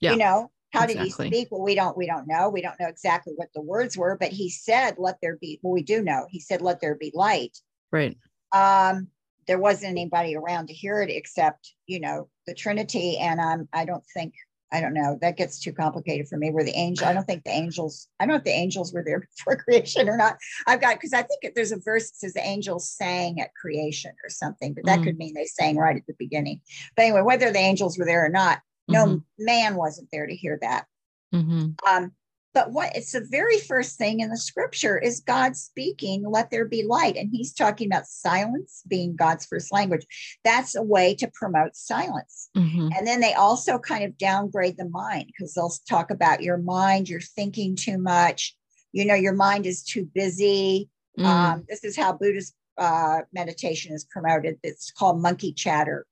Yeah. 0.00 0.12
You 0.12 0.18
know, 0.18 0.50
how 0.72 0.84
exactly. 0.84 0.94
did 0.94 1.04
he 1.04 1.10
speak? 1.10 1.48
Well, 1.50 1.62
we 1.62 1.74
don't 1.74 1.96
we 1.96 2.06
don't 2.06 2.28
know. 2.28 2.50
We 2.50 2.62
don't 2.62 2.78
know 2.78 2.88
exactly 2.88 3.32
what 3.36 3.48
the 3.54 3.62
words 3.62 3.96
were, 3.96 4.16
but 4.18 4.32
he 4.32 4.50
said, 4.50 4.96
"Let 4.98 5.16
there 5.22 5.36
be." 5.36 5.58
Well, 5.62 5.72
we 5.72 5.82
do 5.82 6.02
know. 6.02 6.26
He 6.30 6.40
said, 6.40 6.60
"Let 6.62 6.80
there 6.80 6.94
be 6.94 7.10
light." 7.14 7.58
Right. 7.90 8.16
Um, 8.52 9.08
there 9.46 9.58
wasn't 9.58 9.90
anybody 9.90 10.36
around 10.36 10.66
to 10.68 10.74
hear 10.74 11.00
it 11.00 11.10
except 11.10 11.74
you 11.86 12.00
know 12.00 12.28
the 12.46 12.54
Trinity, 12.54 13.18
and 13.18 13.40
um, 13.40 13.68
I 13.72 13.86
don't 13.86 14.04
think 14.12 14.34
I 14.70 14.80
don't 14.80 14.92
know. 14.92 15.18
That 15.20 15.36
gets 15.36 15.58
too 15.58 15.72
complicated 15.72 16.28
for 16.28 16.36
me. 16.36 16.50
Were 16.50 16.64
the 16.64 16.76
angel? 16.76 17.06
I 17.06 17.14
don't 17.14 17.24
think 17.24 17.44
the 17.44 17.50
angels. 17.50 18.08
I 18.20 18.24
don't 18.24 18.32
know 18.32 18.38
if 18.38 18.44
the 18.44 18.50
angels 18.50 18.92
were 18.92 19.02
there 19.02 19.20
before 19.36 19.56
creation 19.56 20.08
or 20.08 20.16
not. 20.16 20.36
I've 20.66 20.80
got 20.80 20.96
because 20.96 21.14
I 21.14 21.22
think 21.22 21.54
there's 21.54 21.72
a 21.72 21.78
verse 21.78 22.10
that 22.10 22.16
says 22.16 22.34
the 22.34 22.46
angels 22.46 22.90
sang 22.90 23.40
at 23.40 23.54
creation 23.54 24.12
or 24.22 24.28
something, 24.28 24.74
but 24.74 24.84
that 24.84 25.00
mm. 25.00 25.04
could 25.04 25.18
mean 25.18 25.34
they 25.34 25.46
sang 25.46 25.76
right 25.76 25.96
at 25.96 26.06
the 26.06 26.14
beginning. 26.18 26.60
But 26.96 27.04
anyway, 27.04 27.22
whether 27.22 27.50
the 27.50 27.58
angels 27.58 27.98
were 27.98 28.04
there 28.04 28.24
or 28.24 28.28
not, 28.28 28.60
no 28.88 29.06
mm-hmm. 29.06 29.44
man 29.44 29.76
wasn't 29.76 30.08
there 30.10 30.26
to 30.26 30.34
hear 30.34 30.58
that. 30.62 30.86
Mm-hmm. 31.34 31.72
Um, 31.86 32.12
but 32.54 32.72
what 32.72 32.96
it's 32.96 33.12
the 33.12 33.26
very 33.30 33.58
first 33.58 33.98
thing 33.98 34.20
in 34.20 34.30
the 34.30 34.36
scripture 34.36 34.98
is 34.98 35.20
God 35.20 35.56
speaking, 35.56 36.24
let 36.28 36.50
there 36.50 36.64
be 36.64 36.82
light. 36.82 37.16
And 37.16 37.28
he's 37.30 37.52
talking 37.52 37.86
about 37.86 38.06
silence 38.06 38.82
being 38.88 39.14
God's 39.14 39.46
first 39.46 39.72
language. 39.72 40.04
That's 40.44 40.74
a 40.74 40.82
way 40.82 41.14
to 41.16 41.30
promote 41.34 41.76
silence. 41.76 42.48
Mm-hmm. 42.56 42.88
And 42.96 43.06
then 43.06 43.20
they 43.20 43.34
also 43.34 43.78
kind 43.78 44.02
of 44.02 44.18
downgrade 44.18 44.76
the 44.76 44.88
mind 44.88 45.26
because 45.26 45.54
they'll 45.54 45.72
talk 45.88 46.10
about 46.10 46.42
your 46.42 46.56
mind, 46.58 47.08
you're 47.08 47.20
thinking 47.20 47.76
too 47.76 47.98
much, 47.98 48.56
you 48.92 49.04
know, 49.04 49.14
your 49.14 49.34
mind 49.34 49.66
is 49.66 49.84
too 49.84 50.08
busy. 50.12 50.88
Mm. 51.18 51.24
Um, 51.24 51.64
this 51.68 51.84
is 51.84 51.96
how 51.96 52.14
Buddhist 52.14 52.54
uh, 52.78 53.20
meditation 53.32 53.94
is 53.94 54.04
promoted. 54.04 54.58
It's 54.62 54.90
called 54.90 55.20
monkey 55.20 55.52
chatter 55.52 56.06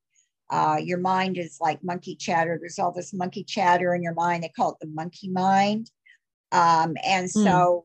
uh, 0.50 0.76
your 0.82 0.98
mind 0.98 1.38
is 1.38 1.58
like 1.60 1.82
monkey 1.82 2.14
chatter. 2.14 2.58
There's 2.60 2.78
all 2.78 2.92
this 2.92 3.12
monkey 3.12 3.44
chatter 3.44 3.94
in 3.94 4.02
your 4.02 4.14
mind. 4.14 4.42
They 4.42 4.48
call 4.48 4.72
it 4.72 4.78
the 4.80 4.86
monkey 4.86 5.28
mind. 5.28 5.90
Um, 6.52 6.96
and 7.04 7.28
so 7.28 7.40
mm. 7.40 7.82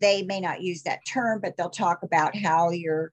they 0.00 0.22
may 0.22 0.40
not 0.40 0.62
use 0.62 0.82
that 0.82 1.00
term, 1.06 1.40
but 1.40 1.56
they'll 1.56 1.70
talk 1.70 2.02
about 2.02 2.36
how 2.36 2.70
your 2.70 3.12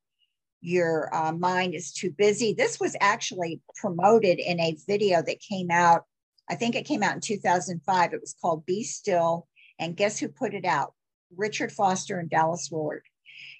your 0.61 1.13
uh, 1.13 1.31
mind 1.31 1.75
is 1.75 1.91
too 1.91 2.09
busy. 2.11 2.53
This 2.53 2.79
was 2.79 2.95
actually 2.99 3.61
promoted 3.75 4.39
in 4.39 4.59
a 4.59 4.77
video 4.87 5.21
that 5.21 5.39
came 5.39 5.69
out. 5.69 6.05
I 6.49 6.55
think 6.55 6.75
it 6.75 6.85
came 6.85 7.03
out 7.03 7.13
in 7.13 7.21
2005. 7.21 8.13
It 8.13 8.21
was 8.21 8.35
called 8.41 8.65
"Be 8.65 8.83
Still," 8.83 9.47
and 9.77 9.97
guess 9.97 10.17
who 10.17 10.29
put 10.29 10.53
it 10.53 10.65
out? 10.65 10.93
Richard 11.35 11.71
Foster 11.71 12.17
and 12.17 12.29
Dallas 12.29 12.69
Willard. 12.71 13.03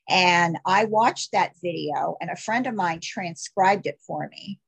And 0.07 0.57
I 0.65 0.85
watched 0.85 1.31
that 1.31 1.53
video, 1.61 2.15
and 2.21 2.29
a 2.29 2.35
friend 2.35 2.67
of 2.67 2.75
mine 2.75 2.99
transcribed 3.01 3.85
it 3.87 3.99
for 4.05 4.29
me. 4.29 4.59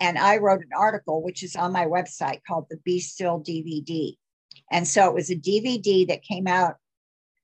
And 0.00 0.18
I 0.18 0.36
wrote 0.36 0.60
an 0.60 0.70
article, 0.76 1.22
which 1.22 1.42
is 1.42 1.56
on 1.56 1.72
my 1.72 1.86
website 1.86 2.40
called 2.46 2.66
the 2.70 2.78
Be 2.84 3.00
Still 3.00 3.40
DVD. 3.40 4.16
And 4.70 4.86
so 4.86 5.08
it 5.08 5.14
was 5.14 5.30
a 5.30 5.36
DVD 5.36 6.06
that 6.08 6.22
came 6.22 6.46
out 6.46 6.76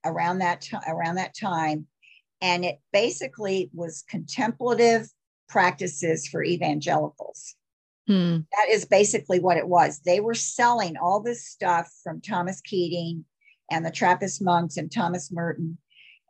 around 0.05 0.39
that 0.39 0.61
time 0.61 0.83
around 0.87 1.17
that 1.17 1.35
time. 1.35 1.87
And 2.41 2.65
it 2.65 2.79
basically 2.93 3.71
was 3.73 4.05
contemplative 4.09 5.09
practices 5.49 6.27
for 6.27 6.45
evangelicals. 6.45 7.57
Hmm. 8.07 8.39
That 8.53 8.69
is 8.71 8.85
basically 8.85 9.41
what 9.41 9.57
it 9.57 9.67
was. 9.67 10.01
They 10.01 10.21
were 10.21 10.35
selling 10.35 10.97
all 10.97 11.21
this 11.21 11.47
stuff 11.49 11.91
from 12.03 12.21
Thomas 12.21 12.61
Keating 12.61 13.25
and 13.71 13.85
the 13.85 13.91
Trappist 13.91 14.43
monks 14.43 14.77
and 14.77 14.93
Thomas 14.93 15.33
Merton 15.33 15.79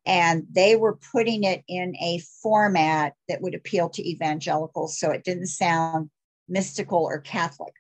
and 0.07 0.45
they 0.51 0.77
were 0.77 0.99
putting 1.13 1.45
it 1.45 1.63
in 1.67 1.97
a 1.97 2.21
format 2.43 3.15
that 3.29 3.41
would 3.41 3.55
appeal 3.55 3.89
to 3.89 4.09
evangelicals 4.09 4.99
so 4.99 5.11
it 5.11 5.25
didn't 5.25 5.47
sound 5.47 6.11
mystical 6.49 7.05
or 7.05 7.21
catholic 7.21 7.73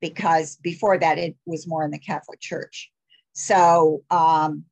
because 0.00 0.56
before 0.56 0.98
that 0.98 1.18
it 1.18 1.36
was 1.46 1.66
more 1.66 1.84
in 1.84 1.90
the 1.90 1.98
catholic 1.98 2.40
church. 2.40 2.90
So 3.32 4.02
um, 4.10 4.64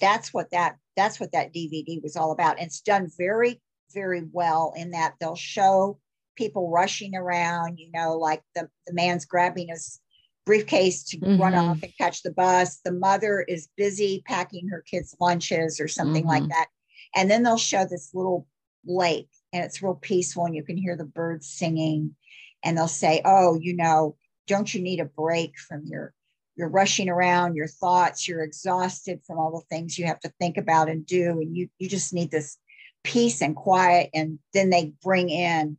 that's 0.00 0.34
what 0.34 0.50
that 0.50 0.76
that's 0.96 1.20
what 1.20 1.32
that 1.32 1.54
dvd 1.54 2.02
was 2.02 2.16
all 2.16 2.32
about 2.32 2.58
and 2.58 2.66
it's 2.66 2.80
done 2.80 3.08
very 3.16 3.60
very 3.92 4.22
well 4.32 4.72
in 4.76 4.90
that 4.90 5.14
they'll 5.20 5.36
show 5.36 5.98
people 6.36 6.70
rushing 6.70 7.14
around 7.14 7.78
you 7.78 7.90
know 7.92 8.16
like 8.16 8.42
the, 8.54 8.68
the 8.86 8.94
man's 8.94 9.24
grabbing 9.24 9.68
his 9.68 10.00
briefcase 10.46 11.04
to 11.04 11.18
mm-hmm. 11.18 11.40
run 11.40 11.54
off 11.54 11.82
and 11.82 11.92
catch 11.96 12.22
the 12.22 12.32
bus. 12.32 12.80
The 12.84 12.92
mother 12.92 13.40
is 13.40 13.68
busy 13.76 14.22
packing 14.26 14.68
her 14.68 14.82
kids' 14.82 15.16
lunches 15.20 15.80
or 15.80 15.88
something 15.88 16.22
mm-hmm. 16.22 16.42
like 16.42 16.48
that. 16.48 16.66
And 17.14 17.30
then 17.30 17.42
they'll 17.42 17.58
show 17.58 17.84
this 17.84 18.10
little 18.14 18.46
lake 18.84 19.28
and 19.52 19.64
it's 19.64 19.82
real 19.82 19.94
peaceful 19.94 20.46
and 20.46 20.54
you 20.54 20.62
can 20.62 20.76
hear 20.76 20.96
the 20.96 21.04
birds 21.04 21.48
singing. 21.48 22.16
And 22.62 22.76
they'll 22.76 22.88
say, 22.88 23.22
Oh, 23.24 23.58
you 23.60 23.76
know, 23.76 24.16
don't 24.46 24.72
you 24.72 24.82
need 24.82 25.00
a 25.00 25.04
break 25.04 25.58
from 25.58 25.84
your 25.86 26.12
you're 26.56 26.68
rushing 26.68 27.08
around 27.08 27.54
your 27.54 27.68
thoughts 27.68 28.28
you're 28.28 28.42
exhausted 28.42 29.20
from 29.26 29.38
all 29.38 29.52
the 29.52 29.74
things 29.74 29.98
you 29.98 30.04
have 30.04 30.20
to 30.20 30.32
think 30.40 30.58
about 30.58 30.90
and 30.90 31.06
do 31.06 31.40
and 31.40 31.56
you 31.56 31.68
you 31.78 31.88
just 31.88 32.12
need 32.12 32.30
this 32.30 32.58
peace 33.02 33.40
and 33.40 33.56
quiet 33.56 34.10
and 34.12 34.38
then 34.52 34.68
they 34.68 34.92
bring 35.02 35.30
in 35.30 35.76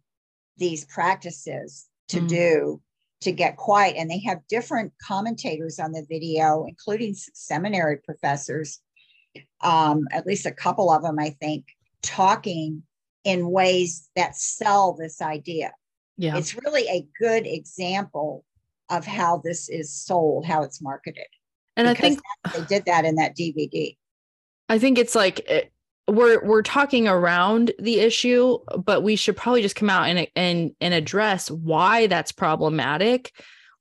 these 0.57 0.86
practices 0.86 1.88
to 2.07 2.20
mm. 2.20 2.28
do 2.28 2.82
to 3.22 3.32
get 3.32 3.57
quiet. 3.57 3.95
And 3.97 4.09
they 4.09 4.19
have 4.19 4.39
different 4.49 4.91
commentators 5.01 5.80
on 5.80 5.91
the 5.91 6.05
video, 6.09 6.65
including 6.67 7.15
seminary 7.15 7.97
professors, 7.97 8.80
um, 9.61 10.07
at 10.11 10.26
least 10.26 10.45
a 10.45 10.51
couple 10.51 10.91
of 10.91 11.03
them, 11.03 11.19
I 11.19 11.30
think, 11.30 11.65
talking 12.01 12.84
in 13.24 13.49
ways 13.49 14.09
that 14.15 14.36
sell 14.36 14.93
this 14.93 15.22
idea. 15.22 15.72
Yeah. 16.17 16.38
It's 16.38 16.55
really 16.55 16.88
a 16.88 17.07
good 17.19 17.45
example 17.45 18.43
of 18.89 19.05
how 19.05 19.41
this 19.43 19.69
is 19.69 19.93
sold, 19.93 20.45
how 20.45 20.63
it's 20.63 20.82
marketed. 20.82 21.28
And 21.78 21.88
I 21.88 21.93
think 21.93 22.19
they 22.53 22.63
did 22.65 22.86
that 22.86 23.05
in 23.05 23.15
that 23.15 23.36
DVD. 23.36 23.95
I 24.67 24.78
think 24.78 24.97
it's 24.97 25.15
like 25.15 25.41
eh, 25.47 25.63
we're 26.08 26.43
we're 26.43 26.62
talking 26.62 27.08
around 27.08 27.72
the 27.80 27.99
issue, 27.99 28.58
but 28.84 29.02
we 29.02 29.16
should 29.16 29.38
probably 29.38 29.62
just 29.62 29.76
come 29.76 29.89
out 29.89 30.08
and 30.10 30.28
and 30.36 30.72
and 30.82 30.93
address 30.93 31.49
why 31.52 32.08
that's 32.08 32.32
problematic. 32.32 33.32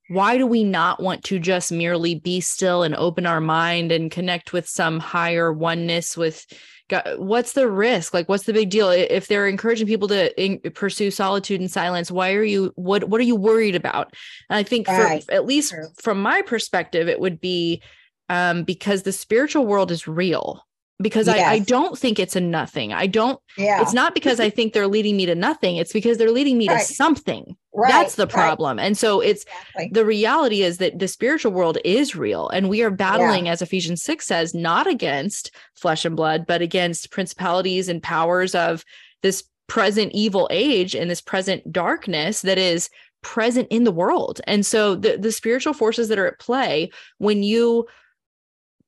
Why 0.09 0.37
do 0.39 0.47
we 0.47 0.64
not 0.64 1.01
want 1.01 1.23
to 1.25 1.39
just 1.39 1.71
merely 1.71 2.16
be 2.16 2.41
still 2.41 2.83
and 2.83 2.97
open 2.97 3.27
our 3.27 3.41
mind 3.41 3.93
and 3.93 4.11
connect 4.11 4.53
with 4.53 4.68
some 4.68 4.99
higher 4.99 5.53
oneness 5.53 6.16
with 6.16 6.47
God? 6.89 7.05
What's 7.16 7.53
the 7.53 7.68
risk? 7.71 8.12
Like, 8.12 8.29
what's 8.29 8.43
the 8.43 8.53
big 8.53 8.71
deal? 8.71 8.91
If 8.91 9.29
they're 9.29 9.47
encouraging 9.47 9.87
people 9.87 10.09
to 10.09 10.43
in, 10.43 10.59
pursue 10.75 11.12
solitude 11.12 11.61
and 11.61 11.71
silence, 11.71 12.11
why 12.11 12.33
are 12.35 12.43
you 12.43 12.73
what 12.75 13.05
What 13.05 13.21
are 13.21 13.25
you 13.25 13.37
worried 13.37 13.77
about? 13.77 14.14
And 14.49 14.57
I 14.57 14.62
think, 14.62 14.89
for, 14.89 15.33
at 15.33 15.47
least 15.47 15.75
from 16.03 16.21
my 16.21 16.43
perspective, 16.43 17.09
it 17.09 17.21
would 17.21 17.41
be 17.41 17.81
um, 18.29 18.64
because 18.64 19.05
the 19.05 19.12
spiritual 19.12 19.66
world 19.66 19.91
is 19.91 20.07
real 20.07 20.66
because 21.01 21.26
yes. 21.26 21.38
I, 21.38 21.53
I 21.53 21.59
don't 21.61 21.98
think 21.98 22.18
it's 22.18 22.36
a 22.36 22.40
nothing. 22.40 22.92
I 22.92 23.07
don't, 23.07 23.40
yeah. 23.57 23.80
it's 23.80 23.92
not 23.92 24.14
because 24.14 24.38
I 24.40 24.51
think 24.51 24.72
they're 24.72 24.88
leading 24.88 25.16
me 25.16 25.26
to 25.26 25.34
nothing. 25.34 25.76
It's 25.76 25.92
because 25.92 26.18
they're 26.18 26.30
leading 26.30 26.59
me 26.59 26.68
right. 26.68 26.86
to 26.86 26.94
something. 26.94 27.57
Right. 27.74 27.90
That's 27.90 28.16
the 28.16 28.26
problem. 28.26 28.76
Right. 28.76 28.86
And 28.86 28.98
so 28.98 29.20
it's 29.20 29.44
exactly. 29.44 29.90
the 29.92 30.05
reality 30.05 30.62
is 30.62 30.78
that 30.78 30.98
the 30.98 31.09
spiritual 31.09 31.53
world 31.53 31.78
is 31.84 32.14
real 32.14 32.48
and 32.51 32.68
we 32.68 32.82
are 32.82 32.90
battling, 32.90 33.46
yeah. 33.46 33.53
as 33.53 33.62
Ephesians 33.62 34.03
6 34.03 34.26
says, 34.26 34.55
not 34.55 34.86
against 34.86 35.53
flesh 35.74 36.05
and 36.05 36.16
blood, 36.16 36.44
but 36.46 36.61
against 36.61 37.11
principalities 37.11 37.88
and 37.88 38.03
powers 38.03 38.55
of 38.55 38.84
this 39.22 39.44
present 39.68 40.12
evil 40.12 40.48
age 40.51 40.94
and 40.94 41.11
this 41.11 41.20
present 41.20 41.72
darkness 41.72 42.42
that 42.42 42.59
is 42.59 42.90
present 43.22 43.68
in 43.70 43.84
the 43.84 43.92
world. 43.92 44.40
And 44.46 44.64
so 44.66 44.94
the, 44.94 45.16
the 45.16 45.32
spiritual 45.32 45.72
forces 45.72 46.09
that 46.09 46.18
are 46.18 46.26
at 46.26 46.40
play 46.40 46.90
when 47.18 47.42
you 47.42 47.86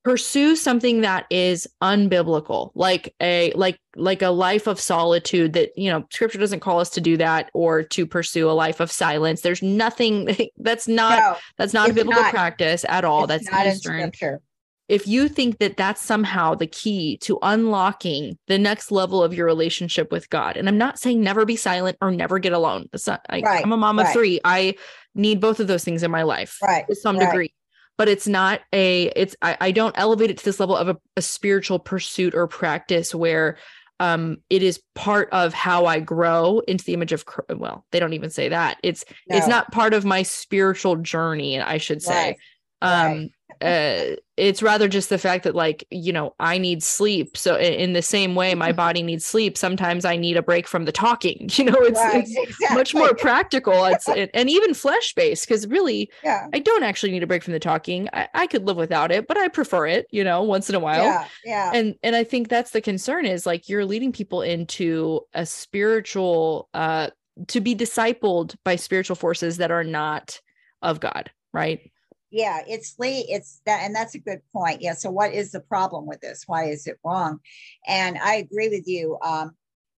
pursue 0.03 0.55
something 0.55 1.01
that 1.01 1.25
is 1.29 1.67
unbiblical 1.81 2.71
like 2.75 3.13
a 3.21 3.51
like 3.53 3.79
like 3.95 4.21
a 4.21 4.29
life 4.29 4.67
of 4.67 4.79
solitude 4.79 5.53
that 5.53 5.71
you 5.77 5.89
know 5.89 6.05
scripture 6.11 6.37
doesn't 6.37 6.59
call 6.59 6.79
us 6.79 6.89
to 6.89 7.01
do 7.01 7.15
that 7.17 7.49
or 7.53 7.83
to 7.83 8.05
pursue 8.05 8.49
a 8.49 8.51
life 8.51 8.79
of 8.79 8.91
silence 8.91 9.41
there's 9.41 9.61
nothing 9.61 10.27
that's 10.57 10.87
not 10.87 11.19
no, 11.19 11.35
that's 11.57 11.73
not 11.73 11.89
a 11.89 11.93
biblical 11.93 12.21
not, 12.21 12.31
practice 12.31 12.85
at 12.89 13.05
all 13.05 13.27
that's 13.27 13.49
not 13.49 13.65
Eastern. 13.65 13.95
in 13.95 14.13
scripture 14.13 14.41
if 14.89 15.07
you 15.07 15.29
think 15.29 15.59
that 15.59 15.77
that's 15.77 16.01
somehow 16.01 16.53
the 16.53 16.67
key 16.67 17.17
to 17.19 17.39
unlocking 17.41 18.37
the 18.47 18.59
next 18.59 18.91
level 18.91 19.23
of 19.23 19.33
your 19.33 19.45
relationship 19.45 20.11
with 20.11 20.29
God, 20.29 20.57
and 20.57 20.67
I'm 20.67 20.77
not 20.77 20.99
saying 20.99 21.21
never 21.21 21.45
be 21.45 21.55
silent 21.55 21.97
or 22.01 22.11
never 22.11 22.37
get 22.37 22.51
alone. 22.51 22.89
That's 22.91 23.07
not, 23.07 23.25
I, 23.29 23.39
am 23.39 23.71
a 23.71 23.77
mom 23.77 23.97
of 23.97 24.07
right. 24.07 24.13
three. 24.13 24.39
I 24.43 24.75
need 25.15 25.39
both 25.39 25.61
of 25.61 25.67
those 25.67 25.85
things 25.85 26.03
in 26.03 26.11
my 26.11 26.23
life 26.23 26.57
right. 26.61 26.85
to 26.89 26.95
some 26.95 27.17
right. 27.17 27.25
degree 27.25 27.53
but 27.97 28.07
it's 28.07 28.27
not 28.27 28.61
a 28.71 29.11
it's 29.15 29.35
I, 29.41 29.57
I 29.59 29.71
don't 29.71 29.97
elevate 29.97 30.29
it 30.29 30.37
to 30.37 30.45
this 30.45 30.59
level 30.59 30.75
of 30.75 30.89
a, 30.89 30.97
a 31.17 31.21
spiritual 31.21 31.79
pursuit 31.79 32.33
or 32.35 32.47
practice 32.47 33.13
where 33.13 33.57
um 33.99 34.37
it 34.49 34.63
is 34.63 34.81
part 34.95 35.29
of 35.31 35.53
how 35.53 35.85
i 35.85 35.99
grow 35.99 36.59
into 36.67 36.83
the 36.83 36.93
image 36.93 37.11
of 37.11 37.23
well 37.55 37.85
they 37.91 37.99
don't 37.99 38.13
even 38.13 38.29
say 38.29 38.49
that 38.49 38.77
it's 38.83 39.05
no. 39.29 39.37
it's 39.37 39.47
not 39.47 39.71
part 39.71 39.93
of 39.93 40.05
my 40.05 40.23
spiritual 40.23 40.95
journey 40.95 41.59
i 41.59 41.77
should 41.77 42.01
say 42.01 42.37
right. 42.81 43.05
um 43.05 43.11
right 43.11 43.31
uh, 43.63 44.15
it's 44.35 44.63
rather 44.63 44.87
just 44.87 45.09
the 45.09 45.17
fact 45.17 45.43
that 45.43 45.55
like 45.55 45.85
you 45.89 46.11
know 46.11 46.35
i 46.39 46.57
need 46.57 46.83
sleep. 46.83 47.37
So 47.37 47.57
in 47.57 47.93
the 47.93 48.01
same 48.01 48.35
way 48.35 48.55
my 48.55 48.71
body 48.71 49.03
needs 49.03 49.25
sleep 49.25 49.57
sometimes 49.57 50.05
i 50.05 50.15
need 50.17 50.37
a 50.37 50.41
break 50.41 50.67
from 50.67 50.85
the 50.85 50.91
talking 50.91 51.49
you 51.53 51.65
know 51.65 51.77
it's, 51.77 51.99
right, 51.99 52.23
it's 52.23 52.35
exactly. 52.35 52.75
much 52.75 52.93
more 52.93 53.13
practical. 53.15 53.85
It's 53.85 54.07
it, 54.09 54.31
and 54.33 54.49
even 54.49 54.73
flesh 54.73 55.13
based 55.13 55.47
because 55.47 55.67
really 55.67 56.11
yeah. 56.23 56.47
i 56.53 56.59
don't 56.59 56.83
actually 56.83 57.11
need 57.11 57.23
a 57.23 57.27
break 57.27 57.43
from 57.43 57.53
the 57.53 57.59
talking. 57.59 58.09
I, 58.11 58.27
I 58.33 58.47
could 58.47 58.65
live 58.65 58.77
without 58.77 59.11
it 59.11 59.27
but 59.27 59.37
i 59.37 59.47
prefer 59.47 59.87
it 59.87 60.07
you 60.11 60.23
know 60.23 60.43
once 60.43 60.69
in 60.69 60.75
a 60.75 60.79
while. 60.79 61.03
Yeah, 61.03 61.27
yeah. 61.45 61.71
And 61.73 61.95
and 62.03 62.15
i 62.15 62.23
think 62.23 62.49
that's 62.49 62.71
the 62.71 62.81
concern 62.81 63.25
is 63.25 63.45
like 63.45 63.69
you're 63.69 63.85
leading 63.85 64.11
people 64.11 64.41
into 64.41 65.21
a 65.33 65.45
spiritual 65.45 66.69
uh 66.73 67.09
to 67.47 67.61
be 67.61 67.75
discipled 67.75 68.55
by 68.65 68.75
spiritual 68.75 69.15
forces 69.15 69.57
that 69.57 69.71
are 69.71 69.83
not 69.83 70.41
of 70.81 70.99
god 70.99 71.31
right 71.53 71.91
yeah 72.33 72.61
it's 72.67 72.95
lee 72.97 73.25
it's 73.29 73.61
that 73.65 73.83
and 73.83 73.95
that's 73.95 74.15
a 74.15 74.19
good 74.19 74.41
point 74.51 74.81
yeah 74.81 74.93
so 74.93 75.09
what 75.09 75.31
is 75.31 75.51
the 75.51 75.59
problem 75.59 76.07
with 76.07 76.19
this 76.19 76.43
why 76.47 76.65
is 76.65 76.87
it 76.87 76.97
wrong 77.05 77.39
and 77.87 78.17
i 78.17 78.35
agree 78.35 78.69
with 78.69 78.87
you 78.87 79.17
um 79.23 79.51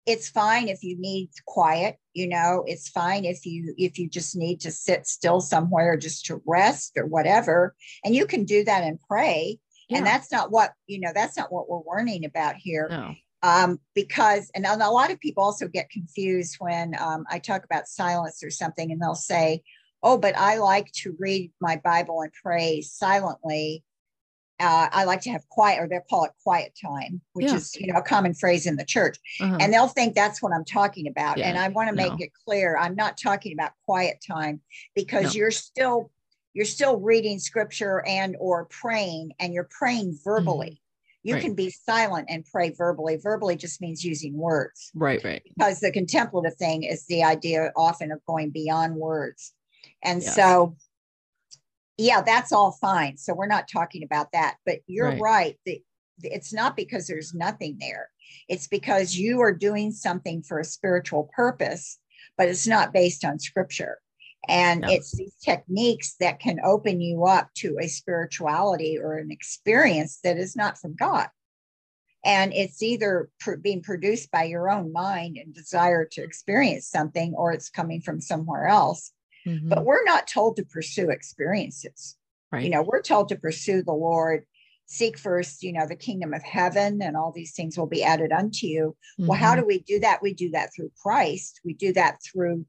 it's 0.05 0.29
fine 0.29 0.69
if 0.69 0.83
you 0.83 0.99
need 0.99 1.31
quiet 1.47 1.97
you 2.13 2.27
know 2.29 2.65
it's 2.67 2.89
fine 2.89 3.25
if 3.25 3.47
you 3.47 3.73
if 3.79 4.01
you 4.01 4.09
just 4.09 4.37
need 4.37 4.61
to 4.61 4.73
sit 4.73 5.07
still 5.07 5.41
somewhere 5.41 5.97
just 5.97 6.27
to 6.27 6.43
rest 6.45 6.95
or 6.97 7.07
whatever 7.07 7.75
and 8.05 8.17
you 8.17 8.27
can 8.27 8.45
do 8.45 8.65
that 8.65 8.83
and 8.83 8.99
pray 9.09 9.57
yeah. 9.89 9.99
and 9.99 10.07
that's 10.07 10.33
not 10.33 10.51
what 10.51 10.73
you 10.89 10.99
know 10.99 11.13
that's 11.15 11.37
not 11.37 11.53
what 11.53 11.71
we're 11.71 11.79
warning 11.79 12.25
about 12.25 12.57
here 12.57 12.89
no. 12.91 13.15
um, 13.49 13.79
because 13.95 14.51
and 14.57 14.67
a 14.67 14.91
lot 14.91 15.13
of 15.13 15.21
people 15.21 15.45
also 15.45 15.69
get 15.69 15.89
confused 15.89 16.57
when 16.59 16.97
um, 16.99 17.25
i 17.31 17.39
talk 17.39 17.65
about 17.65 17.87
silence 17.87 18.43
or 18.43 18.51
something 18.51 18.91
and 18.91 19.01
they'll 19.01 19.15
say 19.15 19.63
oh, 20.05 20.19
but 20.19 20.37
I 20.37 20.59
like 20.59 20.93
to 21.03 21.17
read 21.19 21.51
my 21.61 21.81
Bible 21.83 22.21
and 22.21 22.33
pray 22.33 22.83
silently. 22.83 23.83
Uh, 24.61 24.89
I 24.93 25.05
like 25.05 25.23
to 25.23 25.31
have 25.31 25.49
quiet, 25.49 25.81
or 25.81 25.89
they'll 25.89 26.01
call 26.09 26.25
it 26.25 26.31
quiet 26.45 26.79
time, 26.81 27.21
which 27.33 27.47
yeah. 27.47 27.57
is 27.57 27.75
you 27.75 27.93
know 27.93 27.99
a 27.99 28.03
common 28.03 28.35
phrase 28.35 28.67
in 28.67 28.77
the 28.77 28.85
church, 28.85 29.19
uh-huh. 29.41 29.59
and 29.61 29.73
they'll 29.73 29.89
think 29.89 30.15
that's 30.15 30.41
what 30.41 30.53
I'm 30.53 30.65
talking 30.65 31.09
about. 31.09 31.39
Yeah. 31.39 31.49
And 31.49 31.59
I 31.59 31.69
want 31.69 31.89
to 31.89 31.95
make 31.95 32.13
no. 32.13 32.19
it 32.21 32.31
clear, 32.47 32.77
I'm 32.77 32.95
not 32.95 33.19
talking 33.21 33.53
about 33.53 33.73
quiet 33.85 34.23
time 34.25 34.61
because 34.95 35.25
no. 35.25 35.31
you're 35.33 35.51
still 35.51 36.13
you're 36.53 36.65
still 36.65 37.01
reading 37.01 37.41
scripture 37.41 38.05
and 38.07 38.37
or 38.39 38.67
praying 38.67 39.33
and 39.41 39.53
you're 39.53 39.69
praying 39.71 40.19
verbally. 40.23 40.67
Mm-hmm. 40.67 41.29
You 41.29 41.35
right. 41.35 41.43
can 41.43 41.55
be 41.55 41.71
silent 41.71 42.27
and 42.29 42.45
pray 42.45 42.71
verbally. 42.71 43.17
Verbally 43.17 43.57
just 43.57 43.81
means 43.81 44.05
using 44.05 44.37
words. 44.37 44.93
Right, 44.95 45.25
right. 45.25 45.43
Because 45.57 45.81
the 45.81 45.91
contemplative 45.91 46.55
thing 46.57 46.83
is 46.83 47.07
the 47.07 47.25
idea 47.25 47.73
often 47.77 48.13
of 48.13 48.25
going 48.27 48.51
beyond 48.51 48.95
words. 48.95 49.53
And 50.05 50.23
yes. 50.23 50.35
so 50.35 50.77
yeah, 51.97 52.23
that's 52.23 52.53
all 52.53 52.73
fine. 52.73 53.17
So 53.17 53.35
we're 53.35 53.47
not 53.47 53.69
talking 53.69 54.03
about 54.03 54.33
that. 54.33 54.57
But 54.67 54.81
you're 54.87 55.11
right. 55.11 55.21
right. 55.21 55.57
The, 55.65 55.83
it's 56.23 56.53
not 56.53 56.77
because 56.77 57.07
there's 57.07 57.35
nothing 57.35 57.77
there. 57.81 58.11
It's 58.49 58.67
because 58.67 59.17
you 59.17 59.41
are 59.41 59.53
doing 59.53 59.93
something 59.93 60.43
for 60.43 60.59
a 60.59 60.65
spiritual 60.65 61.31
purpose, 61.35 61.99
but 62.37 62.49
it's 62.49 62.67
not 62.67 62.93
based 62.93 63.25
on 63.25 63.39
scripture. 63.39 63.99
And 64.49 64.83
no. 64.83 64.89
it's 64.91 65.17
these 65.17 65.35
techniques 65.43 66.17
that 66.21 66.41
can 66.41 66.61
open 66.65 67.01
you 67.01 67.25
up 67.25 67.49
to 67.57 67.79
a 67.81 67.89
spirituality 67.89 68.99
or 68.99 69.17
an 69.17 69.31
experience 69.31 70.19
that 70.23 70.37
is 70.37 70.55
not 70.55 70.79
from 70.79 70.95
God. 70.95 71.29
And 72.25 72.53
it's 72.53 72.83
either 72.83 73.31
pr- 73.41 73.57
being 73.57 73.83
produced 73.83 74.31
by 74.31 74.45
your 74.45 74.71
own 74.71 74.93
mind 74.93 75.37
and 75.37 75.55
desire 75.55 76.07
to 76.13 76.23
experience 76.23 76.89
something, 76.89 77.35
or 77.35 77.53
it's 77.53 77.71
coming 77.71 78.01
from 78.01 78.21
somewhere 78.21 78.67
else. 78.67 79.13
Mm-hmm. 79.47 79.69
But 79.69 79.85
we're 79.85 80.05
not 80.05 80.27
told 80.27 80.57
to 80.57 80.65
pursue 80.65 81.11
experiences. 81.11 82.17
Right. 82.51 82.65
You 82.65 82.71
know, 82.71 82.83
we're 82.83 83.03
told 83.03 83.29
to 83.29 83.37
pursue 83.37 83.83
the 83.83 83.93
Lord, 83.93 84.45
seek 84.87 85.19
first, 85.19 85.63
you 85.63 85.73
know, 85.73 85.87
the 85.87 85.97
kingdom 85.97 86.33
of 86.33 86.43
heaven, 86.43 87.03
and 87.03 87.17
all 87.17 87.33
these 87.33 87.53
things 87.53 87.77
will 87.77 87.87
be 87.87 88.05
added 88.05 88.33
unto 88.33 88.67
you. 88.67 88.97
Mm-hmm. 89.19 89.29
Well, 89.29 89.39
how 89.39 89.53
mm-hmm. 89.53 89.61
do 89.61 89.67
we 89.67 89.79
do 89.81 90.01
that? 90.01 90.23
We 90.23 90.35
do 90.35 90.51
that 90.51 90.71
through 90.75 90.93
Christ. 91.03 91.61
We 91.65 91.75
do 91.75 91.93
that 91.95 92.19
through 92.23 92.65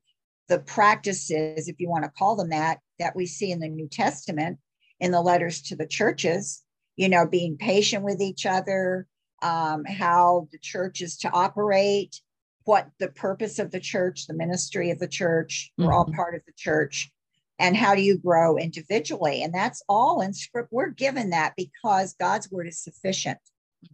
the 0.48 0.60
practices, 0.60 1.68
if 1.68 1.80
you 1.80 1.90
want 1.90 2.04
to 2.04 2.12
call 2.18 2.36
them 2.36 2.50
that, 2.50 2.80
that 3.00 3.16
we 3.16 3.26
see 3.26 3.52
in 3.52 3.60
the 3.60 3.68
New 3.68 3.88
Testament 3.88 4.60
in 5.00 5.12
the 5.12 5.22
letters 5.22 5.62
to 5.64 5.76
the 5.76 5.88
churches, 5.88 6.64
you 6.96 7.10
know, 7.10 7.26
being 7.26 7.58
patient 7.58 8.04
with 8.04 8.22
each 8.22 8.46
other, 8.46 9.08
um, 9.42 9.84
how 9.86 10.48
the 10.52 10.60
church 10.60 11.02
is 11.02 11.18
to 11.18 11.32
operate, 11.32 12.22
what 12.66 12.90
the 13.00 13.08
purpose 13.08 13.60
of 13.60 13.72
the 13.72 13.80
church, 13.80 14.28
the 14.28 14.34
ministry 14.34 14.92
of 14.92 15.00
the 15.00 15.08
church, 15.08 15.72
we're 15.78 15.86
mm-hmm. 15.86 15.94
all 15.94 16.06
part 16.06 16.36
of 16.36 16.42
the 16.46 16.54
church, 16.58 17.12
and 17.58 17.78
how 17.78 17.96
do 17.96 18.02
you 18.02 18.18
grow 18.18 18.58
individually? 18.58 19.42
And 19.42 19.54
that's 19.54 19.82
all 19.88 20.22
in 20.22 20.34
script. 20.34 20.70
We're 20.72 20.90
given 20.90 21.30
that 21.30 21.54
because 21.56 22.14
God's 22.14 22.52
word 22.52 22.68
is 22.68 22.80
sufficient. 22.80 23.38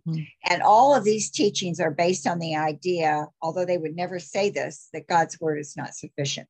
Mm-hmm. 0.07 0.23
And 0.49 0.63
all 0.63 0.95
of 0.95 1.03
these 1.03 1.29
teachings 1.29 1.79
are 1.79 1.91
based 1.91 2.25
on 2.25 2.39
the 2.39 2.55
idea, 2.55 3.27
although 3.41 3.65
they 3.65 3.77
would 3.77 3.95
never 3.95 4.19
say 4.19 4.49
this, 4.49 4.89
that 4.93 5.07
God's 5.07 5.39
word 5.39 5.59
is 5.59 5.77
not 5.77 5.93
sufficient. 5.93 6.47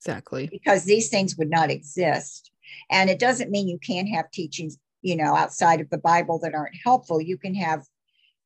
Exactly. 0.00 0.46
Because 0.46 0.84
these 0.84 1.08
things 1.08 1.36
would 1.36 1.50
not 1.50 1.70
exist. 1.70 2.50
And 2.90 3.10
it 3.10 3.18
doesn't 3.18 3.50
mean 3.50 3.68
you 3.68 3.78
can't 3.78 4.08
have 4.08 4.30
teachings, 4.30 4.78
you 5.02 5.16
know, 5.16 5.34
outside 5.34 5.80
of 5.80 5.90
the 5.90 5.98
Bible 5.98 6.38
that 6.40 6.54
aren't 6.54 6.76
helpful. 6.82 7.20
You 7.20 7.36
can 7.36 7.54
have, 7.54 7.84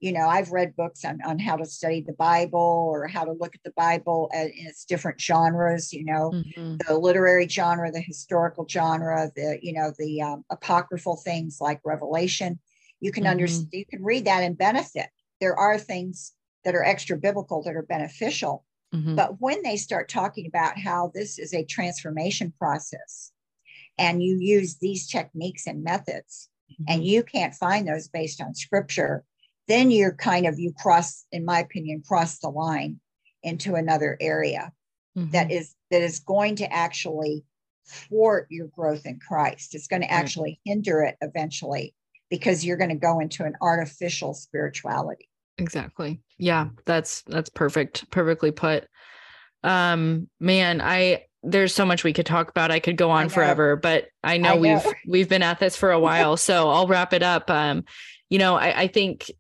you 0.01 0.13
know, 0.13 0.29
I've 0.29 0.53
read 0.53 0.77
books 0.77 1.05
on, 1.05 1.19
on 1.27 1.39
how 1.39 1.57
to 1.57 1.67
study 1.67 2.01
the 2.01 2.13
Bible 2.13 2.89
or 2.93 3.09
how 3.09 3.25
to 3.25 3.33
look 3.33 3.55
at 3.55 3.63
the 3.65 3.73
Bible 3.77 4.31
in 4.33 4.53
its 4.55 4.85
different 4.85 5.21
genres, 5.21 5.93
you 5.93 6.05
know, 6.05 6.31
mm-hmm. 6.33 6.77
the 6.87 6.97
literary 6.97 7.49
genre, 7.49 7.91
the 7.91 8.01
historical 8.01 8.67
genre, 8.69 9.31
the, 9.35 9.59
you 9.61 9.73
know, 9.73 9.93
the 9.99 10.23
um, 10.23 10.45
apocryphal 10.51 11.17
things 11.17 11.59
like 11.61 11.81
Revelation 11.85 12.61
you 13.01 13.13
can 13.13 13.25
mm-hmm. 13.25 13.33
understand 13.33 13.69
you 13.73 13.87
can 13.87 14.03
read 14.03 14.25
that 14.25 14.43
and 14.43 14.59
benefit 14.59 15.09
there 15.41 15.57
are 15.57 15.79
things 15.79 16.33
that 16.65 16.75
are 16.75 16.85
extra 16.85 17.17
biblical 17.17 17.63
that 17.63 17.75
are 17.75 17.83
beneficial 17.83 18.65
mm-hmm. 18.95 19.15
but 19.15 19.41
when 19.41 19.63
they 19.63 19.77
start 19.77 20.09
talking 20.09 20.47
about 20.47 20.79
how 20.79 21.11
this 21.15 21.39
is 21.39 21.55
a 21.55 21.65
transformation 21.65 22.53
process 22.59 23.33
and 23.99 24.23
you 24.23 24.39
use 24.41 24.79
these 24.79 25.09
techniques 25.09 25.67
and 25.67 25.83
methods 25.83 26.49
mm-hmm. 26.73 26.85
and 26.89 27.05
you 27.05 27.23
can't 27.23 27.55
find 27.55 27.87
those 27.87 28.09
based 28.09 28.41
on 28.41 28.55
scripture 28.55 29.25
then 29.69 29.91
you're 29.91 30.15
kind 30.15 30.47
of 30.47 30.59
you 30.59 30.73
cross 30.81 31.25
in 31.33 31.45
my 31.45 31.61
opinion 31.61 32.03
cross 32.07 32.39
the 32.39 32.49
line 32.49 32.99
into 33.43 33.75
another 33.75 34.17
area 34.21 34.73
that 35.15 35.49
mm-hmm. 35.49 35.51
is 35.51 35.75
that 35.91 36.03
is 36.03 36.21
going 36.21 36.57
to 36.57 36.73
actually 36.73 37.45
thwart 37.87 38.47
your 38.51 38.67
growth 38.69 39.07
in 39.07 39.19
christ 39.19 39.75
it's 39.75 39.87
going 39.87 40.03
to 40.03 40.11
actually 40.11 40.51
right. 40.51 40.73
hinder 40.73 41.03
it 41.03 41.17
eventually 41.21 41.95
because 42.31 42.65
you're 42.65 42.77
going 42.77 42.91
to 42.91 42.97
go 42.97 43.21
into 43.21 43.45
an 43.45 43.55
artificial 43.61 44.35
spirituality. 44.35 45.29
Exactly. 45.57 46.21
Yeah, 46.37 46.69
that's 46.85 47.23
that's 47.23 47.49
perfect. 47.49 48.11
Perfectly 48.11 48.53
put. 48.53 48.87
Um 49.65 50.29
man, 50.39 50.81
I 50.81 51.25
there's 51.43 51.75
so 51.75 51.85
much 51.85 52.05
we 52.05 52.13
could 52.13 52.27
talk 52.27 52.49
about. 52.49 52.71
I 52.71 52.79
could 52.79 52.97
go 52.97 53.11
on 53.11 53.29
forever, 53.29 53.75
but 53.75 54.07
I 54.23 54.39
know, 54.39 54.51
I 54.51 54.55
know, 54.55 54.61
we've 54.61 54.95
we've 55.09 55.29
been 55.29 55.43
at 55.43 55.59
this 55.59 55.77
for 55.77 55.91
a 55.91 55.99
while, 55.99 56.37
so 56.37 56.69
I'll 56.69 56.87
wrap 56.87 57.13
it 57.13 57.25
up. 57.25 57.51
Um 57.51 57.85
you 58.31 58.39
know, 58.39 58.57
I, 58.57 58.83
I 58.83 58.87
think 58.87 59.31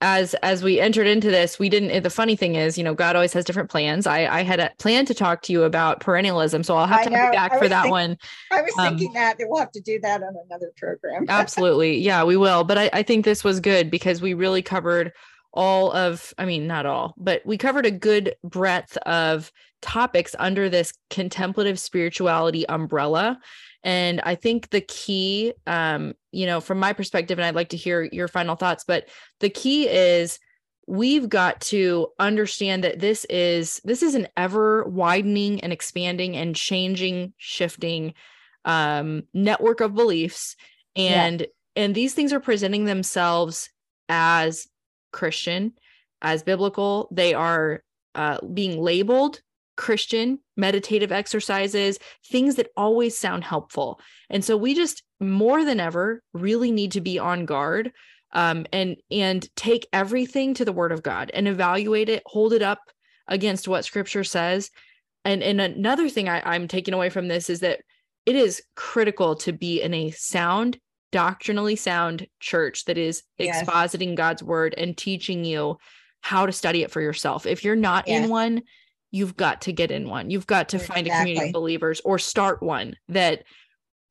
as 0.00 0.34
as 0.42 0.62
we 0.62 0.80
entered 0.80 1.06
into 1.06 1.30
this 1.30 1.58
we 1.58 1.68
didn't 1.68 2.02
the 2.02 2.10
funny 2.10 2.34
thing 2.34 2.54
is 2.54 2.78
you 2.78 2.84
know 2.84 2.94
god 2.94 3.16
always 3.16 3.32
has 3.32 3.44
different 3.44 3.70
plans. 3.70 4.06
I 4.06 4.26
i 4.26 4.42
had 4.42 4.60
a 4.60 4.70
plan 4.78 5.04
to 5.06 5.14
talk 5.14 5.42
to 5.42 5.52
you 5.52 5.64
about 5.64 6.00
perennialism 6.00 6.64
so 6.64 6.76
i'll 6.76 6.86
have 6.86 7.04
to 7.04 7.10
be 7.10 7.14
back 7.14 7.58
for 7.58 7.68
that 7.68 7.82
think, 7.82 7.92
one. 7.92 8.18
I 8.50 8.62
was 8.62 8.72
um, 8.78 8.88
thinking 8.88 9.12
that 9.12 9.36
we'll 9.40 9.60
have 9.60 9.72
to 9.72 9.80
do 9.80 10.00
that 10.00 10.22
on 10.22 10.34
another 10.48 10.72
program. 10.76 11.26
Absolutely. 11.28 11.98
Yeah 11.98 12.24
we 12.24 12.36
will. 12.36 12.64
But 12.64 12.78
I, 12.78 12.90
I 12.92 13.02
think 13.02 13.24
this 13.24 13.44
was 13.44 13.60
good 13.60 13.90
because 13.90 14.22
we 14.22 14.34
really 14.34 14.62
covered 14.62 15.12
all 15.52 15.92
of 15.92 16.32
i 16.38 16.44
mean 16.44 16.66
not 16.66 16.86
all 16.86 17.12
but 17.16 17.44
we 17.44 17.58
covered 17.58 17.84
a 17.84 17.90
good 17.90 18.36
breadth 18.44 18.96
of 18.98 19.50
topics 19.82 20.36
under 20.38 20.68
this 20.68 20.92
contemplative 21.08 21.78
spirituality 21.78 22.68
umbrella 22.68 23.36
and 23.82 24.20
I 24.22 24.34
think 24.34 24.70
the 24.70 24.80
key, 24.80 25.54
um, 25.66 26.14
you 26.32 26.46
know, 26.46 26.60
from 26.60 26.78
my 26.78 26.92
perspective, 26.92 27.38
and 27.38 27.46
I'd 27.46 27.54
like 27.54 27.70
to 27.70 27.76
hear 27.76 28.08
your 28.12 28.28
final 28.28 28.56
thoughts, 28.56 28.84
but 28.86 29.08
the 29.40 29.50
key 29.50 29.88
is 29.88 30.38
we've 30.86 31.28
got 31.28 31.60
to 31.60 32.08
understand 32.18 32.84
that 32.84 32.98
this 32.98 33.24
is 33.26 33.80
this 33.84 34.02
is 34.02 34.14
an 34.14 34.28
ever 34.36 34.84
widening 34.84 35.60
and 35.62 35.72
expanding 35.72 36.36
and 36.36 36.54
changing, 36.54 37.32
shifting 37.38 38.14
um, 38.64 39.22
network 39.32 39.80
of 39.80 39.94
beliefs, 39.94 40.56
and 40.94 41.40
yeah. 41.40 41.46
and 41.76 41.94
these 41.94 42.12
things 42.12 42.32
are 42.32 42.40
presenting 42.40 42.84
themselves 42.84 43.70
as 44.10 44.66
Christian, 45.12 45.72
as 46.20 46.42
biblical. 46.42 47.08
They 47.10 47.32
are 47.32 47.82
uh, 48.14 48.38
being 48.52 48.78
labeled 48.78 49.40
Christian 49.80 50.38
meditative 50.58 51.10
exercises, 51.10 51.98
things 52.30 52.56
that 52.56 52.70
always 52.76 53.16
sound 53.16 53.44
helpful. 53.44 53.98
And 54.28 54.44
so 54.44 54.54
we 54.54 54.74
just 54.74 55.02
more 55.20 55.64
than 55.64 55.80
ever 55.80 56.22
really 56.34 56.70
need 56.70 56.92
to 56.92 57.00
be 57.00 57.18
on 57.18 57.46
guard 57.46 57.92
um, 58.32 58.66
and 58.74 58.96
and 59.10 59.48
take 59.56 59.88
everything 59.90 60.52
to 60.54 60.66
the 60.66 60.72
Word 60.72 60.92
of 60.92 61.02
God 61.02 61.30
and 61.32 61.48
evaluate 61.48 62.10
it, 62.10 62.22
hold 62.26 62.52
it 62.52 62.60
up 62.60 62.80
against 63.26 63.68
what 63.68 63.86
Scripture 63.86 64.22
says. 64.22 64.70
And 65.24 65.42
and 65.42 65.58
another 65.62 66.10
thing 66.10 66.28
I, 66.28 66.42
I'm 66.44 66.68
taking 66.68 66.92
away 66.92 67.08
from 67.08 67.28
this 67.28 67.48
is 67.48 67.60
that 67.60 67.80
it 68.26 68.36
is 68.36 68.62
critical 68.76 69.34
to 69.36 69.52
be 69.52 69.80
in 69.80 69.94
a 69.94 70.10
sound 70.10 70.78
doctrinally 71.10 71.74
sound 71.74 72.26
church 72.38 72.84
that 72.84 72.98
is 72.98 73.22
yes. 73.38 73.64
expositing 73.64 74.14
God's 74.14 74.42
word 74.42 74.74
and 74.76 74.94
teaching 74.94 75.42
you 75.42 75.78
how 76.20 76.44
to 76.44 76.52
study 76.52 76.82
it 76.82 76.90
for 76.90 77.00
yourself. 77.00 77.46
If 77.46 77.64
you're 77.64 77.76
not 77.76 78.06
yes. 78.06 78.24
in 78.24 78.30
one, 78.30 78.62
you've 79.10 79.36
got 79.36 79.62
to 79.62 79.72
get 79.72 79.90
in 79.90 80.08
one. 80.08 80.30
You've 80.30 80.46
got 80.46 80.68
to 80.70 80.78
find 80.78 81.06
a 81.06 81.10
community 81.10 81.48
of 81.48 81.52
believers 81.52 82.00
or 82.04 82.18
start 82.18 82.62
one 82.62 82.96
that 83.08 83.44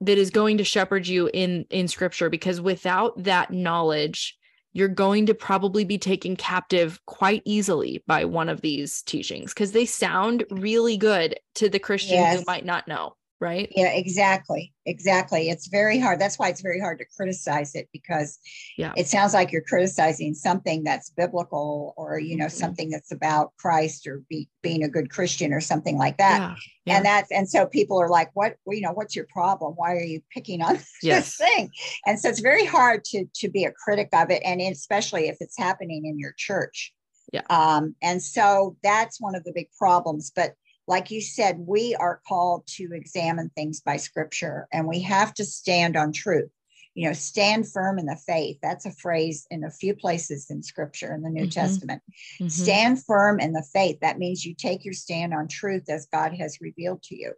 that 0.02 0.18
is 0.18 0.30
going 0.30 0.58
to 0.58 0.64
shepherd 0.64 1.08
you 1.08 1.30
in 1.34 1.66
in 1.70 1.88
scripture 1.88 2.30
because 2.30 2.62
without 2.62 3.22
that 3.24 3.52
knowledge 3.52 4.38
you're 4.72 4.88
going 4.88 5.26
to 5.26 5.34
probably 5.34 5.84
be 5.84 5.98
taken 5.98 6.36
captive 6.36 7.00
quite 7.06 7.42
easily 7.44 8.04
by 8.08 8.24
one 8.24 8.50
of 8.50 8.62
these 8.62 9.02
teachings 9.02 9.54
because 9.54 9.72
they 9.72 9.86
sound 9.86 10.46
really 10.52 10.96
good 10.96 11.38
to 11.56 11.70
the 11.70 11.80
christian 11.80 12.16
yes. 12.16 12.40
who 12.40 12.46
might 12.48 12.66
not 12.66 12.88
know 12.88 13.14
right 13.42 13.72
yeah 13.76 13.92
exactly 13.94 14.74
exactly 14.86 15.50
it's 15.50 15.68
very 15.68 15.98
hard 15.98 16.20
that's 16.20 16.38
why 16.38 16.50
it's 16.50 16.62
very 16.62 16.80
hard 16.80 16.98
to 16.98 17.06
criticize 17.16 17.74
it 17.74 17.88
because 17.94 18.38
yeah 18.78 18.92
it 18.98 19.08
sounds 19.08 19.34
like 19.34 19.52
you're 19.52 19.62
criticizing 19.62 20.34
something 20.34 20.84
that's 20.84 21.10
biblical 21.12 21.94
or 21.96 22.20
you 22.20 22.36
know 22.36 22.46
mm-hmm. 22.46 22.58
something 22.58 22.90
that's 22.90 23.12
about 23.12 23.54
christ 23.58 24.08
or 24.08 24.22
be, 24.30 24.50
being 24.62 24.84
a 24.84 24.90
good 24.90 25.10
christian 25.10 25.54
or 25.54 25.62
something 25.62 25.98
like 25.98 26.18
that 26.18 26.40
yeah. 26.40 26.56
Yeah. 26.86 26.98
and 26.98 27.06
that's 27.06 27.32
and 27.32 27.50
so 27.50 27.66
people 27.66 28.02
are 28.02 28.10
like 28.10 28.30
what 28.34 28.56
well, 28.66 28.76
you 28.76 28.82
know 28.82 28.92
what's 28.94 29.16
your 29.16 29.28
problem 29.30 29.74
why 29.76 29.94
are 29.94 30.04
you 30.04 30.22
picking 30.34 30.62
on 30.62 30.80
yes. 31.02 31.38
this 31.38 31.48
thing 31.48 31.70
and 32.06 32.20
so 32.20 32.28
it's 32.30 32.42
very 32.42 32.66
hard 32.66 33.06
to 33.06 33.26
to 33.36 33.50
be 33.50 33.64
a 33.64 33.72
critic 33.72 34.10
of 34.14 34.32
it 34.32 34.42
and 34.44 34.60
especially 34.62 35.30
if 35.30 35.38
it's 35.40 35.58
happening 35.58 36.06
in 36.06 36.20
your 36.20 36.34
church 36.38 36.94
yeah 37.32 37.42
um 37.50 37.96
and 38.02 38.22
so 38.22 38.76
that's 38.84 39.22
one 39.22 39.36
of 39.36 39.44
the 39.46 39.54
big 39.54 39.70
problems 39.78 40.32
but 40.36 40.56
like 40.90 41.12
you 41.12 41.22
said, 41.22 41.60
we 41.60 41.96
are 41.96 42.20
called 42.28 42.66
to 42.66 42.90
examine 42.94 43.52
things 43.56 43.80
by 43.80 43.96
scripture 43.96 44.68
and 44.74 44.88
we 44.88 45.02
have 45.02 45.36
to 45.36 45.46
stand 45.46 45.96
on 45.96 46.12
truth. 46.12 46.50
You 46.96 47.08
know, 47.08 47.14
stand 47.14 47.72
firm 47.72 48.00
in 48.00 48.08
the 48.08 48.18
faith. 48.26 48.58
That's 48.64 48.88
a 48.88 48.92
phrase 48.92 49.46
in 49.52 49.64
a 49.64 49.70
few 49.70 49.96
places 49.96 50.48
in 50.50 50.64
scripture 50.64 51.14
in 51.14 51.22
the 51.22 51.30
New 51.30 51.44
mm-hmm. 51.44 51.50
Testament. 51.52 52.02
Mm-hmm. 52.42 52.48
Stand 52.48 53.06
firm 53.06 53.40
in 53.40 53.54
the 53.54 53.64
faith. 53.72 54.00
That 54.02 54.18
means 54.18 54.44
you 54.44 54.56
take 54.56 54.84
your 54.84 54.96
stand 54.96 55.32
on 55.32 55.48
truth 55.48 55.84
as 55.90 56.08
God 56.12 56.34
has 56.34 56.58
revealed 56.60 57.04
to 57.04 57.16
you. 57.16 57.34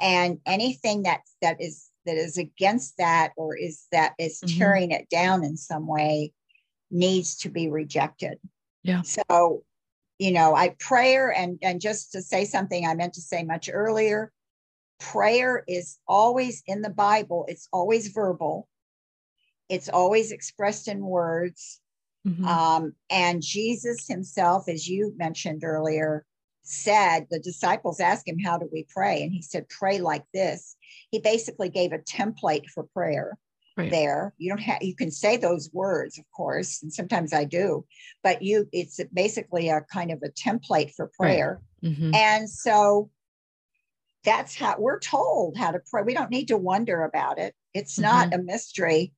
And 0.00 0.38
anything 0.46 1.02
that 1.02 1.20
that 1.42 1.60
is 1.60 1.90
that 2.06 2.16
is 2.16 2.38
against 2.38 2.96
that 2.96 3.32
or 3.36 3.54
is 3.54 3.84
that 3.92 4.14
is 4.18 4.40
Mhm. 4.40 4.58
tearing 4.58 4.90
it 4.92 5.10
down 5.10 5.44
in 5.44 5.58
some 5.58 5.86
way 5.86 6.32
needs 6.90 7.36
to 7.38 7.50
be 7.50 7.68
rejected. 7.68 8.38
Yeah. 8.82 9.02
So, 9.02 9.64
you 10.18 10.32
know, 10.32 10.54
I 10.54 10.74
prayer 10.78 11.30
and 11.30 11.58
and 11.62 11.80
just 11.80 12.12
to 12.12 12.22
say 12.22 12.44
something 12.44 12.86
I 12.86 12.94
meant 12.94 13.14
to 13.14 13.20
say 13.20 13.42
much 13.42 13.68
earlier, 13.72 14.32
prayer 14.98 15.62
is 15.68 15.98
always 16.08 16.62
in 16.66 16.82
the 16.82 16.90
Bible. 16.90 17.44
It's 17.48 17.68
always 17.72 18.08
verbal. 18.08 18.68
It's 19.68 19.88
always 19.88 20.32
expressed 20.32 20.88
in 20.88 21.00
words. 21.04 21.80
Mhm. 22.26 22.44
Um, 22.44 22.94
and 23.10 23.42
Jesus 23.42 24.06
himself, 24.06 24.68
as 24.68 24.88
you 24.88 25.14
mentioned 25.16 25.64
earlier, 25.64 26.24
said 26.62 27.26
the 27.30 27.38
disciples 27.38 28.00
asked 28.00 28.28
him, 28.28 28.38
How 28.38 28.58
do 28.58 28.68
we 28.72 28.86
pray? 28.88 29.22
And 29.22 29.32
he 29.32 29.42
said, 29.42 29.68
Pray 29.68 29.98
like 29.98 30.24
this. 30.32 30.76
He 31.10 31.18
basically 31.18 31.68
gave 31.68 31.92
a 31.92 31.98
template 31.98 32.66
for 32.70 32.84
prayer 32.84 33.38
Right. 33.76 33.90
there. 33.90 34.32
You 34.38 34.48
don't 34.50 34.62
have, 34.62 34.82
you 34.82 34.94
can 34.96 35.10
say 35.10 35.36
those 35.36 35.68
words, 35.72 36.18
of 36.18 36.24
course, 36.34 36.82
and 36.82 36.90
sometimes 36.92 37.34
I 37.34 37.44
do, 37.44 37.84
but 38.22 38.40
you, 38.42 38.66
it's 38.72 38.98
basically 39.12 39.68
a 39.68 39.82
kind 39.92 40.10
of 40.10 40.22
a 40.22 40.30
template 40.30 40.92
for 40.94 41.06
Right. 41.20 41.36
prayer. 41.36 41.60
Mhm. 41.82 42.14
And 42.14 42.48
so 42.48 43.10
that's 44.24 44.56
how 44.56 44.76
we're 44.78 44.98
told 44.98 45.58
how 45.58 45.72
to 45.72 45.80
pray. 45.90 46.02
We 46.02 46.14
don't 46.14 46.30
need 46.30 46.48
to 46.48 46.56
wonder 46.56 47.02
about 47.04 47.38
it. 47.38 47.54
It's 47.74 47.98
not 47.98 48.32
a 48.32 48.38
mystery. 48.38 49.12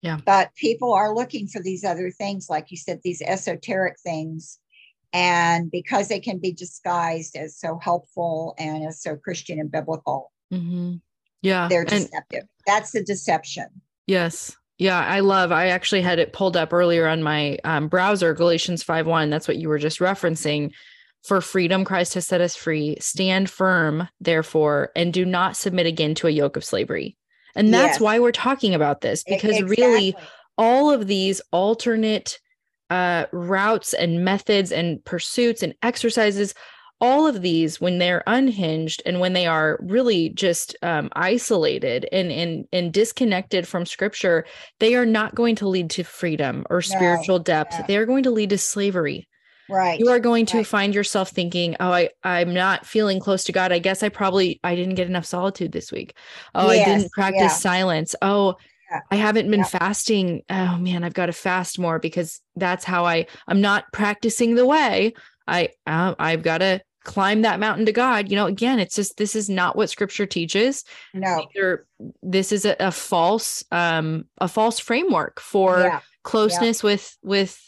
Yeah. 0.00 0.18
But 0.24 0.54
people 0.54 0.94
are 0.94 1.14
looking 1.14 1.46
for 1.46 1.60
these 1.60 1.84
other 1.84 2.10
things, 2.10 2.48
like 2.48 2.70
you 2.70 2.78
said, 2.78 3.00
these 3.04 3.20
esoteric 3.20 4.00
things. 4.00 4.58
And 5.12 5.70
because 5.70 6.08
they 6.08 6.20
can 6.20 6.38
be 6.38 6.52
disguised 6.52 7.36
as 7.36 7.54
so 7.58 7.78
helpful 7.82 8.54
and 8.58 8.86
as 8.86 9.02
so 9.02 9.14
Christian 9.16 9.60
and 9.60 9.70
biblical, 9.70 10.32
Mhm. 10.50 11.02
Yeah. 11.42 11.68
they're 11.68 11.82
and- 11.82 11.90
deceptive. 11.90 12.44
That's 12.66 12.92
the 12.92 13.04
deception. 13.04 13.82
Yes. 14.10 14.56
Yeah, 14.78 14.98
I 14.98 15.20
love. 15.20 15.52
I 15.52 15.68
actually 15.68 16.02
had 16.02 16.18
it 16.18 16.32
pulled 16.32 16.56
up 16.56 16.72
earlier 16.72 17.06
on 17.06 17.22
my 17.22 17.58
um, 17.64 17.86
browser, 17.86 18.34
Galatians 18.34 18.82
5 18.82 19.06
1. 19.06 19.30
That's 19.30 19.46
what 19.46 19.58
you 19.58 19.68
were 19.68 19.78
just 19.78 20.00
referencing. 20.00 20.72
For 21.22 21.40
freedom, 21.40 21.84
Christ 21.84 22.14
has 22.14 22.26
set 22.26 22.40
us 22.40 22.56
free. 22.56 22.96
Stand 22.98 23.50
firm, 23.50 24.08
therefore, 24.20 24.90
and 24.96 25.12
do 25.12 25.24
not 25.24 25.56
submit 25.56 25.86
again 25.86 26.14
to 26.16 26.26
a 26.26 26.30
yoke 26.30 26.56
of 26.56 26.64
slavery. 26.64 27.16
And 27.54 27.72
that's 27.72 27.94
Yes. 27.96 28.00
why 28.00 28.18
we're 28.18 28.32
talking 28.32 28.74
about 28.74 29.02
this, 29.02 29.22
because 29.22 29.62
really, 29.62 30.16
all 30.58 30.90
of 30.90 31.06
these 31.06 31.40
alternate 31.52 32.40
uh, 32.88 33.26
routes 33.32 33.92
and 33.92 34.24
methods 34.24 34.72
and 34.72 35.04
pursuits 35.04 35.62
and 35.62 35.74
exercises 35.82 36.54
all 37.00 37.26
of 37.26 37.40
these 37.40 37.80
when 37.80 37.98
they're 37.98 38.22
unhinged 38.26 39.02
and 39.06 39.20
when 39.20 39.32
they 39.32 39.46
are 39.46 39.78
really 39.82 40.28
just 40.30 40.76
um, 40.82 41.08
isolated 41.12 42.06
and, 42.12 42.30
and 42.30 42.66
and 42.72 42.92
disconnected 42.92 43.66
from 43.66 43.86
scripture 43.86 44.44
they 44.78 44.94
are 44.94 45.06
not 45.06 45.34
going 45.34 45.56
to 45.56 45.68
lead 45.68 45.90
to 45.90 46.04
freedom 46.04 46.64
or 46.68 46.82
spiritual 46.82 47.38
depth 47.38 47.78
no. 47.78 47.84
they 47.88 47.96
are 47.96 48.06
going 48.06 48.22
to 48.22 48.30
lead 48.30 48.50
to 48.50 48.58
slavery 48.58 49.26
right. 49.68 49.98
you 49.98 50.08
are 50.08 50.20
going 50.20 50.44
to 50.44 50.58
right. 50.58 50.66
find 50.66 50.94
yourself 50.94 51.30
thinking 51.30 51.74
oh 51.80 51.92
i 51.92 52.08
i'm 52.22 52.52
not 52.52 52.84
feeling 52.84 53.18
close 53.18 53.44
to 53.44 53.52
god 53.52 53.72
i 53.72 53.78
guess 53.78 54.02
i 54.02 54.08
probably 54.08 54.60
i 54.62 54.74
didn't 54.74 54.94
get 54.94 55.08
enough 55.08 55.26
solitude 55.26 55.72
this 55.72 55.90
week 55.90 56.14
oh 56.54 56.68
i 56.68 56.84
didn't 56.84 57.10
practice 57.12 57.40
yeah. 57.40 57.48
silence 57.48 58.14
oh 58.20 58.56
Yeah. 58.90 59.00
i 59.10 59.16
haven't 59.16 59.50
been 59.50 59.60
Yeah. 59.60 59.66
fasting 59.66 60.42
oh 60.50 60.76
man 60.76 61.02
i've 61.02 61.14
got 61.14 61.26
to 61.26 61.32
fast 61.32 61.78
more 61.78 61.98
because 61.98 62.40
that's 62.56 62.84
how 62.84 63.06
i 63.06 63.26
i'm 63.48 63.62
not 63.62 63.84
practicing 63.90 64.54
the 64.54 64.66
way 64.66 65.14
i 65.46 65.70
uh, 65.86 66.14
i've 66.18 66.42
got 66.42 66.58
to 66.58 66.82
climb 67.04 67.42
that 67.42 67.60
mountain 67.60 67.86
to 67.86 67.92
god. 67.92 68.30
You 68.30 68.36
know 68.36 68.46
again 68.46 68.78
it's 68.78 68.94
just 68.94 69.16
this 69.16 69.34
is 69.34 69.48
not 69.48 69.76
what 69.76 69.90
scripture 69.90 70.26
teaches. 70.26 70.84
No. 71.14 71.46
Either 71.56 71.86
this 72.22 72.52
is 72.52 72.64
a, 72.64 72.76
a 72.80 72.90
false 72.92 73.64
um 73.70 74.24
a 74.38 74.48
false 74.48 74.78
framework 74.78 75.40
for 75.40 75.80
Yeah. 75.80 76.00
closeness 76.24 76.82
with 76.82 77.16
with 77.22 77.58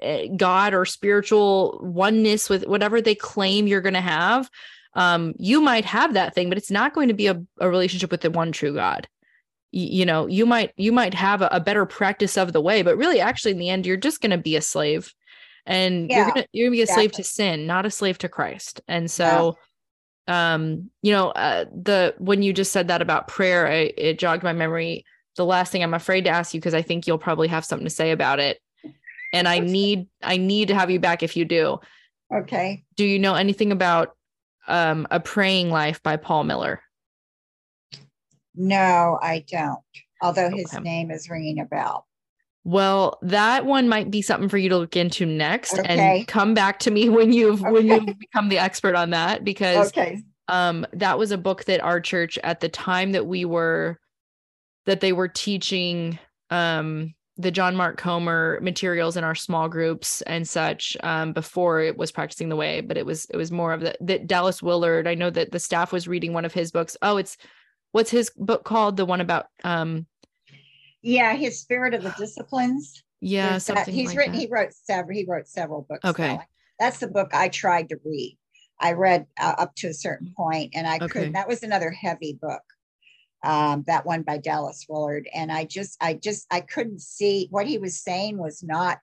eh, 0.00 0.28
god 0.36 0.74
or 0.74 0.84
spiritual 0.84 1.80
oneness 1.82 2.48
with 2.48 2.66
whatever 2.66 3.00
they 3.00 3.14
claim 3.14 3.66
you're 3.66 3.80
going 3.80 3.94
to 3.94 4.00
have. 4.00 4.48
Um 4.94 5.34
you 5.38 5.60
might 5.60 5.84
have 5.84 6.14
that 6.14 6.34
thing 6.34 6.48
but 6.48 6.58
it's 6.58 6.70
not 6.70 6.94
going 6.94 7.08
to 7.08 7.14
be 7.14 7.26
a, 7.26 7.42
a 7.60 7.68
relationship 7.68 8.10
with 8.10 8.20
the 8.20 8.30
one 8.30 8.52
true 8.52 8.74
god. 8.74 9.08
You 9.72 10.04
know 10.04 10.26
you 10.26 10.44
might 10.46 10.72
you 10.76 10.92
might 10.92 11.14
have 11.14 11.40
a, 11.42 11.48
a 11.50 11.60
better 11.60 11.86
practice 11.86 12.36
of 12.36 12.52
the 12.52 12.60
way 12.60 12.82
but 12.82 12.96
really 12.98 13.20
actually 13.20 13.52
in 13.52 13.58
the 13.58 13.70
end 13.70 13.86
you're 13.86 13.96
just 13.96 14.20
going 14.20 14.30
to 14.30 14.38
be 14.38 14.54
a 14.54 14.60
slave 14.60 15.12
and 15.66 16.10
you're 16.10 16.24
going 16.24 16.34
to 16.34 16.48
you're 16.52 16.68
to 16.68 16.72
be 16.72 16.82
a 16.82 16.86
slave 16.86 17.12
to 17.12 17.22
sin 17.22 17.66
not 17.66 17.86
a 17.86 17.90
slave 17.90 18.18
to 18.18 18.28
christ 18.28 18.80
and 18.88 19.10
so 19.10 19.56
um 20.28 20.90
you 21.02 21.12
know 21.12 21.30
uh, 21.30 21.64
the 21.72 22.14
when 22.18 22.42
you 22.42 22.52
just 22.52 22.72
said 22.72 22.88
that 22.88 23.02
about 23.02 23.28
prayer 23.28 23.66
I, 23.66 23.92
it 23.96 24.18
jogged 24.18 24.42
my 24.42 24.52
memory 24.52 25.04
the 25.36 25.44
last 25.44 25.72
thing 25.72 25.82
i'm 25.82 25.94
afraid 25.94 26.24
to 26.24 26.30
ask 26.30 26.54
you 26.54 26.60
because 26.60 26.74
i 26.74 26.82
think 26.82 27.06
you'll 27.06 27.18
probably 27.18 27.48
have 27.48 27.64
something 27.64 27.86
to 27.86 27.90
say 27.90 28.10
about 28.10 28.40
it 28.40 28.60
and 29.32 29.46
i 29.48 29.58
need 29.58 30.08
i 30.22 30.36
need 30.36 30.68
to 30.68 30.74
have 30.74 30.90
you 30.90 31.00
back 31.00 31.22
if 31.22 31.36
you 31.36 31.44
do 31.44 31.78
Okay. 32.34 32.84
do 32.96 33.04
you 33.04 33.18
know 33.18 33.34
anything 33.34 33.72
about 33.72 34.16
um 34.68 35.06
a 35.10 35.20
praying 35.20 35.70
life 35.70 36.02
by 36.02 36.16
paul 36.16 36.44
miller 36.44 36.80
No, 38.54 39.18
I 39.20 39.44
don't. 39.48 39.80
Although 40.20 40.50
his 40.50 40.72
Okay. 40.72 40.82
name 40.82 41.10
is 41.10 41.30
ringing 41.30 41.60
a 41.60 41.64
bell. 41.64 42.06
Well 42.64 43.18
that 43.22 43.66
one 43.66 43.88
might 43.88 44.10
be 44.10 44.22
something 44.22 44.48
for 44.48 44.58
you 44.58 44.68
to 44.68 44.78
look 44.78 44.96
into 44.96 45.26
next 45.26 45.74
Okay. 45.74 46.18
and 46.18 46.26
come 46.28 46.54
back 46.54 46.78
to 46.80 46.90
me 46.90 47.08
when 47.08 47.32
you've 47.32 47.60
when 47.62 47.86
you've 47.88 48.18
become 48.18 48.48
the 48.48 48.58
expert 48.58 48.94
on 48.94 49.10
that 49.10 49.44
because 49.44 49.88
Okay. 49.88 50.22
um 50.48 50.86
that 50.92 51.18
was 51.18 51.30
a 51.32 51.38
book 51.38 51.64
that 51.64 51.82
our 51.82 52.00
church 52.00 52.38
at 52.44 52.60
the 52.60 52.68
time 52.68 53.12
that 53.12 53.26
we 53.26 53.44
were 53.44 53.98
that 54.86 55.00
they 55.00 55.12
were 55.12 55.28
teaching 55.28 56.18
um 56.50 57.14
the 57.38 57.50
John 57.50 57.74
Mark 57.74 57.96
Comer 57.96 58.60
materials 58.60 59.16
in 59.16 59.24
our 59.24 59.34
small 59.34 59.68
groups 59.68 60.20
and 60.22 60.46
such 60.46 60.96
um 61.02 61.32
before 61.32 61.80
it 61.80 61.96
was 61.96 62.12
practicing 62.12 62.48
the 62.48 62.56
way 62.56 62.80
but 62.80 62.96
it 62.98 63.06
was 63.06 63.24
it 63.30 63.36
was 63.36 63.50
more 63.50 63.72
of 63.72 63.80
the 63.80 63.96
that 64.00 64.26
Dallas 64.26 64.62
Willard 64.62 65.08
I 65.08 65.14
know 65.14 65.30
that 65.30 65.50
the 65.50 65.58
staff 65.58 65.92
was 65.92 66.06
reading 66.06 66.32
one 66.32 66.44
of 66.44 66.52
his 66.52 66.70
books 66.70 66.96
oh 67.02 67.16
it's 67.16 67.36
what's 67.92 68.10
his 68.10 68.30
book 68.36 68.64
called 68.64 68.96
the 68.96 69.06
one 69.06 69.20
about 69.20 69.46
um 69.64 70.06
Yeah, 71.02 71.34
his 71.34 71.60
spirit 71.60 71.94
of 71.94 72.02
the 72.02 72.14
disciplines. 72.18 73.02
yeah 73.20 73.54
that- 73.54 73.62
something 73.62 73.94
he's 73.94 74.08
like 74.08 74.18
written. 74.18 74.32
that. 74.32 74.38
He 74.40 74.46
wrote 74.48 74.72
several. 74.72 75.16
He 75.16 75.24
wrote 75.28 75.48
several 75.48 75.82
books. 75.88 76.04
Okay. 76.04 76.28
Sally. 76.34 76.46
that's 76.78 76.98
the 76.98 77.08
book 77.08 77.30
I 77.34 77.48
tried 77.48 77.88
to 77.90 77.96
read. 78.04 78.38
I 78.80 78.92
read 78.92 79.26
uh, 79.38 79.54
up 79.58 79.74
to 79.76 79.88
a 79.88 79.94
certain 79.94 80.32
point, 80.36 80.72
and 80.74 80.86
I 80.86 80.96
Okay. 80.96 81.08
couldn't. 81.08 81.32
That 81.32 81.46
was 81.48 81.62
another 81.62 81.90
heavy 81.90 82.38
book. 82.40 82.62
Um, 83.44 83.82
that 83.88 84.06
one 84.06 84.22
by 84.22 84.38
Dallas 84.38 84.86
Willard, 84.88 85.28
and 85.34 85.50
I 85.50 85.64
just, 85.64 85.96
I 86.00 86.14
just, 86.14 86.46
I 86.50 86.60
couldn't 86.60 87.00
see 87.00 87.48
what 87.50 87.66
he 87.66 87.78
was 87.78 88.00
saying 88.00 88.38
was 88.38 88.62
not. 88.62 88.98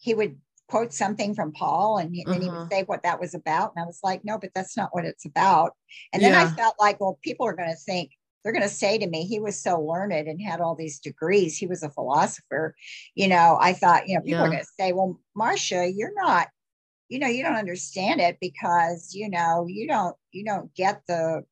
He 0.00 0.14
would 0.14 0.38
quote 0.68 0.92
something 0.94 1.34
from 1.34 1.52
Paul, 1.52 1.98
and 1.98 2.14
he, 2.14 2.24
then 2.26 2.40
he 2.40 2.48
Uh-huh. 2.48 2.60
would 2.60 2.72
say 2.72 2.82
what 2.84 3.02
that 3.02 3.20
was 3.20 3.34
about, 3.34 3.72
and 3.76 3.82
I 3.82 3.86
was 3.86 4.00
like, 4.02 4.24
no, 4.24 4.38
but 4.38 4.50
that's 4.54 4.74
not 4.76 4.88
what 4.92 5.04
it's 5.04 5.26
about. 5.26 5.72
And 6.14 6.22
then 6.22 6.34
I 6.34 6.46
felt 6.46 6.76
like, 6.80 6.98
well, 7.00 7.18
people 7.22 7.46
are 7.46 7.52
going 7.54 7.68
to 7.70 7.76
think 7.76 8.10
they're 8.42 8.52
going 8.52 8.62
to 8.62 8.68
say 8.68 8.98
to 8.98 9.06
me, 9.06 9.24
he 9.24 9.40
was 9.40 9.60
so 9.60 9.80
learned 9.80 10.12
and 10.12 10.40
had 10.40 10.60
all 10.60 10.74
these 10.74 10.98
degrees. 10.98 11.56
He 11.56 11.66
was 11.66 11.82
a 11.82 11.90
philosopher. 11.90 12.74
You 13.14 13.28
know, 13.28 13.56
I 13.60 13.72
thought, 13.72 14.08
you 14.08 14.16
know, 14.16 14.22
people 14.22 14.42
are 14.42 14.48
going 14.48 14.58
to 14.58 14.66
say, 14.78 14.92
well, 14.92 15.20
Marcia, 15.36 15.90
you're 15.90 16.14
not, 16.14 16.48
you 17.08 17.18
know, 17.18 17.28
you 17.28 17.42
don't 17.42 17.56
understand 17.56 18.20
it 18.20 18.38
because, 18.40 19.14
you 19.14 19.30
know, 19.30 19.66
you 19.68 19.86
don't, 19.86 20.16
you 20.32 20.44
don't 20.44 20.74
get 20.74 21.02
the, 21.06 21.44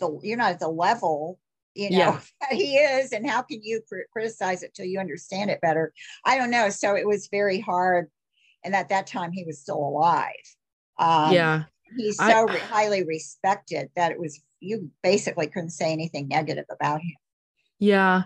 the, 0.00 0.18
you're 0.22 0.38
not 0.38 0.52
at 0.52 0.60
the 0.60 0.68
level, 0.68 1.38
you 1.74 1.90
know, 1.90 1.96
Yeah. 1.96 2.20
that 2.40 2.52
he 2.52 2.76
is. 2.76 3.12
And 3.12 3.28
how 3.28 3.42
can 3.42 3.62
you 3.62 3.82
cri- 3.86 4.06
criticize 4.12 4.62
it 4.62 4.74
till 4.74 4.86
you 4.86 4.98
understand 4.98 5.50
it 5.50 5.60
better? 5.60 5.92
I 6.24 6.38
don't 6.38 6.50
know. 6.50 6.70
So 6.70 6.96
it 6.96 7.06
was 7.06 7.28
very 7.30 7.60
hard. 7.60 8.10
And 8.64 8.74
at 8.74 8.88
that 8.90 9.06
time, 9.06 9.32
he 9.32 9.44
was 9.44 9.60
still 9.60 9.78
alive. 9.78 10.32
Um, 10.98 11.32
yeah 11.32 11.64
He's 11.96 12.18
I- 12.18 12.32
so 12.32 12.44
re- 12.44 12.58
highly 12.60 13.04
respected 13.04 13.90
that 13.96 14.12
it 14.12 14.18
was, 14.18 14.40
you 14.62 14.90
basically 15.02 15.46
couldn't 15.48 15.70
say 15.70 15.92
anything 15.92 16.28
negative 16.28 16.64
about 16.70 17.00
him. 17.00 17.16
yeah 17.78 18.24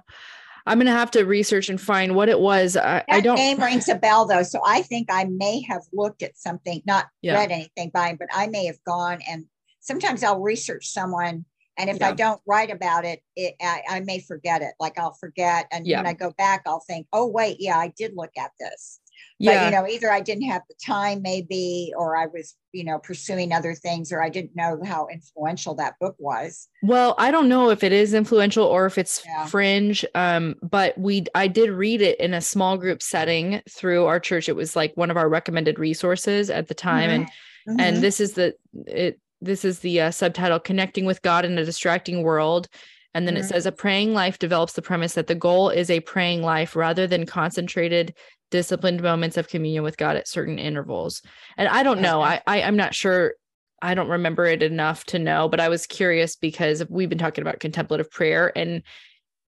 I'm 0.69 0.79
gonna 0.79 0.91
have 0.91 1.13
to 1.13 1.25
research 1.25 1.69
and 1.69 1.81
find 1.81 2.15
what 2.17 2.29
it 2.29 2.41
was 2.41 2.77
I, 2.77 3.05
I 3.09 3.21
don't 3.21 3.37
name 3.37 3.59
rings 3.59 3.89
a 3.89 3.95
bell 3.95 4.27
though. 4.27 4.43
So 4.43 4.61
I 4.67 4.83
think 4.83 5.07
I 5.11 5.25
may 5.25 5.63
have 5.63 5.83
looked 5.93 6.23
at 6.25 6.37
something, 6.37 6.83
not 6.85 7.07
Yeah. 7.23 7.35
read 7.35 7.53
anything 7.53 7.91
by 7.95 8.09
him, 8.09 8.17
but 8.17 8.29
I 8.35 8.49
may 8.49 8.67
have 8.67 8.83
gone 8.85 9.21
and 9.29 9.45
sometimes 9.81 10.25
I'll 10.25 10.41
research 10.41 10.89
someone. 10.89 11.45
And 11.79 11.89
if 11.91 12.03
I 12.03 12.13
don't 12.13 12.41
write 12.47 12.71
about 12.73 13.05
it, 13.05 13.21
it 13.37 13.55
I, 13.63 13.83
I 13.89 14.01
may 14.01 14.19
forget 14.19 14.61
it. 14.63 14.73
Like 14.81 14.99
I'll 14.99 15.13
forget. 15.13 15.67
And 15.71 15.87
Yeah. 15.87 15.99
when 15.99 16.07
I 16.07 16.15
go 16.15 16.33
back, 16.37 16.63
I'll 16.67 16.81
think, 16.81 17.07
oh, 17.13 17.27
wait, 17.27 17.59
yeah, 17.61 17.79
I 17.79 17.93
did 17.97 18.15
look 18.17 18.33
at 18.39 18.51
this. 18.59 18.99
But 19.39 19.45
yeah 19.45 19.65
you 19.67 19.71
know, 19.71 19.87
either 19.87 20.11
I 20.11 20.21
didn't 20.21 20.45
have 20.45 20.63
the 20.69 20.75
time, 20.85 21.21
maybe, 21.23 21.93
or 21.97 22.17
I 22.17 22.27
was, 22.27 22.55
you 22.73 22.85
know, 22.85 22.99
pursuing 22.99 23.53
other 23.53 23.75
things, 23.75 24.13
or 24.13 24.23
I 24.23 24.29
didn't 24.29 24.57
know 24.57 24.81
how 24.85 25.09
influential 25.13 25.75
that 25.77 25.95
book 26.01 26.17
was. 26.19 26.69
Well, 26.83 27.15
I 27.19 27.31
don't 27.31 27.49
know 27.49 27.71
if 27.71 27.85
it 27.85 27.93
is 27.93 28.15
influential 28.15 28.65
or 28.65 28.87
if 28.87 28.97
it's 28.99 29.23
Yeah. 29.27 29.47
fringe. 29.47 30.05
Um, 30.15 30.55
but 30.63 30.97
we 30.97 31.27
I 31.35 31.49
did 31.49 31.71
read 31.71 32.01
it 32.03 32.19
in 32.21 32.35
a 32.35 32.41
small 32.41 32.77
group 32.79 33.03
setting 33.03 33.63
through 33.71 34.07
our 34.07 34.21
church. 34.21 34.49
It 34.49 34.57
was 34.57 34.75
like 34.77 34.93
one 34.97 35.11
of 35.11 35.17
our 35.17 35.29
recommended 35.29 35.79
resources 35.79 36.49
at 36.51 36.69
the 36.69 36.75
time. 36.75 37.11
And 37.11 37.29
Mhm. 37.69 37.81
and 37.81 37.97
this 38.03 38.21
is 38.21 38.33
the 38.33 38.55
it 38.87 39.21
this 39.41 39.65
is 39.65 39.81
the 39.81 40.01
uh, 40.01 40.11
subtitle 40.11 40.59
connecting 40.59 41.05
with 41.05 41.21
god 41.21 41.45
in 41.45 41.59
a 41.59 41.65
distracting 41.65 42.23
world 42.23 42.69
And 43.15 43.27
then 43.27 43.35
mm-hmm. 43.35 43.45
it 43.45 43.49
says 43.49 43.65
a 43.65 43.73
praying 43.73 44.13
life 44.13 44.39
develops 44.39 44.75
the 44.75 44.83
premise 44.83 45.15
that 45.15 45.27
the 45.27 45.35
goal 45.35 45.71
is 45.71 45.89
a 45.91 46.01
praying 46.01 46.43
life 46.43 46.77
rather 46.77 47.07
than 47.07 47.25
concentrated, 47.25 48.15
disciplined 48.51 49.03
moments 49.03 49.37
of 49.37 49.49
communion 49.49 49.83
with 49.83 49.97
God 49.97 50.17
at 50.17 50.29
certain 50.29 50.59
intervals. 50.59 51.23
And 51.57 51.69
I 51.69 51.83
don't 51.83 52.01
know. 52.01 52.23
I, 52.23 52.41
I 52.47 52.63
I'm 52.63 52.77
not 52.77 52.95
sure. 52.95 53.35
I 53.83 53.95
don't 53.95 54.09
remember 54.09 54.47
it 54.47 54.63
enough 54.63 55.05
to 55.07 55.19
know, 55.19 55.49
but 55.49 55.61
I 55.61 55.69
was 55.69 55.87
curious 55.87 56.35
because 56.37 56.83
we've 56.89 57.09
been 57.09 57.19
talking 57.19 57.43
about 57.43 57.61
contemplative 57.61 58.11
prayer 58.11 58.51
and 58.57 58.83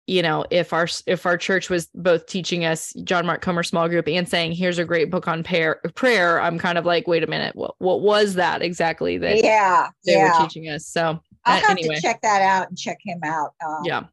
you 0.08 0.22
know 0.22 0.46
if 0.50 0.74
our 0.74 0.88
if 1.06 1.26
our 1.26 1.38
church 1.38 1.70
was 1.70 1.88
both 1.94 2.26
teaching 2.26 2.66
us 2.66 2.94
john 3.04 3.26
mark 3.26 3.42
comer 3.42 3.62
small 3.62 3.88
group 3.88 4.08
and 4.08 4.28
saying 4.28 4.54
here's 4.54 4.80
a 4.80 4.86
great 4.86 5.12
book 5.12 5.28
on 5.28 5.44
prayer 5.44 5.82
prayer 5.96 6.42
i'm 6.42 6.58
kind 6.58 6.78
of 6.78 6.86
like 6.86 7.08
wait 7.08 7.24
a 7.24 7.28
minute 7.28 7.56
what, 7.56 7.76
what 7.78 8.02
was 8.02 8.36
that 8.36 8.62
exactly 8.62 9.18
that 9.18 9.44
yeah 9.44 9.90
they 10.06 10.14
yeah. 10.14 10.40
were 10.40 10.46
teaching 10.46 10.70
us 10.70 10.88
so 10.88 11.20
i'll 11.46 11.60
have 11.60 11.72
anyway. 11.72 11.96
to 11.96 12.02
check 12.02 12.22
that 12.22 12.42
out 12.42 12.70
and 12.70 12.78
check 12.78 12.98
him 13.04 13.20
out 13.24 13.52
um, 13.66 13.82
yeah 13.84 14.04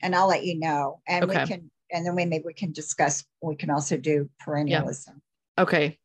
and 0.00 0.16
i'll 0.16 0.26
let 0.26 0.44
you 0.44 0.58
know 0.58 1.00
and 1.06 1.24
okay. 1.24 1.42
we 1.42 1.46
can 1.46 1.70
and 1.92 2.04
then 2.04 2.14
we 2.14 2.24
maybe 2.24 2.44
we 2.46 2.54
can 2.54 2.72
discuss 2.72 3.24
we 3.42 3.56
can 3.56 3.70
also 3.70 3.96
do 3.96 4.28
perennialism 4.44 5.14
yeah. 5.56 5.62
okay 5.62 5.98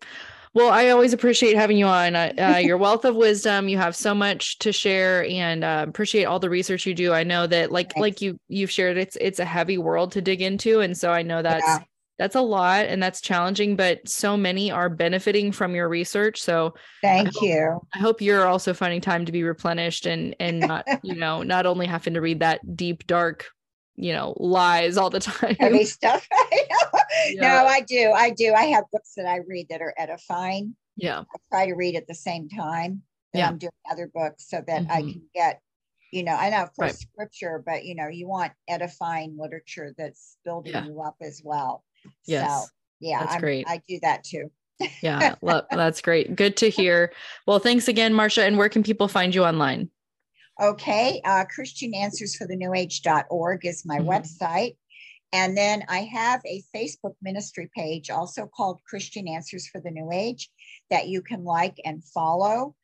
well, 0.54 0.70
I 0.70 0.90
always 0.90 1.14
appreciate 1.14 1.56
having 1.56 1.78
you 1.78 1.86
on. 1.86 2.16
Uh, 2.16 2.60
your 2.62 2.78
wealth 2.78 3.06
of 3.06 3.16
wisdom, 3.16 3.70
you 3.70 3.78
have 3.78 3.96
so 3.96 4.14
much 4.14 4.60
to 4.60 4.74
share, 4.74 5.26
and 5.26 5.64
uh, 5.64 5.86
appreciate 5.88 6.26
all 6.26 6.40
the 6.40 6.50
research 6.50 6.86
you 6.86 6.94
do. 6.94 7.14
I 7.14 7.24
know 7.24 7.48
that, 7.48 7.72
like, 7.72 7.94
Thanks. 7.94 8.02
like 8.02 8.22
you 8.22 8.38
you've 8.50 8.72
shared, 8.72 8.98
it's 8.98 9.16
it's 9.22 9.40
a 9.40 9.46
heavy 9.46 9.78
world 9.78 10.12
to 10.14 10.22
dig 10.22 10.42
into, 10.42 10.82
and 10.82 10.98
so 10.98 11.12
I 11.12 11.22
know 11.22 11.42
that's 11.42 11.66
yeah. 11.66 11.80
that's 12.20 12.36
a 12.36 12.42
lot 12.42 12.88
and 12.88 13.02
that's 13.02 13.22
challenging. 13.22 13.78
But 13.78 14.08
so 14.10 14.36
many 14.36 14.72
are 14.72 14.90
benefiting 14.90 15.54
from 15.54 15.74
your 15.74 15.88
research. 15.88 16.42
So 16.42 16.74
thank 17.02 17.30
I 17.30 17.32
hope, 17.32 17.44
you. 17.44 17.82
I 17.96 18.00
hope 18.00 18.22
you're 18.22 18.46
also 18.46 18.74
finding 18.74 19.00
time 19.00 19.26
to 19.26 19.32
be 19.32 19.44
replenished 19.44 20.06
and 20.06 20.36
and 20.42 20.60
not 20.60 20.86
you 21.04 21.16
know 21.16 21.44
not 21.44 21.66
only 21.66 21.86
having 21.86 22.16
to 22.16 22.22
read 22.22 22.42
that 22.42 22.76
deep 22.76 23.08
dark 23.08 23.48
you 23.96 24.14
know 24.14 24.36
lies 24.38 24.98
all 24.98 25.10
the 25.10 25.20
time. 25.32 25.56
Heavy 25.60 25.86
stuff. 25.86 26.28
Yeah. 27.30 27.42
no 27.42 27.66
i 27.68 27.82
do. 27.82 28.12
I 28.16 28.30
do. 28.32 28.54
I 28.54 28.64
have 28.64 28.86
books 28.92 29.14
that 29.16 29.28
i 29.28 29.40
read 29.48 29.68
that 29.70 29.82
are 29.82 29.94
edifying. 29.98 30.76
Yeah. 30.96 31.20
I 31.20 31.38
try 31.52 31.66
to 31.68 31.74
read 31.74 31.96
at 31.96 32.08
the 32.08 32.16
same 32.16 32.50
time 32.50 33.04
that 33.34 33.40
yeah. 33.40 33.48
i'm 33.48 33.58
doing 33.58 33.72
other 33.90 34.10
books 34.14 34.50
so 34.50 34.64
that 34.66 34.84
mm-hmm. 34.84 34.92
i 34.92 35.02
can 35.02 35.22
get 35.36 35.62
you 36.12 36.24
know 36.24 36.34
i 36.34 36.50
know 36.50 36.64
of 36.64 36.76
course 36.76 36.92
right. 36.92 36.96
scripture 36.96 37.64
but 37.66 37.86
you 37.86 37.96
know 37.96 38.08
you 38.08 38.28
want 38.28 38.52
edifying 38.68 39.38
literature 39.38 39.94
that's 39.98 40.38
building 40.44 40.74
yeah. 40.74 40.86
you 40.86 41.02
up 41.02 41.16
as 41.22 41.42
well. 41.44 41.84
Yes. 42.26 42.50
so 42.50 42.68
yeah 43.00 43.20
that's 43.20 43.36
I'm, 43.36 43.42
great. 43.42 43.66
I 43.68 43.82
do 43.88 44.00
that 44.02 44.24
too. 44.24 44.52
Yeah 45.02 45.36
well, 45.42 45.68
that's 45.70 46.02
great. 46.02 46.36
Good 46.36 46.58
to 46.58 46.70
hear. 46.70 47.14
Well 47.46 47.60
thanks 47.60 47.88
again 47.88 48.14
marcia 48.14 48.44
and 48.44 48.58
where 48.58 48.70
can 48.70 48.84
people 48.84 49.08
find 49.08 49.36
you 49.36 49.44
online 49.44 49.90
Okay, 50.62 51.20
uh, 51.26 51.46
Christian 51.46 51.96
Answers 51.96 52.36
for 52.36 52.46
the 52.46 52.56
New 52.56 52.76
Age.org 52.76 53.66
is 53.66 53.84
my 53.84 53.98
mm-hmm. 53.98 54.10
website. 54.10 54.76
And 55.34 55.58
then 55.58 55.84
I 55.90 56.02
have 56.02 56.42
a 56.46 56.62
Facebook 56.76 57.16
ministry 57.22 57.70
page 57.76 58.12
also 58.12 58.46
called 58.46 58.82
Christian 58.86 59.28
Answers 59.28 59.68
for 59.68 59.82
the 59.82 59.90
New 59.90 60.12
Age 60.12 60.52
that 60.92 61.08
you 61.08 61.24
can 61.24 61.44
like 61.44 61.78
and 61.84 62.04
follow. 62.04 62.76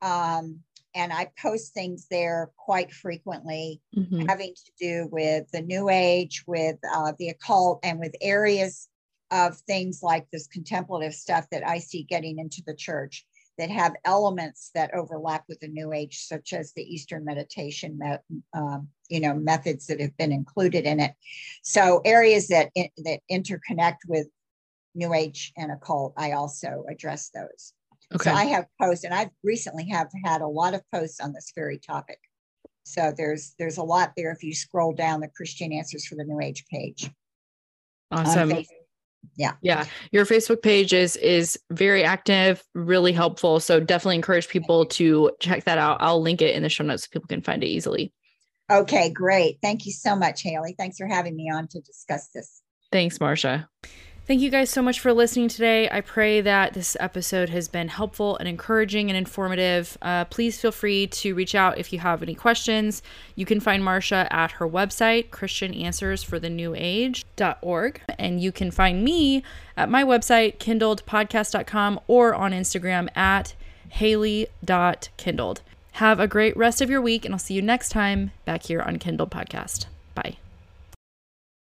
Um, 0.00 0.60
and 0.94 1.12
I 1.12 1.30
post 1.40 1.74
things 1.74 2.06
there 2.10 2.50
quite 2.56 2.92
frequently, 2.92 3.82
mm-hmm. 3.94 4.26
having 4.26 4.54
to 4.54 4.72
do 4.80 5.08
with 5.12 5.50
the 5.50 5.60
New 5.60 5.90
Age, 5.90 6.44
with 6.46 6.76
uh, 6.94 7.12
the 7.18 7.28
occult, 7.28 7.80
and 7.82 8.00
with 8.00 8.14
areas 8.22 8.88
of 9.30 9.58
things 9.58 10.02
like 10.02 10.26
this 10.32 10.46
contemplative 10.46 11.12
stuff 11.12 11.46
that 11.50 11.66
I 11.66 11.80
see 11.80 12.04
getting 12.04 12.38
into 12.38 12.62
the 12.66 12.74
church 12.74 13.26
that 13.58 13.70
have 13.70 13.94
elements 14.04 14.70
that 14.74 14.94
overlap 14.94 15.44
with 15.48 15.58
the 15.60 15.68
New 15.68 15.92
Age, 15.92 16.20
such 16.20 16.52
as 16.52 16.72
the 16.72 16.82
Eastern 16.82 17.24
meditation, 17.24 18.00
um, 18.54 18.88
you 19.08 19.20
know, 19.20 19.34
methods 19.34 19.86
that 19.86 20.00
have 20.00 20.16
been 20.16 20.32
included 20.32 20.84
in 20.84 21.00
it. 21.00 21.12
So 21.62 22.00
areas 22.04 22.48
that 22.48 22.70
that 22.74 23.20
interconnect 23.30 23.98
with 24.06 24.28
New 24.94 25.12
Age 25.12 25.52
and 25.56 25.72
occult, 25.72 26.14
I 26.16 26.32
also 26.32 26.84
address 26.88 27.30
those. 27.34 27.74
Okay. 28.14 28.30
So 28.30 28.32
I 28.34 28.44
have 28.44 28.66
posts, 28.80 29.04
and 29.04 29.12
I've 29.12 29.30
recently 29.42 29.88
have 29.88 30.08
had 30.24 30.40
a 30.40 30.46
lot 30.46 30.74
of 30.74 30.82
posts 30.92 31.20
on 31.20 31.32
this 31.32 31.52
very 31.54 31.78
topic. 31.78 32.18
So 32.84 33.12
there's 33.14 33.54
there's 33.58 33.76
a 33.76 33.82
lot 33.82 34.12
there 34.16 34.30
if 34.30 34.42
you 34.42 34.54
scroll 34.54 34.94
down 34.94 35.20
the 35.20 35.28
Christian 35.28 35.72
Answers 35.72 36.06
for 36.06 36.14
the 36.14 36.24
New 36.24 36.40
Age 36.40 36.64
page. 36.70 37.10
Awesome 38.10 38.64
yeah. 39.36 39.52
Yeah. 39.62 39.84
Your 40.10 40.26
facebook 40.26 40.62
page 40.62 40.92
is 40.92 41.16
is 41.16 41.58
very 41.70 42.04
active 42.04 42.62
really 42.74 43.12
helpful. 43.12 43.60
So 43.60 43.80
definitely 43.80 44.16
encourage 44.16 44.48
people 44.48 44.86
to 44.86 45.30
check 45.40 45.64
that 45.64 45.78
out. 45.78 45.98
I'll 46.00 46.20
link 46.20 46.42
it 46.42 46.54
in 46.54 46.62
the 46.62 46.68
show 46.68 46.84
notes 46.84 47.04
so 47.04 47.08
people 47.12 47.28
can 47.28 47.42
find 47.42 47.62
it 47.62 47.68
easily. 47.68 48.12
Okay 48.70 49.10
great. 49.10 49.58
Thank 49.62 49.86
you 49.86 49.92
so 49.92 50.16
much 50.16 50.42
haley. 50.42 50.74
Thanks 50.76 50.98
for 50.98 51.06
having 51.06 51.36
me 51.36 51.50
on 51.50 51.68
to 51.68 51.80
discuss 51.80 52.28
this. 52.34 52.62
Thanks 52.90 53.20
marcia 53.20 53.68
Thank 54.28 54.42
you 54.42 54.50
guys 54.50 54.68
so 54.68 54.82
much 54.82 55.00
for 55.00 55.14
listening 55.14 55.48
today. 55.48 55.88
I 55.90 56.02
pray 56.02 56.42
that 56.42 56.74
this 56.74 56.98
episode 57.00 57.48
has 57.48 57.66
been 57.66 57.88
helpful 57.88 58.36
and 58.36 58.46
encouraging 58.46 59.08
and 59.08 59.16
informative. 59.16 59.96
Uh, 60.02 60.26
please 60.26 60.60
feel 60.60 60.70
free 60.70 61.06
to 61.06 61.34
reach 61.34 61.54
out 61.54 61.78
if 61.78 61.94
you 61.94 62.00
have 62.00 62.22
any 62.22 62.34
questions. 62.34 63.00
You 63.36 63.46
can 63.46 63.58
find 63.58 63.82
Marcia 63.82 64.30
at 64.30 64.52
her 64.52 64.68
website, 64.68 65.30
ChristianAnswersForTheNewAge.org. 65.30 68.00
And 68.18 68.42
you 68.42 68.52
can 68.52 68.70
find 68.70 69.02
me 69.02 69.42
at 69.78 69.88
my 69.88 70.04
website, 70.04 70.58
kindledpodcast.com, 70.58 72.00
or 72.06 72.34
on 72.34 72.52
Instagram 72.52 73.08
at 73.16 73.54
haley.kindled. 73.88 75.62
Have 75.92 76.20
a 76.20 76.28
great 76.28 76.54
rest 76.54 76.82
of 76.82 76.90
your 76.90 77.00
week, 77.00 77.24
and 77.24 77.34
I'll 77.34 77.38
see 77.38 77.54
you 77.54 77.62
next 77.62 77.88
time 77.88 78.32
back 78.44 78.64
here 78.64 78.82
on 78.82 78.98
Kindled 78.98 79.30
Podcast. 79.30 79.86